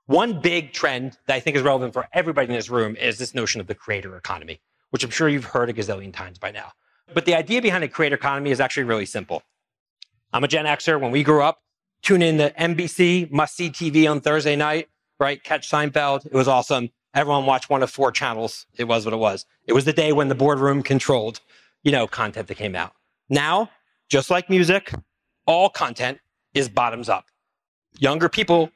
One 0.10 0.42
big 0.42 0.74
trend 0.74 1.20
that 1.28 1.36
I 1.36 1.40
think 1.40 1.56
is 1.56 1.62
relevant 1.62 1.94
for 1.94 2.08
everybody 2.14 2.48
in 2.48 2.56
this 2.56 2.68
room 2.68 2.96
is 2.96 3.20
this 3.20 3.36
notion 3.36 3.62
of 3.62 3.68
the 3.68 3.76
creator 3.76 4.18
economy, 4.18 4.60
which 4.90 5.04
I'm 5.04 5.12
sure 5.12 5.30
you've 5.30 5.46
heard 5.46 5.70
a 5.70 5.74
gazillion 5.74 6.12
times 6.12 6.40
by 6.40 6.50
now. 6.50 6.72
But 7.14 7.26
the 7.26 7.36
idea 7.36 7.62
behind 7.62 7.84
a 7.84 7.88
creator 7.88 8.16
economy 8.16 8.50
is 8.50 8.60
actually 8.60 8.86
really 8.86 9.06
simple. 9.06 9.44
I'm 10.34 10.44
a 10.44 10.48
Gen 10.48 10.66
Xer. 10.66 11.00
When 11.00 11.12
we 11.12 11.22
grew 11.22 11.44
up, 11.44 11.62
tune 12.02 12.24
in 12.24 12.40
to 12.40 12.50
NBC, 12.50 13.30
must 13.30 13.56
see 13.56 13.70
TV 13.70 14.10
on 14.10 14.20
Thursday 14.20 14.56
night, 14.56 14.90
right? 15.20 15.44
Catch 15.44 15.70
Seinfeld. 15.70 16.26
It 16.26 16.34
was 16.34 16.48
awesome. 16.48 16.90
Everyone 17.14 17.46
watched 17.46 17.70
one 17.70 17.84
of 17.84 17.92
four 17.92 18.12
channels. 18.12 18.66
It 18.78 18.86
was 18.86 19.06
what 19.06 19.14
it 19.14 19.18
was. 19.18 19.46
It 19.68 19.74
was 19.74 19.86
the 19.86 19.94
day 19.94 20.12
when 20.12 20.28
the 20.28 20.34
boardroom 20.34 20.82
controlled, 20.82 21.40
you 21.84 21.92
know, 21.92 22.08
content 22.08 22.48
that 22.48 22.56
came 22.56 22.76
out. 22.76 22.94
Now, 23.30 23.70
just 24.10 24.32
like 24.32 24.50
music, 24.50 24.92
all 25.46 25.70
content 25.70 26.18
is 26.56 26.68
bottoms 26.68 27.10
up. 27.10 27.26
Younger 28.00 28.28
people 28.28 28.72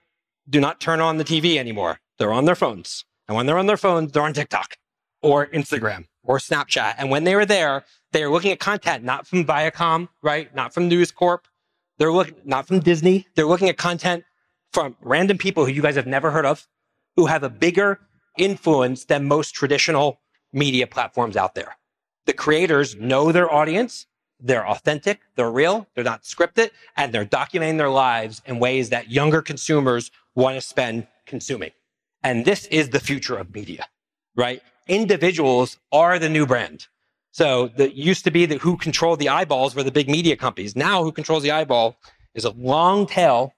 do 0.49 0.59
not 0.59 0.79
turn 0.79 0.99
on 0.99 1.17
the 1.17 1.23
TV 1.23 1.57
anymore. 1.57 1.99
They're 2.17 2.33
on 2.33 2.45
their 2.45 2.55
phones. 2.55 3.05
And 3.27 3.35
when 3.37 3.45
they're 3.45 3.57
on 3.57 3.67
their 3.67 3.77
phones, 3.77 4.11
they're 4.11 4.23
on 4.23 4.33
TikTok 4.33 4.75
or 5.21 5.47
Instagram 5.47 6.05
or 6.23 6.37
Snapchat. 6.37 6.95
And 6.97 7.09
when 7.09 7.23
they 7.23 7.35
were 7.35 7.45
there, 7.45 7.85
they 8.11 8.23
are 8.23 8.29
looking 8.29 8.51
at 8.51 8.59
content 8.59 9.03
not 9.03 9.27
from 9.27 9.45
Viacom, 9.45 10.09
right? 10.21 10.53
Not 10.53 10.73
from 10.73 10.87
News 10.87 11.11
Corp. 11.11 11.47
They're 11.97 12.11
looking 12.11 12.35
not 12.43 12.67
from 12.67 12.79
Disney. 12.79 13.27
They're 13.35 13.45
looking 13.45 13.69
at 13.69 13.77
content 13.77 14.23
from 14.71 14.95
random 15.01 15.37
people 15.37 15.65
who 15.65 15.71
you 15.71 15.81
guys 15.81 15.95
have 15.95 16.07
never 16.07 16.31
heard 16.31 16.45
of 16.45 16.67
who 17.15 17.27
have 17.27 17.43
a 17.43 17.49
bigger 17.49 17.99
influence 18.37 19.05
than 19.05 19.25
most 19.25 19.53
traditional 19.53 20.19
media 20.51 20.87
platforms 20.87 21.37
out 21.37 21.55
there. 21.55 21.75
The 22.25 22.33
creators 22.33 22.95
know 22.95 23.31
their 23.31 23.51
audience. 23.51 24.07
They're 24.39 24.67
authentic. 24.67 25.21
They're 25.35 25.51
real. 25.51 25.87
They're 25.93 26.03
not 26.03 26.23
scripted 26.23 26.71
and 26.97 27.13
they're 27.13 27.25
documenting 27.25 27.77
their 27.77 27.89
lives 27.89 28.41
in 28.45 28.59
ways 28.59 28.89
that 28.89 29.11
younger 29.11 29.41
consumers 29.41 30.11
want 30.35 30.55
to 30.55 30.61
spend 30.61 31.07
consuming. 31.25 31.71
And 32.23 32.45
this 32.45 32.65
is 32.67 32.89
the 32.89 32.99
future 32.99 33.37
of 33.37 33.53
media, 33.53 33.87
right? 34.35 34.61
Individuals 34.87 35.77
are 35.91 36.19
the 36.19 36.29
new 36.29 36.45
brand. 36.45 36.87
So 37.31 37.69
that 37.77 37.95
used 37.95 38.23
to 38.25 38.31
be 38.31 38.45
that 38.45 38.59
who 38.59 38.77
controlled 38.77 39.19
the 39.19 39.29
eyeballs 39.29 39.75
were 39.75 39.83
the 39.83 39.91
big 39.91 40.07
media 40.07 40.35
companies. 40.35 40.75
Now 40.75 41.03
who 41.03 41.11
controls 41.11 41.43
the 41.43 41.51
eyeball 41.51 41.97
is 42.35 42.45
a 42.45 42.51
long 42.51 43.07
tail 43.07 43.53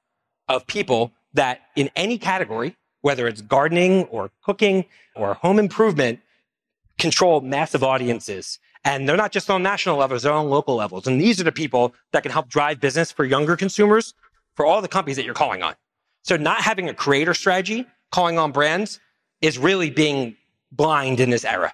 of 0.48 0.66
people 0.66 1.12
that 1.34 1.62
in 1.76 1.90
any 1.96 2.18
category, 2.18 2.78
whether 3.02 3.28
it's 3.28 3.42
gardening 3.42 4.06
or 4.06 4.32
cooking 4.44 4.86
or 5.16 5.34
home 5.36 5.60
improvement, 5.60 6.20
control 6.98 7.42
massive 7.42 7.84
audiences. 7.84 8.60
And 8.86 9.10
they're 9.10 9.18
not 9.18 9.32
just 9.32 9.50
on 9.50 9.62
national 9.64 9.98
levels, 9.98 10.24
they're 10.24 10.32
on 10.32 10.50
local 10.50 10.76
levels. 10.76 11.08
And 11.08 11.20
these 11.20 11.42
are 11.42 11.44
the 11.44 11.52
people 11.52 11.94
that 12.14 12.24
can 12.24 12.32
help 12.32 12.48
drive 12.48 12.80
business 12.80 13.12
for 13.12 13.26
younger 13.26 13.58
consumers 13.58 14.14
for 14.56 14.66
all 14.66 14.82
the 14.82 14.88
companies 14.88 15.18
that 15.18 15.26
you're 15.26 15.34
calling 15.34 15.62
on. 15.64 15.76
So 16.26 16.38
not 16.38 16.62
having 16.62 16.90
a 16.90 16.94
creator 16.94 17.36
strategy, 17.36 17.86
calling 18.12 18.40
on 18.40 18.52
brands 18.52 19.00
is 19.42 19.58
really 19.60 19.92
being 19.92 20.36
blind 20.72 21.20
in 21.20 21.30
this 21.30 21.46
era. 21.46 21.72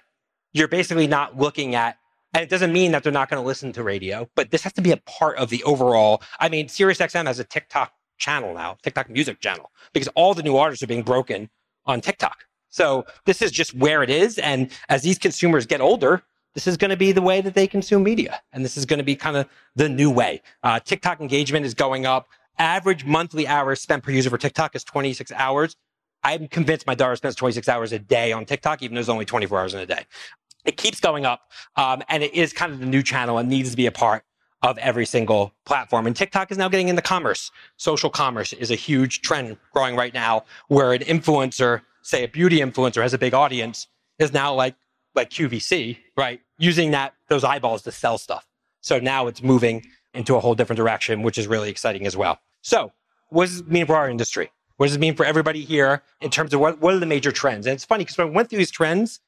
You're 0.52 0.68
basically 0.68 1.06
not 1.06 1.38
looking 1.38 1.74
at 1.74 1.96
and 2.34 2.42
it 2.42 2.48
doesn't 2.48 2.72
mean 2.72 2.92
that 2.92 3.02
they're 3.02 3.12
not 3.12 3.28
going 3.28 3.42
to 3.42 3.46
listen 3.46 3.72
to 3.72 3.82
radio, 3.82 4.28
but 4.34 4.50
this 4.50 4.62
has 4.62 4.72
to 4.74 4.82
be 4.82 4.90
a 4.90 4.96
part 4.96 5.36
of 5.36 5.50
the 5.50 5.62
overall. 5.64 6.22
I 6.40 6.48
mean, 6.48 6.66
SiriusXM 6.66 7.26
has 7.26 7.38
a 7.38 7.44
TikTok 7.44 7.92
channel 8.16 8.54
now, 8.54 8.78
TikTok 8.82 9.10
music 9.10 9.40
channel, 9.40 9.70
because 9.92 10.08
all 10.14 10.32
the 10.32 10.42
new 10.42 10.56
artists 10.56 10.82
are 10.82 10.86
being 10.86 11.02
broken 11.02 11.50
on 11.84 12.00
TikTok. 12.00 12.46
So 12.70 13.04
this 13.26 13.42
is 13.42 13.50
just 13.50 13.74
where 13.74 14.02
it 14.02 14.08
is. 14.08 14.38
And 14.38 14.70
as 14.88 15.02
these 15.02 15.18
consumers 15.18 15.66
get 15.66 15.82
older, 15.82 16.22
this 16.54 16.66
is 16.66 16.78
going 16.78 16.90
to 16.90 16.96
be 16.96 17.12
the 17.12 17.20
way 17.20 17.42
that 17.42 17.52
they 17.52 17.66
consume 17.66 18.02
media. 18.02 18.40
And 18.52 18.64
this 18.64 18.78
is 18.78 18.86
going 18.86 18.98
to 18.98 19.04
be 19.04 19.14
kind 19.14 19.36
of 19.36 19.46
the 19.76 19.90
new 19.90 20.10
way. 20.10 20.40
Uh, 20.62 20.80
TikTok 20.80 21.20
engagement 21.20 21.66
is 21.66 21.74
going 21.74 22.06
up. 22.06 22.28
Average 22.58 23.04
monthly 23.04 23.46
hours 23.46 23.80
spent 23.80 24.02
per 24.02 24.10
user 24.10 24.30
for 24.30 24.38
TikTok 24.38 24.76
is 24.76 24.84
26 24.84 25.32
hours. 25.32 25.76
I'm 26.24 26.48
convinced 26.48 26.86
my 26.86 26.94
daughter 26.94 27.16
spends 27.16 27.34
26 27.34 27.68
hours 27.68 27.92
a 27.92 27.98
day 27.98 28.32
on 28.32 28.44
TikTok, 28.44 28.82
even 28.82 28.94
though 28.94 28.98
there's 28.98 29.08
only 29.08 29.24
24 29.24 29.60
hours 29.60 29.74
in 29.74 29.80
a 29.80 29.86
day. 29.86 30.04
It 30.64 30.76
keeps 30.76 31.00
going 31.00 31.26
up, 31.26 31.40
um, 31.76 32.02
and 32.08 32.22
it 32.22 32.34
is 32.34 32.52
kind 32.52 32.72
of 32.72 32.78
the 32.78 32.86
new 32.86 33.02
channel 33.02 33.38
and 33.38 33.48
needs 33.48 33.70
to 33.72 33.76
be 33.76 33.86
a 33.86 33.92
part 33.92 34.22
of 34.62 34.78
every 34.78 35.04
single 35.04 35.52
platform. 35.66 36.06
And 36.06 36.14
TikTok 36.14 36.52
is 36.52 36.58
now 36.58 36.68
getting 36.68 36.86
into 36.88 37.02
commerce. 37.02 37.50
Social 37.76 38.10
commerce 38.10 38.52
is 38.52 38.70
a 38.70 38.76
huge 38.76 39.22
trend 39.22 39.56
growing 39.72 39.96
right 39.96 40.14
now, 40.14 40.44
where 40.68 40.92
an 40.92 41.00
influencer, 41.02 41.82
say 42.02 42.22
a 42.22 42.28
beauty 42.28 42.58
influencer, 42.60 43.02
has 43.02 43.12
a 43.12 43.18
big 43.18 43.34
audience, 43.34 43.88
is 44.18 44.32
now 44.32 44.54
like 44.54 44.76
like 45.14 45.30
QVC, 45.30 45.98
right? 46.16 46.40
Using 46.58 46.92
that 46.92 47.14
those 47.28 47.42
eyeballs 47.42 47.82
to 47.82 47.92
sell 47.92 48.18
stuff. 48.18 48.46
So 48.80 48.98
now 49.00 49.26
it's 49.26 49.42
moving 49.42 49.84
into 50.14 50.36
a 50.36 50.40
whole 50.40 50.54
different 50.54 50.78
direction, 50.78 51.22
which 51.22 51.38
is 51.38 51.46
really 51.46 51.70
exciting 51.70 52.06
as 52.06 52.16
well. 52.16 52.38
So, 52.62 52.92
what 53.28 53.46
does 53.46 53.60
it 53.60 53.70
mean 53.70 53.86
for 53.86 53.96
our 53.96 54.10
industry? 54.10 54.50
What 54.76 54.86
does 54.86 54.96
it 54.96 55.00
mean 55.00 55.14
for 55.14 55.24
everybody 55.24 55.64
here 55.64 56.02
in 56.20 56.30
terms 56.30 56.52
of 56.52 56.60
what, 56.60 56.80
what 56.80 56.94
are 56.94 56.98
the 56.98 57.06
major 57.06 57.32
trends? 57.32 57.66
And 57.66 57.74
it's 57.74 57.84
funny 57.84 58.04
because 58.04 58.18
when 58.18 58.28
I 58.28 58.30
went 58.30 58.50
through 58.50 58.58
these 58.58 58.70
trends, 58.70 59.20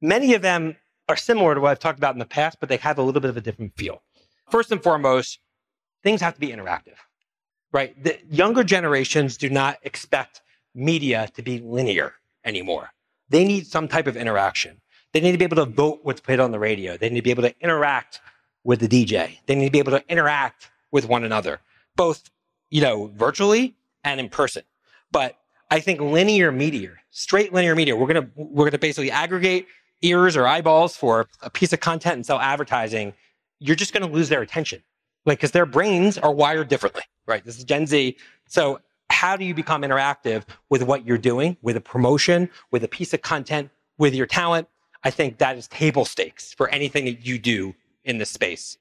Many 0.00 0.34
of 0.34 0.42
them 0.42 0.76
are 1.08 1.16
similar 1.16 1.54
to 1.54 1.60
what 1.60 1.70
I've 1.70 1.78
talked 1.78 1.98
about 1.98 2.14
in 2.14 2.18
the 2.18 2.24
past, 2.24 2.58
but 2.58 2.68
they 2.68 2.78
have 2.78 2.98
a 2.98 3.02
little 3.02 3.20
bit 3.20 3.30
of 3.30 3.36
a 3.36 3.40
different 3.40 3.76
feel. 3.76 4.02
First 4.50 4.72
and 4.72 4.82
foremost, 4.82 5.38
things 6.02 6.20
have 6.20 6.34
to 6.34 6.40
be 6.40 6.48
interactive, 6.48 6.96
right? 7.72 8.02
The 8.02 8.18
younger 8.30 8.64
generations 8.64 9.36
do 9.36 9.50
not 9.50 9.78
expect 9.82 10.40
media 10.74 11.28
to 11.34 11.42
be 11.42 11.58
linear 11.58 12.14
anymore. 12.44 12.90
They 13.28 13.44
need 13.44 13.66
some 13.66 13.88
type 13.88 14.06
of 14.06 14.16
interaction. 14.16 14.80
They 15.12 15.20
need 15.20 15.32
to 15.32 15.38
be 15.38 15.44
able 15.44 15.56
to 15.56 15.66
vote 15.66 16.00
what's 16.02 16.20
played 16.20 16.40
on 16.40 16.50
the 16.50 16.58
radio. 16.58 16.96
They 16.96 17.10
need 17.10 17.20
to 17.20 17.22
be 17.22 17.30
able 17.30 17.42
to 17.42 17.54
interact 17.60 18.20
with 18.64 18.80
the 18.80 18.88
DJ. 18.88 19.38
They 19.46 19.54
need 19.54 19.66
to 19.66 19.70
be 19.70 19.78
able 19.78 19.92
to 19.92 20.04
interact 20.08 20.70
with 20.90 21.08
one 21.08 21.24
another, 21.24 21.60
both, 21.96 22.30
you 22.70 22.80
know, 22.80 23.10
virtually 23.14 23.74
and 24.04 24.20
in 24.20 24.28
person. 24.28 24.62
But 25.12 25.36
I 25.70 25.80
think 25.80 26.00
linear 26.00 26.52
media, 26.52 26.92
straight 27.10 27.52
linear 27.52 27.74
media, 27.74 27.96
we're 27.96 28.06
gonna 28.06 28.28
we're 28.36 28.64
gonna 28.64 28.78
basically 28.78 29.10
aggregate 29.10 29.66
ears 30.02 30.36
or 30.36 30.46
eyeballs 30.46 30.96
for 30.96 31.28
a 31.42 31.50
piece 31.50 31.72
of 31.72 31.80
content 31.80 32.16
and 32.16 32.26
sell 32.26 32.40
advertising, 32.40 33.12
you're 33.58 33.76
just 33.76 33.92
to 33.94 34.06
lose 34.06 34.28
their 34.28 34.42
attention. 34.42 34.82
Like, 35.26 35.38
because 35.38 35.50
their 35.50 35.66
brains 35.66 36.16
are 36.16 36.32
wired 36.32 36.68
differently, 36.68 37.02
right? 37.26 37.44
This 37.44 37.58
is 37.58 37.64
Gen 37.64 37.86
Z. 37.86 38.16
So, 38.46 38.80
how 39.10 39.36
do 39.36 39.44
you 39.44 39.54
become 39.54 39.82
interactive 39.82 40.44
with 40.70 40.82
what 40.82 41.04
you're 41.06 41.18
doing, 41.18 41.56
with 41.62 41.76
a 41.76 41.80
promotion, 41.80 42.48
with 42.70 42.84
a 42.84 42.88
piece 42.88 43.12
of 43.12 43.20
content, 43.20 43.70
with 43.98 44.14
your 44.14 44.26
talent? 44.26 44.68
I 45.04 45.10
think 45.10 45.38
that 45.38 45.58
is 45.58 45.68
table 45.68 46.04
stakes 46.04 46.54
for 46.54 46.68
anything 46.70 47.04
that 47.06 47.26
you 47.26 47.38
do 47.38 47.74
in 48.04 48.18
this 48.18 48.30
space. 48.30 48.78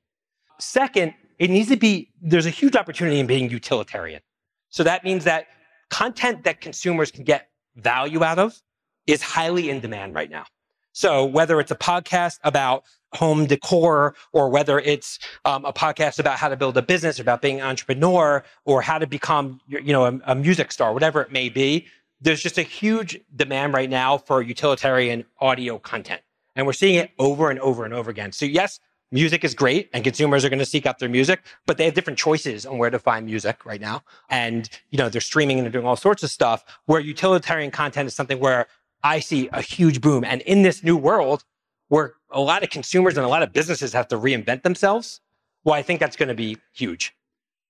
Second, 0.60 1.14
it 1.38 1.50
needs 1.50 1.70
to 1.70 1.78
be, 1.78 2.12
there's 2.22 2.46
a 2.46 2.52
huge 2.52 2.76
opportunity 2.76 3.20
in 3.20 3.28
being 3.28 3.50
utilitarian. 3.50 4.22
So 4.70 4.84
that 4.84 5.04
means 5.04 5.24
that 5.24 5.48
content 5.90 6.44
that 6.44 6.62
consumers 6.62 7.12
can 7.12 7.24
get 7.24 7.50
value 7.76 8.24
out 8.24 8.40
of 8.40 8.62
is 9.08 9.22
highly 9.22 9.70
in 9.70 9.80
demand 9.80 10.14
right 10.14 10.30
now. 10.30 10.46
So 10.92 11.26
whether 11.26 11.60
it's 11.60 11.72
a 11.72 11.76
podcast 11.76 12.40
about 12.44 12.84
home 13.14 13.46
decor 13.46 14.16
or 14.34 14.50
whether 14.50 14.80
it's 14.80 15.18
um, 15.46 15.66
a 15.66 15.74
podcast 15.74 16.20
about 16.20 16.38
how 16.38 16.50
to 16.50 16.58
build 16.58 16.78
a 16.78 16.82
business 16.82 17.20
or 17.20 17.24
about 17.24 17.42
being 17.42 17.60
an 17.60 17.66
entrepreneur 17.66 18.44
or 18.66 18.82
how 18.82 19.00
to 19.00 19.08
become, 19.08 19.62
you 19.68 19.94
know, 19.94 20.06
a, 20.06 20.20
a 20.26 20.36
music 20.36 20.72
star, 20.72 20.94
whatever 20.94 21.22
it 21.22 21.32
may 21.32 21.50
be, 21.50 21.88
there's 22.22 22.42
just 22.42 22.58
a 22.58 22.64
huge 22.64 23.20
demand 23.36 23.74
right 23.74 23.90
now 23.90 24.18
for 24.18 24.42
utilitarian 24.42 25.26
audio 25.40 25.80
content. 25.80 26.22
And 26.56 26.68
we're 26.68 26.74
seeing 26.74 26.96
it 26.96 27.12
over 27.18 27.50
and 27.50 27.60
over 27.60 27.86
and 27.86 27.94
over 27.94 28.12
again. 28.12 28.32
So 28.32 28.46
yes, 28.46 28.80
music 29.12 29.44
is 29.44 29.54
great 29.54 29.90
and 29.94 30.04
consumers 30.04 30.46
are 30.46 30.50
going 30.50 30.60
to 30.60 30.66
seek 30.66 30.86
out 30.86 31.00
their 31.00 31.10
music, 31.10 31.42
but 31.66 31.78
they 31.78 31.86
have 31.86 31.94
different 31.94 32.20
choices 32.20 32.66
on 32.66 32.78
where 32.78 32.90
to 32.90 33.00
find 33.00 33.26
music 33.26 33.66
right 33.66 33.82
now. 33.82 34.04
And, 34.30 34.70
you 34.92 34.98
know, 34.98 35.10
they're 35.10 35.22
streaming 35.22 35.58
and 35.58 35.66
they're 35.66 35.72
doing 35.72 35.86
all 35.86 35.96
sorts 35.96 36.24
of 36.24 36.30
stuff 36.30 36.64
where 36.86 37.00
utilitarian 37.00 37.72
content 37.72 38.08
is 38.08 38.14
something 38.14 38.40
where 38.40 38.68
I 39.04 39.20
see 39.20 39.50
a 39.52 39.62
huge 39.62 40.02
boom. 40.02 40.24
And 40.24 40.42
in 40.42 40.62
this 40.62 40.84
new 40.84 40.98
world 40.98 41.44
where 41.88 42.14
a 42.30 42.40
lot 42.40 42.64
of 42.64 42.70
consumers 42.70 43.18
and 43.18 43.26
a 43.26 43.30
lot 43.30 43.42
of 43.42 43.52
businesses 43.52 43.94
have 43.94 44.08
to 44.10 44.18
reinvent 44.18 44.64
themselves, 44.64 45.22
well, 45.64 45.76
I 45.76 45.82
think 45.82 46.00
that's 46.00 46.16
going 46.16 46.30
to 46.30 46.36
be 46.36 46.58
huge. 46.74 47.16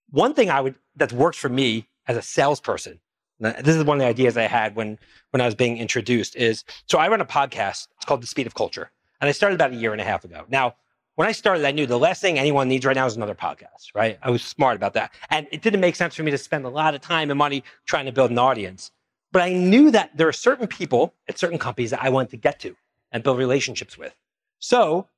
One 0.10 0.34
thing 0.34 0.50
I 0.50 0.62
would 0.62 0.76
that 0.96 1.14
works 1.14 1.38
for 1.38 1.50
me 1.50 1.88
as 2.08 2.18
a 2.18 2.22
salesperson, 2.22 3.00
this 3.40 3.76
is 3.76 3.84
one 3.84 3.98
of 3.98 4.02
the 4.02 4.08
ideas 4.08 4.36
I 4.38 4.44
had 4.44 4.76
when 4.76 5.00
when 5.32 5.40
I 5.40 5.46
was 5.46 5.56
being 5.56 5.78
introduced, 5.78 6.36
is 6.36 6.66
so 6.88 6.98
I 6.98 7.08
run 7.08 7.22
a 7.22 7.26
podcast. 7.26 7.88
It's 7.96 8.06
called 8.06 8.22
The 8.22 8.28
Speed 8.28 8.48
of 8.48 8.56
Culture, 8.56 8.92
and 9.22 9.30
I 9.30 9.32
started 9.32 9.56
about 9.56 9.72
a 9.72 9.76
year 9.76 9.92
and 9.92 10.02
a 10.02 10.04
half 10.04 10.26
ago. 10.26 10.46
Now, 10.50 10.76
when 11.20 11.28
I 11.28 11.34
started, 11.34 11.66
I 11.66 11.72
knew 11.72 11.86
the 11.86 12.00
last 12.00 12.22
thing 12.22 12.40
anyone 12.40 12.70
needs 12.70 12.86
right 12.86 12.96
now 12.96 13.06
is 13.06 13.18
another 13.18 13.36
podcast. 13.36 13.94
Right? 13.94 14.18
I 14.24 14.30
was 14.30 14.42
smart 14.42 14.78
about 14.78 14.94
that, 14.94 15.12
and 15.30 15.48
it 15.52 15.62
didn't 15.62 15.82
make 15.82 15.98
sense 15.98 16.16
for 16.16 16.24
me 16.24 16.32
to 16.32 16.38
spend 16.38 16.64
a 16.64 16.70
lot 16.70 16.96
of 16.96 17.02
time 17.02 17.30
and 17.30 17.38
money 17.38 17.62
trying 17.86 18.06
to 18.06 18.14
build 18.14 18.32
an 18.32 18.38
audience. 18.38 18.92
But 19.34 19.42
I 19.42 19.52
knew 19.52 19.92
that 19.92 20.16
there 20.16 20.30
are 20.30 20.32
certain 20.32 20.66
people 20.66 21.14
at 21.28 21.38
certain 21.38 21.58
companies 21.58 21.92
that 21.92 22.02
I 22.02 22.08
want 22.08 22.30
to 22.30 22.38
get 22.38 22.62
to 22.62 22.74
and 23.12 23.22
build 23.22 23.38
relationships 23.38 23.98
with. 23.98 24.16
So 24.60 25.10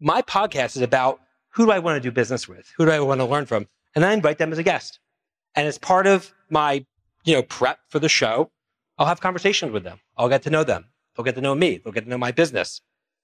my 0.00 0.20
podcast 0.20 0.74
is 0.74 0.82
about 0.82 1.20
who 1.50 1.66
do 1.66 1.70
I 1.70 1.78
want 1.78 1.94
to 1.94 2.00
do 2.00 2.10
business 2.10 2.48
with? 2.48 2.68
Who 2.76 2.84
do 2.84 2.90
I 2.90 2.98
want 2.98 3.20
to 3.20 3.24
learn 3.24 3.46
from? 3.46 3.68
And 3.94 4.04
I 4.04 4.14
invite 4.14 4.38
them 4.38 4.50
as 4.50 4.58
a 4.58 4.64
guest. 4.64 4.98
And 5.54 5.68
as 5.68 5.78
part 5.78 6.08
of 6.08 6.34
my, 6.50 6.84
you 7.24 7.34
know, 7.34 7.42
prep 7.42 7.78
for 7.86 8.00
the 8.00 8.08
show, 8.08 8.50
I'll 8.98 9.06
have 9.06 9.20
conversations 9.20 9.70
with 9.70 9.84
them. 9.84 10.00
I'll 10.16 10.28
get 10.28 10.42
to 10.42 10.50
know 10.50 10.64
them. 10.64 10.86
They'll 11.14 11.24
get 11.24 11.36
to 11.36 11.40
know 11.40 11.54
me. 11.54 11.78
They'll 11.78 11.92
get 11.92 12.02
to 12.02 12.10
know 12.10 12.18
my 12.18 12.32
business. 12.32 12.80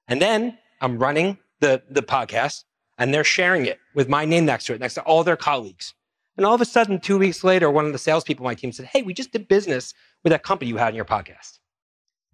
And 0.07 0.23
then 0.23 0.57
I'm 0.81 0.99
running 1.01 1.39
the, 1.63 1.83
the 1.89 2.03
podcast 2.03 2.65
and 2.99 3.15
they're 3.15 3.25
sharing 3.25 3.65
it 3.65 3.79
with 3.95 4.09
my 4.09 4.27
name 4.27 4.45
next 4.45 4.67
to 4.67 4.75
it, 4.75 4.81
next 4.81 4.95
to 4.95 5.03
all 5.03 5.25
their 5.25 5.37
colleagues. 5.37 5.95
And 6.37 6.45
all 6.45 6.55
of 6.55 6.61
a 6.61 6.67
sudden, 6.67 7.01
two 7.01 7.19
weeks 7.19 7.43
later, 7.43 7.71
one 7.71 7.87
of 7.87 7.93
the 7.93 7.99
salespeople 7.99 8.45
on 8.45 8.51
my 8.51 8.55
team 8.55 8.73
said, 8.73 8.87
Hey, 8.87 9.03
we 9.03 9.15
just 9.15 9.33
did 9.33 9.49
business 9.49 9.95
with 10.23 10.33
that 10.33 10.43
company 10.43 10.69
you 10.69 10.77
had 10.77 10.91
in 10.91 10.95
your 10.95 11.05
podcast. 11.05 11.59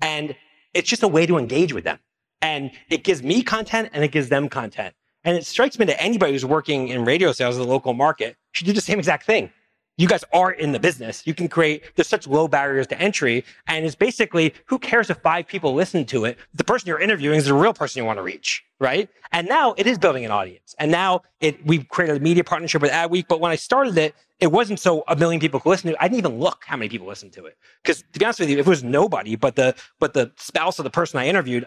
And 0.01 0.35
it's 0.75 0.89
just 0.89 1.03
a 1.03 1.09
way 1.09 1.27
to 1.27 1.39
engage 1.39 1.73
with 1.73 1.85
them. 1.85 1.99
And 2.41 2.71
it 2.91 3.05
gives 3.05 3.23
me 3.23 3.43
content 3.43 3.91
and 3.93 4.03
it 4.05 4.13
gives 4.13 4.29
them 4.29 4.49
content. 4.49 4.95
And 5.25 5.37
it 5.37 5.45
strikes 5.45 5.79
me 5.79 5.85
that 5.87 6.01
anybody 6.01 6.33
who's 6.33 6.45
working 6.45 6.89
in 6.89 7.05
radio 7.05 7.33
sales 7.33 7.57
in 7.57 7.63
the 7.63 7.69
local 7.69 7.93
market 7.93 8.37
should 8.53 8.67
do 8.67 8.73
the 8.73 8.81
same 8.81 8.99
exact 8.99 9.27
thing 9.27 9.51
you 9.99 10.07
guys 10.07 10.25
are 10.33 10.53
in 10.53 10.73
the 10.73 10.79
business. 10.79 11.27
You 11.27 11.35
can 11.35 11.49
create, 11.49 11.83
there's 11.97 12.07
such 12.07 12.27
low 12.27 12.49
barriers 12.49 12.87
to 12.87 12.99
entry. 13.01 13.45
And 13.67 13.85
it's 13.85 13.97
basically, 13.97 14.55
who 14.67 14.79
cares 14.79 15.11
if 15.11 15.19
five 15.19 15.47
people 15.47 15.75
listen 15.75 16.07
to 16.07 16.25
it? 16.25 16.39
The 16.55 16.65
person 16.65 16.89
you're 16.89 17.01
interviewing 17.01 17.37
is 17.37 17.47
the 17.47 17.55
real 17.55 17.75
person 17.75 18.01
you 18.01 18.07
want 18.07 18.19
to 18.19 18.23
reach, 18.23 18.65
right? 18.79 19.11
And 19.33 19.49
now 19.49 19.75
it 19.77 19.89
is 19.89 19.99
building 19.99 20.25
an 20.25 20.31
audience. 20.31 20.77
And 20.79 20.93
now 20.93 21.23
it, 21.41 21.67
we've 21.67 21.87
created 21.89 22.17
a 22.17 22.21
media 22.21 22.45
partnership 22.45 22.81
with 22.81 22.93
Adweek. 22.93 23.27
But 23.29 23.41
when 23.41 23.51
I 23.51 23.57
started 23.57 23.99
it, 23.99 24.15
it 24.39 24.53
wasn't 24.53 24.79
so 24.79 25.03
a 25.09 25.17
million 25.17 25.41
people 25.41 25.59
could 25.59 25.71
listen 25.71 25.89
to 25.89 25.95
it. 25.95 25.99
I 26.01 26.07
didn't 26.07 26.19
even 26.19 26.39
look 26.39 26.63
how 26.65 26.77
many 26.77 26.89
people 26.89 27.09
listened 27.09 27.33
to 27.33 27.47
it. 27.47 27.59
Because 27.83 28.05
to 28.13 28.19
be 28.21 28.25
honest 28.25 28.39
with 28.39 28.51
you, 28.51 28.59
if 28.59 28.67
it 28.67 28.71
was 28.71 28.85
nobody, 28.85 29.35
but 29.35 29.57
the, 29.57 29.75
but 29.99 30.15
the 30.15 30.31
spouse 30.37 30.79
of 30.79 30.85
the 30.85 30.91
person 30.91 31.19
I 31.19 31.27
interviewed, 31.27 31.67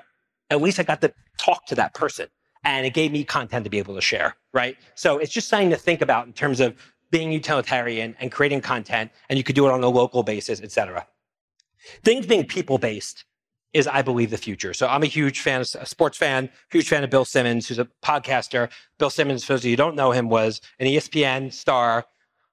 at 0.49 0.61
least 0.61 0.79
I 0.79 0.83
got 0.83 1.01
to 1.01 1.13
talk 1.37 1.65
to 1.65 1.75
that 1.75 1.93
person 1.93 2.27
and 2.63 2.85
it 2.85 2.93
gave 2.93 3.11
me 3.11 3.23
content 3.23 3.65
to 3.65 3.69
be 3.69 3.79
able 3.79 3.95
to 3.95 4.01
share, 4.01 4.35
right? 4.53 4.77
So 4.95 5.17
it's 5.17 5.33
just 5.33 5.49
something 5.49 5.71
to 5.71 5.77
think 5.77 6.01
about 6.01 6.27
in 6.27 6.33
terms 6.33 6.59
of 6.59 6.75
being 7.11 7.31
utilitarian 7.31 8.15
and 8.19 8.31
creating 8.31 8.61
content, 8.61 9.11
and 9.29 9.37
you 9.37 9.43
could 9.43 9.55
do 9.55 9.67
it 9.67 9.71
on 9.71 9.83
a 9.83 9.89
local 9.89 10.23
basis, 10.23 10.61
etc. 10.61 11.05
Things 12.03 12.25
being 12.25 12.45
people 12.45 12.77
based 12.77 13.25
is, 13.73 13.87
I 13.87 14.01
believe, 14.01 14.31
the 14.31 14.37
future. 14.37 14.73
So 14.73 14.87
I'm 14.87 15.03
a 15.03 15.07
huge 15.07 15.39
fan, 15.39 15.61
a 15.61 15.85
sports 15.85 16.17
fan, 16.17 16.49
huge 16.71 16.89
fan 16.89 17.03
of 17.03 17.09
Bill 17.09 17.25
Simmons, 17.25 17.67
who's 17.67 17.79
a 17.79 17.87
podcaster. 18.03 18.69
Bill 18.97 19.09
Simmons, 19.09 19.43
for 19.43 19.53
those 19.53 19.61
of 19.61 19.65
you 19.65 19.71
who 19.71 19.77
don't 19.77 19.95
know 19.95 20.11
him, 20.11 20.29
was 20.29 20.61
an 20.79 20.87
ESPN 20.87 21.53
star 21.53 22.05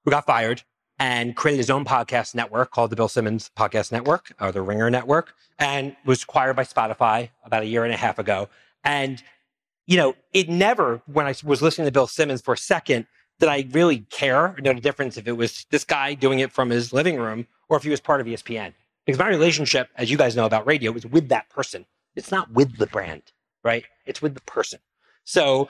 who 0.05 0.11
got 0.11 0.25
fired 0.25 0.63
and 0.97 1.35
created 1.35 1.57
his 1.57 1.69
own 1.69 1.85
podcast 1.85 2.35
network 2.35 2.71
called 2.71 2.89
the 2.89 2.95
Bill 2.95 3.07
Simmons 3.07 3.49
Podcast 3.57 3.91
Network 3.91 4.33
or 4.39 4.51
the 4.51 4.61
Ringer 4.61 4.89
Network 4.89 5.33
and 5.57 5.95
was 6.05 6.23
acquired 6.23 6.55
by 6.55 6.63
Spotify 6.63 7.29
about 7.43 7.63
a 7.63 7.65
year 7.65 7.83
and 7.83 7.93
a 7.93 7.97
half 7.97 8.19
ago. 8.19 8.49
And, 8.83 9.21
you 9.87 9.97
know, 9.97 10.15
it 10.33 10.49
never, 10.49 11.01
when 11.05 11.25
I 11.25 11.35
was 11.43 11.61
listening 11.61 11.85
to 11.85 11.91
Bill 11.91 12.07
Simmons 12.07 12.41
for 12.41 12.53
a 12.53 12.57
second, 12.57 13.07
did 13.39 13.49
I 13.49 13.67
really 13.71 13.99
care 14.09 14.47
or 14.47 14.55
know 14.59 14.73
the 14.73 14.81
difference 14.81 15.17
if 15.17 15.27
it 15.27 15.33
was 15.33 15.65
this 15.71 15.83
guy 15.83 16.13
doing 16.13 16.39
it 16.39 16.51
from 16.51 16.69
his 16.69 16.93
living 16.93 17.17
room 17.17 17.47
or 17.69 17.77
if 17.77 17.83
he 17.83 17.89
was 17.89 17.99
part 17.99 18.21
of 18.21 18.27
ESPN. 18.27 18.73
Because 19.05 19.19
my 19.19 19.27
relationship, 19.27 19.89
as 19.95 20.11
you 20.11 20.17
guys 20.17 20.35
know 20.35 20.45
about 20.45 20.67
radio, 20.67 20.93
is 20.93 21.05
with 21.05 21.29
that 21.29 21.49
person. 21.49 21.85
It's 22.15 22.31
not 22.31 22.51
with 22.51 22.77
the 22.77 22.87
brand, 22.87 23.23
right? 23.63 23.85
It's 24.05 24.21
with 24.21 24.35
the 24.35 24.41
person. 24.41 24.79
So 25.23 25.69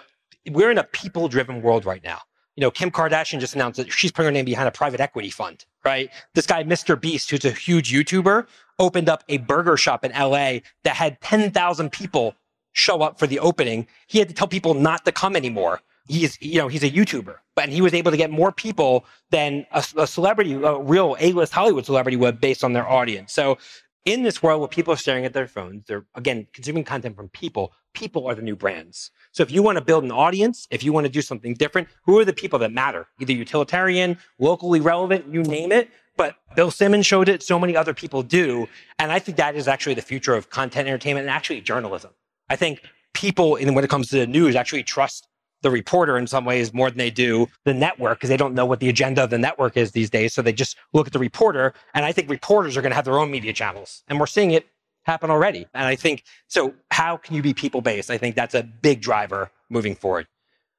we're 0.49 0.71
in 0.71 0.77
a 0.77 0.83
people 0.83 1.27
driven 1.27 1.61
world 1.61 1.85
right 1.85 2.03
now 2.03 2.21
you 2.59 2.65
know, 2.65 2.71
Kim 2.71 2.91
Kardashian 2.91 3.39
just 3.39 3.55
announced 3.55 3.77
that 3.77 3.89
she's 3.89 4.11
putting 4.11 4.25
her 4.25 4.31
name 4.33 4.43
behind 4.43 4.67
a 4.67 4.71
private 4.71 4.99
equity 4.99 5.29
fund, 5.29 5.63
right? 5.85 6.09
This 6.33 6.45
guy, 6.45 6.61
Mr. 6.65 6.99
Beast, 6.99 7.29
who's 7.31 7.45
a 7.45 7.51
huge 7.51 7.89
YouTuber, 7.89 8.47
opened 8.79 9.07
up 9.07 9.23
a 9.29 9.37
burger 9.37 9.77
shop 9.77 10.03
in 10.03 10.11
LA 10.11 10.59
that 10.83 10.97
had 10.97 11.21
10,000 11.21 11.89
people 11.89 12.35
show 12.73 13.01
up 13.01 13.17
for 13.17 13.27
the 13.27 13.39
opening. 13.39 13.87
He 14.07 14.19
had 14.19 14.27
to 14.27 14.33
tell 14.33 14.49
people 14.49 14.73
not 14.73 15.05
to 15.05 15.13
come 15.13 15.37
anymore. 15.37 15.79
He's, 16.09 16.37
you 16.41 16.57
know, 16.57 16.67
he's 16.67 16.83
a 16.83 16.89
YouTuber, 16.89 17.35
but 17.55 17.65
and 17.65 17.71
he 17.71 17.81
was 17.81 17.93
able 17.93 18.11
to 18.11 18.17
get 18.17 18.31
more 18.31 18.51
people 18.51 19.05
than 19.29 19.65
a, 19.71 19.85
a 19.95 20.07
celebrity, 20.07 20.53
a 20.53 20.77
real 20.79 21.15
A-list 21.19 21.53
Hollywood 21.53 21.85
celebrity 21.85 22.17
would 22.17 22.41
based 22.41 22.63
on 22.63 22.73
their 22.73 22.89
audience. 22.89 23.31
So 23.31 23.57
in 24.05 24.23
this 24.23 24.41
world 24.41 24.59
where 24.59 24.67
people 24.67 24.91
are 24.91 24.97
staring 24.97 25.23
at 25.23 25.33
their 25.33 25.47
phones, 25.47 25.85
they're 25.85 26.05
again 26.15 26.47
consuming 26.51 26.83
content 26.83 27.15
from 27.15 27.29
people. 27.29 27.73
People 27.93 28.27
are 28.27 28.33
the 28.33 28.41
new 28.41 28.55
brands. 28.55 29.11
So 29.33 29.43
if 29.43 29.51
you 29.51 29.61
want 29.61 29.77
to 29.77 29.83
build 29.83 30.03
an 30.03 30.11
audience, 30.11 30.67
if 30.71 30.83
you 30.83 30.91
want 30.91 31.05
to 31.05 31.11
do 31.11 31.21
something 31.21 31.53
different, 31.53 31.87
who 32.05 32.17
are 32.17 32.25
the 32.25 32.33
people 32.33 32.57
that 32.59 32.71
matter? 32.71 33.07
Either 33.19 33.33
utilitarian, 33.33 34.17
locally 34.39 34.79
relevant, 34.79 35.31
you 35.31 35.43
name 35.43 35.71
it. 35.71 35.89
But 36.17 36.35
Bill 36.55 36.71
Simmons 36.71 37.05
showed 37.05 37.29
it, 37.29 37.43
so 37.43 37.59
many 37.59 37.77
other 37.77 37.93
people 37.93 38.23
do. 38.23 38.67
And 38.97 39.11
I 39.11 39.19
think 39.19 39.37
that 39.37 39.55
is 39.55 39.67
actually 39.67 39.93
the 39.93 40.01
future 40.01 40.33
of 40.33 40.49
content 40.49 40.87
entertainment 40.87 41.25
and 41.25 41.31
actually 41.31 41.61
journalism. 41.61 42.11
I 42.49 42.55
think 42.55 42.81
people, 43.13 43.55
in 43.57 43.73
when 43.75 43.83
it 43.83 43.89
comes 43.89 44.09
to 44.09 44.17
the 44.17 44.27
news, 44.27 44.55
actually 44.55 44.83
trust 44.83 45.27
the 45.61 45.69
reporter 45.69 46.17
in 46.17 46.27
some 46.27 46.45
ways 46.45 46.73
more 46.73 46.89
than 46.89 46.97
they 46.97 47.09
do 47.09 47.47
the 47.65 47.73
network 47.73 48.17
because 48.17 48.29
they 48.29 48.37
don't 48.37 48.53
know 48.53 48.65
what 48.65 48.79
the 48.79 48.89
agenda 48.89 49.23
of 49.23 49.29
the 49.29 49.37
network 49.37 49.75
is 49.77 49.91
these 49.91 50.09
days. 50.09 50.33
So 50.33 50.41
they 50.41 50.53
just 50.53 50.77
look 50.93 51.07
at 51.07 51.13
the 51.13 51.19
reporter. 51.19 51.73
And 51.93 52.05
I 52.05 52.11
think 52.11 52.29
reporters 52.29 52.77
are 52.77 52.81
going 52.81 52.91
to 52.91 52.95
have 52.95 53.05
their 53.05 53.19
own 53.19 53.31
media 53.31 53.53
channels. 53.53 54.03
And 54.07 54.19
we're 54.19 54.27
seeing 54.27 54.51
it 54.51 54.67
happen 55.03 55.29
already. 55.29 55.67
And 55.73 55.85
I 55.85 55.95
think 55.95 56.23
so. 56.47 56.73
How 56.91 57.17
can 57.17 57.35
you 57.35 57.41
be 57.41 57.53
people 57.53 57.81
based? 57.81 58.09
I 58.09 58.17
think 58.17 58.35
that's 58.35 58.55
a 58.55 58.63
big 58.63 59.01
driver 59.01 59.51
moving 59.69 59.95
forward. 59.95 60.27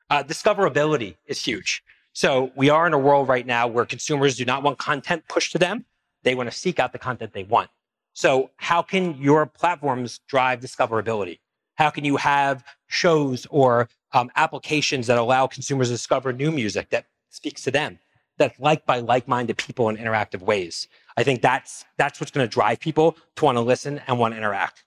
Uh, 0.09 0.23
discoverability 0.23 1.17
is 1.27 1.43
huge. 1.43 1.83
So 2.13 2.51
we 2.57 2.71
are 2.71 2.87
in 2.87 2.93
a 2.93 2.99
world 2.99 3.29
right 3.29 3.47
now 3.47 3.69
where 3.69 3.85
consumers 3.85 4.37
do 4.37 4.45
not 4.45 4.63
want 4.63 4.79
content 4.79 5.25
pushed 5.29 5.53
to 5.53 5.59
them. 5.59 5.85
They 6.23 6.35
want 6.35 6.51
to 6.51 6.57
seek 6.57 6.79
out 6.79 6.93
the 6.93 6.99
content 6.99 7.33
they 7.33 7.45
want. 7.45 7.71
So 8.13 8.51
how 8.57 8.83
can 8.83 9.17
your 9.21 9.47
platforms 9.47 10.21
drive 10.29 10.61
discoverability? 10.61 11.39
How 11.77 11.91
can 11.91 12.05
you 12.05 12.17
have 12.17 12.65
shows 12.89 13.47
or 13.51 13.89
um, 14.13 14.31
applications 14.37 15.07
that 15.07 15.19
allow 15.19 15.47
consumers 15.47 15.89
to 15.89 15.95
discover 15.95 16.33
new 16.33 16.51
music 16.51 16.91
that 16.91 17.07
speaks 17.31 17.63
to 17.63 17.71
them, 17.71 17.99
that's 18.39 18.59
liked 18.59 18.87
by 18.87 19.01
like-minded 19.01 19.57
people 19.57 19.89
in 19.89 19.97
interactive 19.97 20.43
ways? 20.43 20.89
I 21.17 21.23
think 21.23 21.43
that's 21.43 21.85
that's 21.99 22.21
what's 22.21 22.31
going 22.31 22.47
to 22.47 22.53
drive 22.53 22.81
people 22.81 23.17
to 23.37 23.45
want 23.45 23.57
to 23.57 23.63
listen 23.63 24.01
and 24.07 24.19
want 24.19 24.35
to 24.35 24.39
interact. 24.39 24.85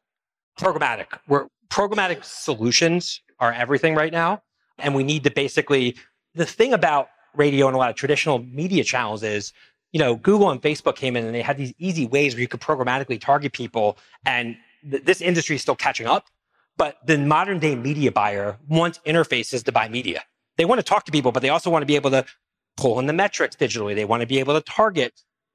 Programmatic, 0.59 1.07
where 1.27 1.47
programmatic 1.69 2.23
solutions 2.23 3.21
are 3.39 3.51
everything 3.51 3.95
right 3.95 4.11
now, 4.11 4.41
and 4.77 4.95
we 4.95 5.03
need 5.03 5.23
to 5.23 5.31
basically. 5.31 5.95
The 6.35 6.45
thing 6.47 6.73
about 6.73 7.09
radio 7.35 7.67
and 7.67 7.75
a 7.75 7.77
lot 7.77 7.91
of 7.91 7.95
traditional 7.95 8.39
media 8.39 8.83
channels 8.83 9.21
is, 9.21 9.53
you 9.91 9.99
know, 9.99 10.15
Google 10.15 10.49
and 10.49 10.59
Facebook 10.59 10.95
came 10.95 11.15
in 11.15 11.25
and 11.25 11.35
they 11.35 11.43
had 11.43 11.57
these 11.57 11.73
easy 11.77 12.07
ways 12.07 12.33
where 12.33 12.41
you 12.41 12.47
could 12.47 12.59
programmatically 12.59 13.21
target 13.21 13.53
people, 13.53 13.97
and 14.25 14.57
th- 14.89 15.03
this 15.03 15.21
industry 15.21 15.55
is 15.55 15.61
still 15.61 15.75
catching 15.75 16.07
up. 16.07 16.25
But 16.77 16.97
the 17.05 17.17
modern 17.17 17.59
day 17.59 17.75
media 17.75 18.11
buyer 18.11 18.57
wants 18.67 18.99
interfaces 19.05 19.63
to 19.65 19.71
buy 19.71 19.89
media. 19.89 20.23
They 20.57 20.65
want 20.65 20.79
to 20.79 20.83
talk 20.83 21.05
to 21.05 21.11
people, 21.11 21.31
but 21.31 21.41
they 21.41 21.49
also 21.49 21.69
want 21.69 21.83
to 21.83 21.87
be 21.87 21.95
able 21.95 22.11
to 22.11 22.25
pull 22.77 22.99
in 22.99 23.05
the 23.07 23.13
metrics 23.13 23.55
digitally. 23.55 23.95
They 23.95 24.05
want 24.05 24.21
to 24.21 24.27
be 24.27 24.39
able 24.39 24.53
to 24.55 24.61
target 24.61 25.13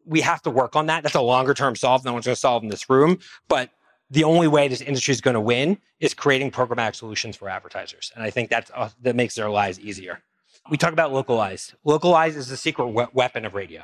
we 0.09 0.23
have 0.23 0.43
to 0.43 0.51
work 0.51 0.75
on 0.75 0.87
that. 0.87 1.03
That's 1.03 1.15
a 1.15 1.21
longer 1.21 1.55
term 1.55 1.77
solve. 1.77 2.05
No 2.05 2.15
one's 2.15 2.25
going 2.25 2.35
to 2.35 2.41
solve 2.41 2.63
in 2.63 2.71
this 2.71 2.89
room. 2.89 3.19
But 3.47 3.71
the 4.11 4.25
only 4.25 4.49
way 4.49 4.67
this 4.67 4.81
industry 4.81 5.13
is 5.13 5.21
going 5.21 5.35
to 5.35 5.41
win 5.41 5.79
is 6.01 6.15
creating 6.15 6.51
programmatic 6.51 6.95
solutions 6.95 7.37
for 7.37 7.49
advertisers. 7.49 8.11
And 8.15 8.25
I 8.25 8.31
think 8.31 8.49
that's, 8.49 8.71
uh, 8.75 8.89
that 9.03 9.15
makes 9.15 9.35
their 9.35 9.51
lives 9.51 9.79
easier. 9.79 10.23
We 10.71 10.79
talk 10.79 10.93
about 10.93 11.13
localized. 11.13 11.75
Localized 11.85 12.37
is 12.37 12.49
the 12.49 12.57
secret 12.57 12.87
we- 12.89 13.07
weapon 13.13 13.45
of 13.45 13.55
radio. 13.55 13.83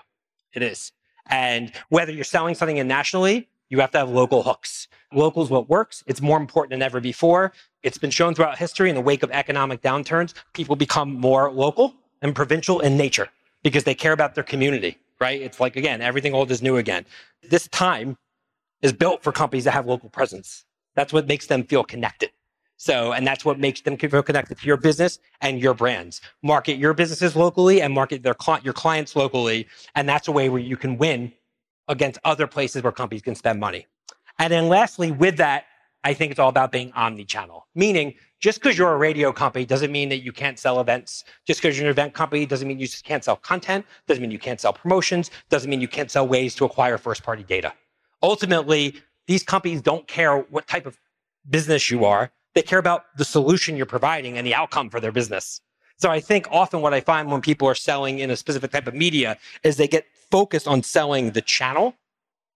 It 0.54 0.62
is. 0.62 0.92
And 1.26 1.72
whether 1.90 2.10
you're 2.10 2.24
selling 2.24 2.54
something 2.54 2.78
in 2.78 2.88
nationally, 2.88 3.48
you 3.70 3.80
have 3.80 3.90
to 3.92 3.98
have 3.98 4.10
local 4.10 4.42
hooks. 4.42 4.88
Local 5.12 5.42
is 5.42 5.50
what 5.50 5.68
works. 5.68 6.04
It's 6.06 6.20
more 6.20 6.38
important 6.38 6.70
than 6.70 6.82
ever 6.82 7.00
before. 7.00 7.52
It's 7.82 7.98
been 7.98 8.10
shown 8.10 8.34
throughout 8.34 8.58
history 8.58 8.88
in 8.88 8.94
the 8.94 9.00
wake 9.00 9.22
of 9.22 9.30
economic 9.30 9.82
downturns, 9.82 10.34
people 10.52 10.76
become 10.76 11.12
more 11.12 11.50
local 11.50 11.94
and 12.22 12.34
provincial 12.34 12.80
in 12.80 12.96
nature 12.96 13.28
because 13.62 13.84
they 13.84 13.94
care 13.94 14.12
about 14.12 14.34
their 14.34 14.44
community 14.44 14.98
right? 15.20 15.40
It's 15.40 15.60
like, 15.60 15.76
again, 15.76 16.02
everything 16.02 16.34
old 16.34 16.50
is 16.50 16.62
new 16.62 16.76
again. 16.76 17.06
This 17.42 17.68
time 17.68 18.16
is 18.82 18.92
built 18.92 19.22
for 19.22 19.32
companies 19.32 19.64
that 19.64 19.72
have 19.72 19.86
local 19.86 20.08
presence. 20.08 20.64
That's 20.94 21.12
what 21.12 21.26
makes 21.26 21.46
them 21.46 21.64
feel 21.64 21.84
connected. 21.84 22.30
So, 22.76 23.12
and 23.12 23.26
that's 23.26 23.44
what 23.44 23.58
makes 23.58 23.80
them 23.80 23.96
feel 23.96 24.22
connected 24.22 24.58
to 24.58 24.66
your 24.66 24.76
business 24.76 25.18
and 25.40 25.60
your 25.60 25.74
brands. 25.74 26.20
Market 26.42 26.76
your 26.76 26.92
businesses 26.92 27.34
locally 27.36 27.80
and 27.80 27.94
market 27.94 28.22
their 28.22 28.34
your 28.62 28.74
clients 28.74 29.16
locally. 29.16 29.66
And 29.94 30.08
that's 30.08 30.28
a 30.28 30.32
way 30.32 30.48
where 30.48 30.60
you 30.60 30.76
can 30.76 30.98
win 30.98 31.32
against 31.88 32.18
other 32.24 32.46
places 32.46 32.82
where 32.82 32.92
companies 32.92 33.22
can 33.22 33.34
spend 33.34 33.60
money. 33.60 33.86
And 34.38 34.52
then 34.52 34.68
lastly, 34.68 35.10
with 35.12 35.36
that, 35.36 35.64
I 36.02 36.12
think 36.12 36.30
it's 36.30 36.40
all 36.40 36.50
about 36.50 36.70
being 36.70 36.92
omni-channel, 36.92 37.66
meaning 37.74 38.14
just 38.40 38.60
because 38.60 38.76
you're 38.76 38.92
a 38.92 38.98
radio 38.98 39.32
company 39.32 39.64
doesn't 39.64 39.90
mean 39.90 40.10
that 40.10 40.22
you 40.22 40.32
can't 40.32 40.58
sell 40.58 40.78
events. 40.80 41.24
Just 41.46 41.62
because 41.62 41.78
you're 41.78 41.86
an 41.86 41.90
event 41.90 42.12
company 42.12 42.44
doesn't 42.44 42.68
mean 42.68 42.78
you 42.78 42.86
just 42.86 43.04
can't 43.04 43.24
sell 43.24 43.36
content, 43.36 43.86
doesn't 44.06 44.20
mean 44.20 44.30
you 44.30 44.38
can't 44.38 44.60
sell 44.60 44.72
promotions, 44.72 45.30
doesn't 45.48 45.70
mean 45.70 45.80
you 45.80 45.88
can't 45.88 46.10
sell 46.10 46.28
ways 46.28 46.54
to 46.56 46.66
acquire 46.66 46.98
first 46.98 47.22
party 47.22 47.42
data. 47.42 47.72
Ultimately, 48.22 48.96
these 49.26 49.42
companies 49.42 49.80
don't 49.80 50.06
care 50.06 50.40
what 50.50 50.66
type 50.66 50.84
of 50.84 50.98
business 51.48 51.90
you 51.90 52.04
are. 52.04 52.30
They 52.54 52.60
care 52.60 52.78
about 52.78 53.04
the 53.16 53.24
solution 53.24 53.76
you're 53.76 53.86
providing 53.86 54.36
and 54.36 54.46
the 54.46 54.54
outcome 54.54 54.90
for 54.90 55.00
their 55.00 55.12
business. 55.12 55.62
So 55.96 56.10
I 56.10 56.20
think 56.20 56.46
often 56.50 56.82
what 56.82 56.92
I 56.92 57.00
find 57.00 57.30
when 57.30 57.40
people 57.40 57.66
are 57.66 57.74
selling 57.74 58.18
in 58.18 58.30
a 58.30 58.36
specific 58.36 58.72
type 58.72 58.86
of 58.86 58.94
media 58.94 59.38
is 59.62 59.76
they 59.76 59.88
get 59.88 60.04
focused 60.34 60.66
on 60.66 60.82
selling 60.82 61.30
the 61.30 61.40
channel. 61.40 61.94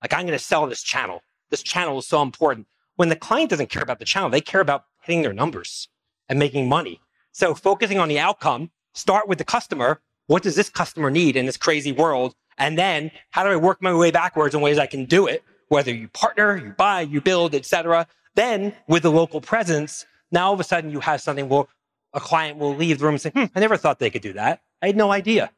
Like 0.02 0.12
I'm 0.12 0.26
going 0.26 0.36
to 0.36 0.44
sell 0.44 0.66
this 0.66 0.82
channel. 0.82 1.22
This 1.50 1.62
channel 1.62 1.98
is 1.98 2.08
so 2.08 2.22
important. 2.22 2.66
When 2.96 3.08
the 3.08 3.14
client 3.14 3.50
doesn't 3.50 3.70
care 3.70 3.84
about 3.84 4.00
the 4.00 4.04
channel, 4.04 4.30
they 4.30 4.40
care 4.40 4.60
about 4.60 4.86
hitting 5.02 5.22
their 5.22 5.32
numbers 5.32 5.86
and 6.28 6.40
making 6.40 6.68
money. 6.68 7.00
So 7.30 7.54
focusing 7.54 8.00
on 8.00 8.08
the 8.08 8.18
outcome, 8.18 8.72
start 8.94 9.28
with 9.28 9.38
the 9.38 9.44
customer. 9.44 10.00
What 10.26 10.42
does 10.42 10.56
this 10.56 10.68
customer 10.68 11.08
need 11.08 11.36
in 11.36 11.46
this 11.46 11.56
crazy 11.56 11.92
world? 11.92 12.34
And 12.58 12.76
then 12.76 13.12
how 13.30 13.44
do 13.44 13.50
I 13.50 13.54
work 13.54 13.80
my 13.80 13.94
way 13.94 14.10
backwards 14.10 14.56
in 14.56 14.60
ways 14.60 14.80
I 14.80 14.86
can 14.86 15.04
do 15.04 15.28
it? 15.28 15.44
Whether 15.68 15.94
you 15.94 16.08
partner, 16.08 16.56
you 16.56 16.70
buy, 16.70 17.02
you 17.02 17.20
build, 17.20 17.54
etc. 17.54 18.08
Then 18.34 18.74
with 18.88 19.04
the 19.04 19.12
local 19.12 19.40
presence, 19.40 20.04
now 20.32 20.48
all 20.48 20.54
of 20.54 20.58
a 20.58 20.64
sudden 20.64 20.90
you 20.90 20.98
have 20.98 21.20
something 21.20 21.48
where 21.48 21.66
a 22.12 22.18
client 22.18 22.58
will 22.58 22.74
leave 22.74 22.98
the 22.98 23.04
room 23.04 23.14
and 23.14 23.20
say, 23.20 23.30
hmm, 23.30 23.44
I 23.54 23.60
never 23.60 23.76
thought 23.76 24.00
they 24.00 24.10
could 24.10 24.22
do 24.22 24.32
that. 24.32 24.62
I 24.82 24.86
had 24.88 24.96
no 24.96 25.12
idea. 25.12 25.52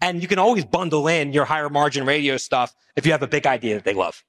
And 0.00 0.20
you 0.20 0.28
can 0.28 0.38
always 0.38 0.64
bundle 0.64 1.08
in 1.08 1.32
your 1.32 1.44
higher 1.44 1.68
margin 1.68 2.04
radio 2.04 2.36
stuff 2.36 2.74
if 2.96 3.06
you 3.06 3.12
have 3.12 3.22
a 3.22 3.28
big 3.28 3.46
idea 3.46 3.74
that 3.74 3.84
they 3.84 3.94
love. 3.94 4.22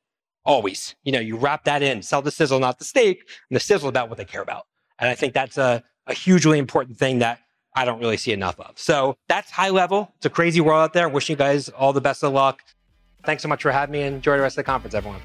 Always. 0.46 0.96
You 1.04 1.12
know, 1.12 1.20
you 1.20 1.36
wrap 1.36 1.66
that 1.66 1.84
in, 1.84 2.02
sell 2.02 2.22
the 2.22 2.32
sizzle, 2.32 2.60
not 2.60 2.80
the 2.80 2.86
steak, 2.86 3.28
and 3.50 3.56
the 3.56 3.60
sizzle 3.60 3.90
about 3.90 4.08
what 4.10 4.18
they 4.18 4.26
care 4.26 4.42
about. 4.42 4.66
And 4.98 5.10
I 5.10 5.16
think 5.16 5.34
that's 5.34 5.58
a, 5.58 5.84
a 6.08 6.14
hugely 6.14 6.58
important 6.58 6.98
thing 6.98 7.20
that 7.20 7.40
I 7.76 7.86
don't 7.86 8.00
really 8.00 8.18
see 8.18 8.32
enough 8.32 8.60
of. 8.60 8.80
So 8.80 9.18
that's 9.28 9.52
high 9.52 9.70
level. 9.70 10.12
It's 10.18 10.26
a 10.26 10.30
crazy 10.30 10.62
world 10.62 10.82
out 10.82 10.94
there. 10.94 11.10
Wishing 11.10 11.34
you 11.34 11.38
guys 11.38 11.70
all 11.70 11.94
the 11.94 12.02
best 12.02 12.24
of 12.24 12.34
luck. 12.34 12.64
Thanks 13.24 13.44
so 13.44 13.50
much 13.50 13.62
for 13.62 13.72
having 13.72 13.94
me 13.94 14.02
enjoy 14.02 14.38
the 14.38 14.44
rest 14.44 14.54
of 14.58 14.64
the 14.64 14.72
conference, 14.72 14.96
everyone. 14.96 15.22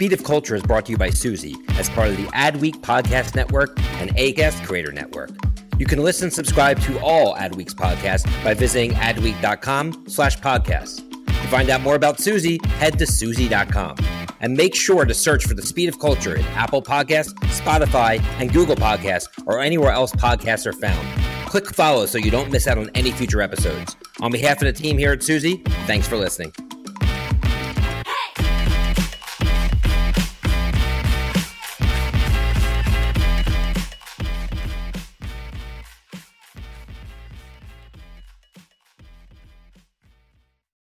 Speed 0.00 0.14
of 0.14 0.24
Culture 0.24 0.54
is 0.54 0.62
brought 0.62 0.86
to 0.86 0.92
you 0.92 0.96
by 0.96 1.10
Suzy 1.10 1.54
as 1.72 1.90
part 1.90 2.08
of 2.08 2.16
the 2.16 2.24
Adweek 2.28 2.76
Podcast 2.76 3.34
Network 3.34 3.78
and 4.00 4.08
Acast 4.16 4.64
Creator 4.64 4.92
Network. 4.92 5.28
You 5.76 5.84
can 5.84 6.02
listen 6.02 6.28
and 6.28 6.32
subscribe 6.32 6.80
to 6.84 6.98
all 7.00 7.34
Adweek's 7.34 7.74
podcasts 7.74 8.24
by 8.42 8.54
visiting 8.54 8.92
adweek.com 8.92 10.04
slash 10.08 10.38
podcasts. 10.38 11.06
To 11.26 11.48
find 11.48 11.68
out 11.68 11.82
more 11.82 11.96
about 11.96 12.18
Suzy, 12.18 12.58
head 12.78 12.98
to 12.98 13.06
Suzy.com. 13.06 13.96
And 14.40 14.56
make 14.56 14.74
sure 14.74 15.04
to 15.04 15.12
search 15.12 15.44
for 15.46 15.52
the 15.52 15.60
speed 15.60 15.90
of 15.90 15.98
culture 15.98 16.34
in 16.34 16.46
Apple 16.46 16.80
Podcasts, 16.80 17.34
Spotify, 17.60 18.22
and 18.40 18.50
Google 18.54 18.76
Podcasts, 18.76 19.28
or 19.44 19.60
anywhere 19.60 19.92
else 19.92 20.12
podcasts 20.12 20.64
are 20.64 20.72
found. 20.72 21.06
Click 21.46 21.66
follow 21.74 22.06
so 22.06 22.16
you 22.16 22.30
don't 22.30 22.50
miss 22.50 22.66
out 22.66 22.78
on 22.78 22.88
any 22.94 23.10
future 23.10 23.42
episodes. 23.42 23.94
On 24.22 24.32
behalf 24.32 24.62
of 24.62 24.64
the 24.64 24.72
team 24.72 24.96
here 24.96 25.12
at 25.12 25.22
Suzy, 25.22 25.58
thanks 25.84 26.08
for 26.08 26.16
listening. 26.16 26.54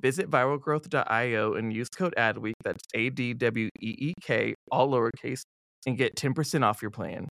Visit 0.00 0.30
viralgrowth.io 0.30 1.54
and 1.54 1.72
use 1.72 1.88
code 1.88 2.14
ADWEEK, 2.18 2.54
that's 2.62 2.84
A 2.94 3.10
D 3.10 3.32
W 3.34 3.68
E 3.80 3.94
E 3.98 4.14
K, 4.20 4.54
all 4.70 4.90
lowercase, 4.90 5.42
and 5.86 5.96
get 5.96 6.16
10% 6.16 6.64
off 6.64 6.82
your 6.82 6.90
plan. 6.90 7.28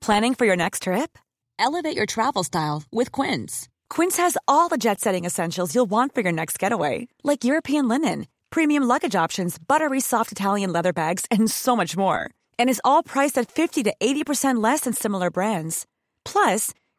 Planning 0.00 0.34
for 0.34 0.44
your 0.46 0.56
next 0.56 0.82
trip? 0.82 1.16
Elevate 1.58 1.96
your 1.96 2.06
travel 2.06 2.42
style 2.42 2.82
with 2.90 3.12
Quince. 3.12 3.68
Quince 3.88 4.16
has 4.16 4.36
all 4.48 4.68
the 4.68 4.76
jet 4.76 5.00
setting 5.00 5.24
essentials 5.24 5.74
you'll 5.74 5.90
want 5.90 6.14
for 6.14 6.22
your 6.22 6.32
next 6.32 6.58
getaway, 6.58 7.06
like 7.22 7.44
European 7.44 7.86
linen, 7.88 8.26
premium 8.50 8.82
luggage 8.82 9.14
options, 9.14 9.58
buttery 9.58 10.00
soft 10.00 10.32
Italian 10.32 10.72
leather 10.72 10.92
bags, 10.92 11.24
and 11.30 11.50
so 11.50 11.76
much 11.76 11.96
more. 11.96 12.28
And 12.58 12.68
is 12.68 12.80
all 12.84 13.02
priced 13.02 13.38
at 13.38 13.52
50 13.52 13.84
to 13.84 13.94
80% 14.02 14.62
less 14.62 14.80
than 14.80 14.92
similar 14.92 15.30
brands. 15.30 15.86
Plus, 16.24 16.74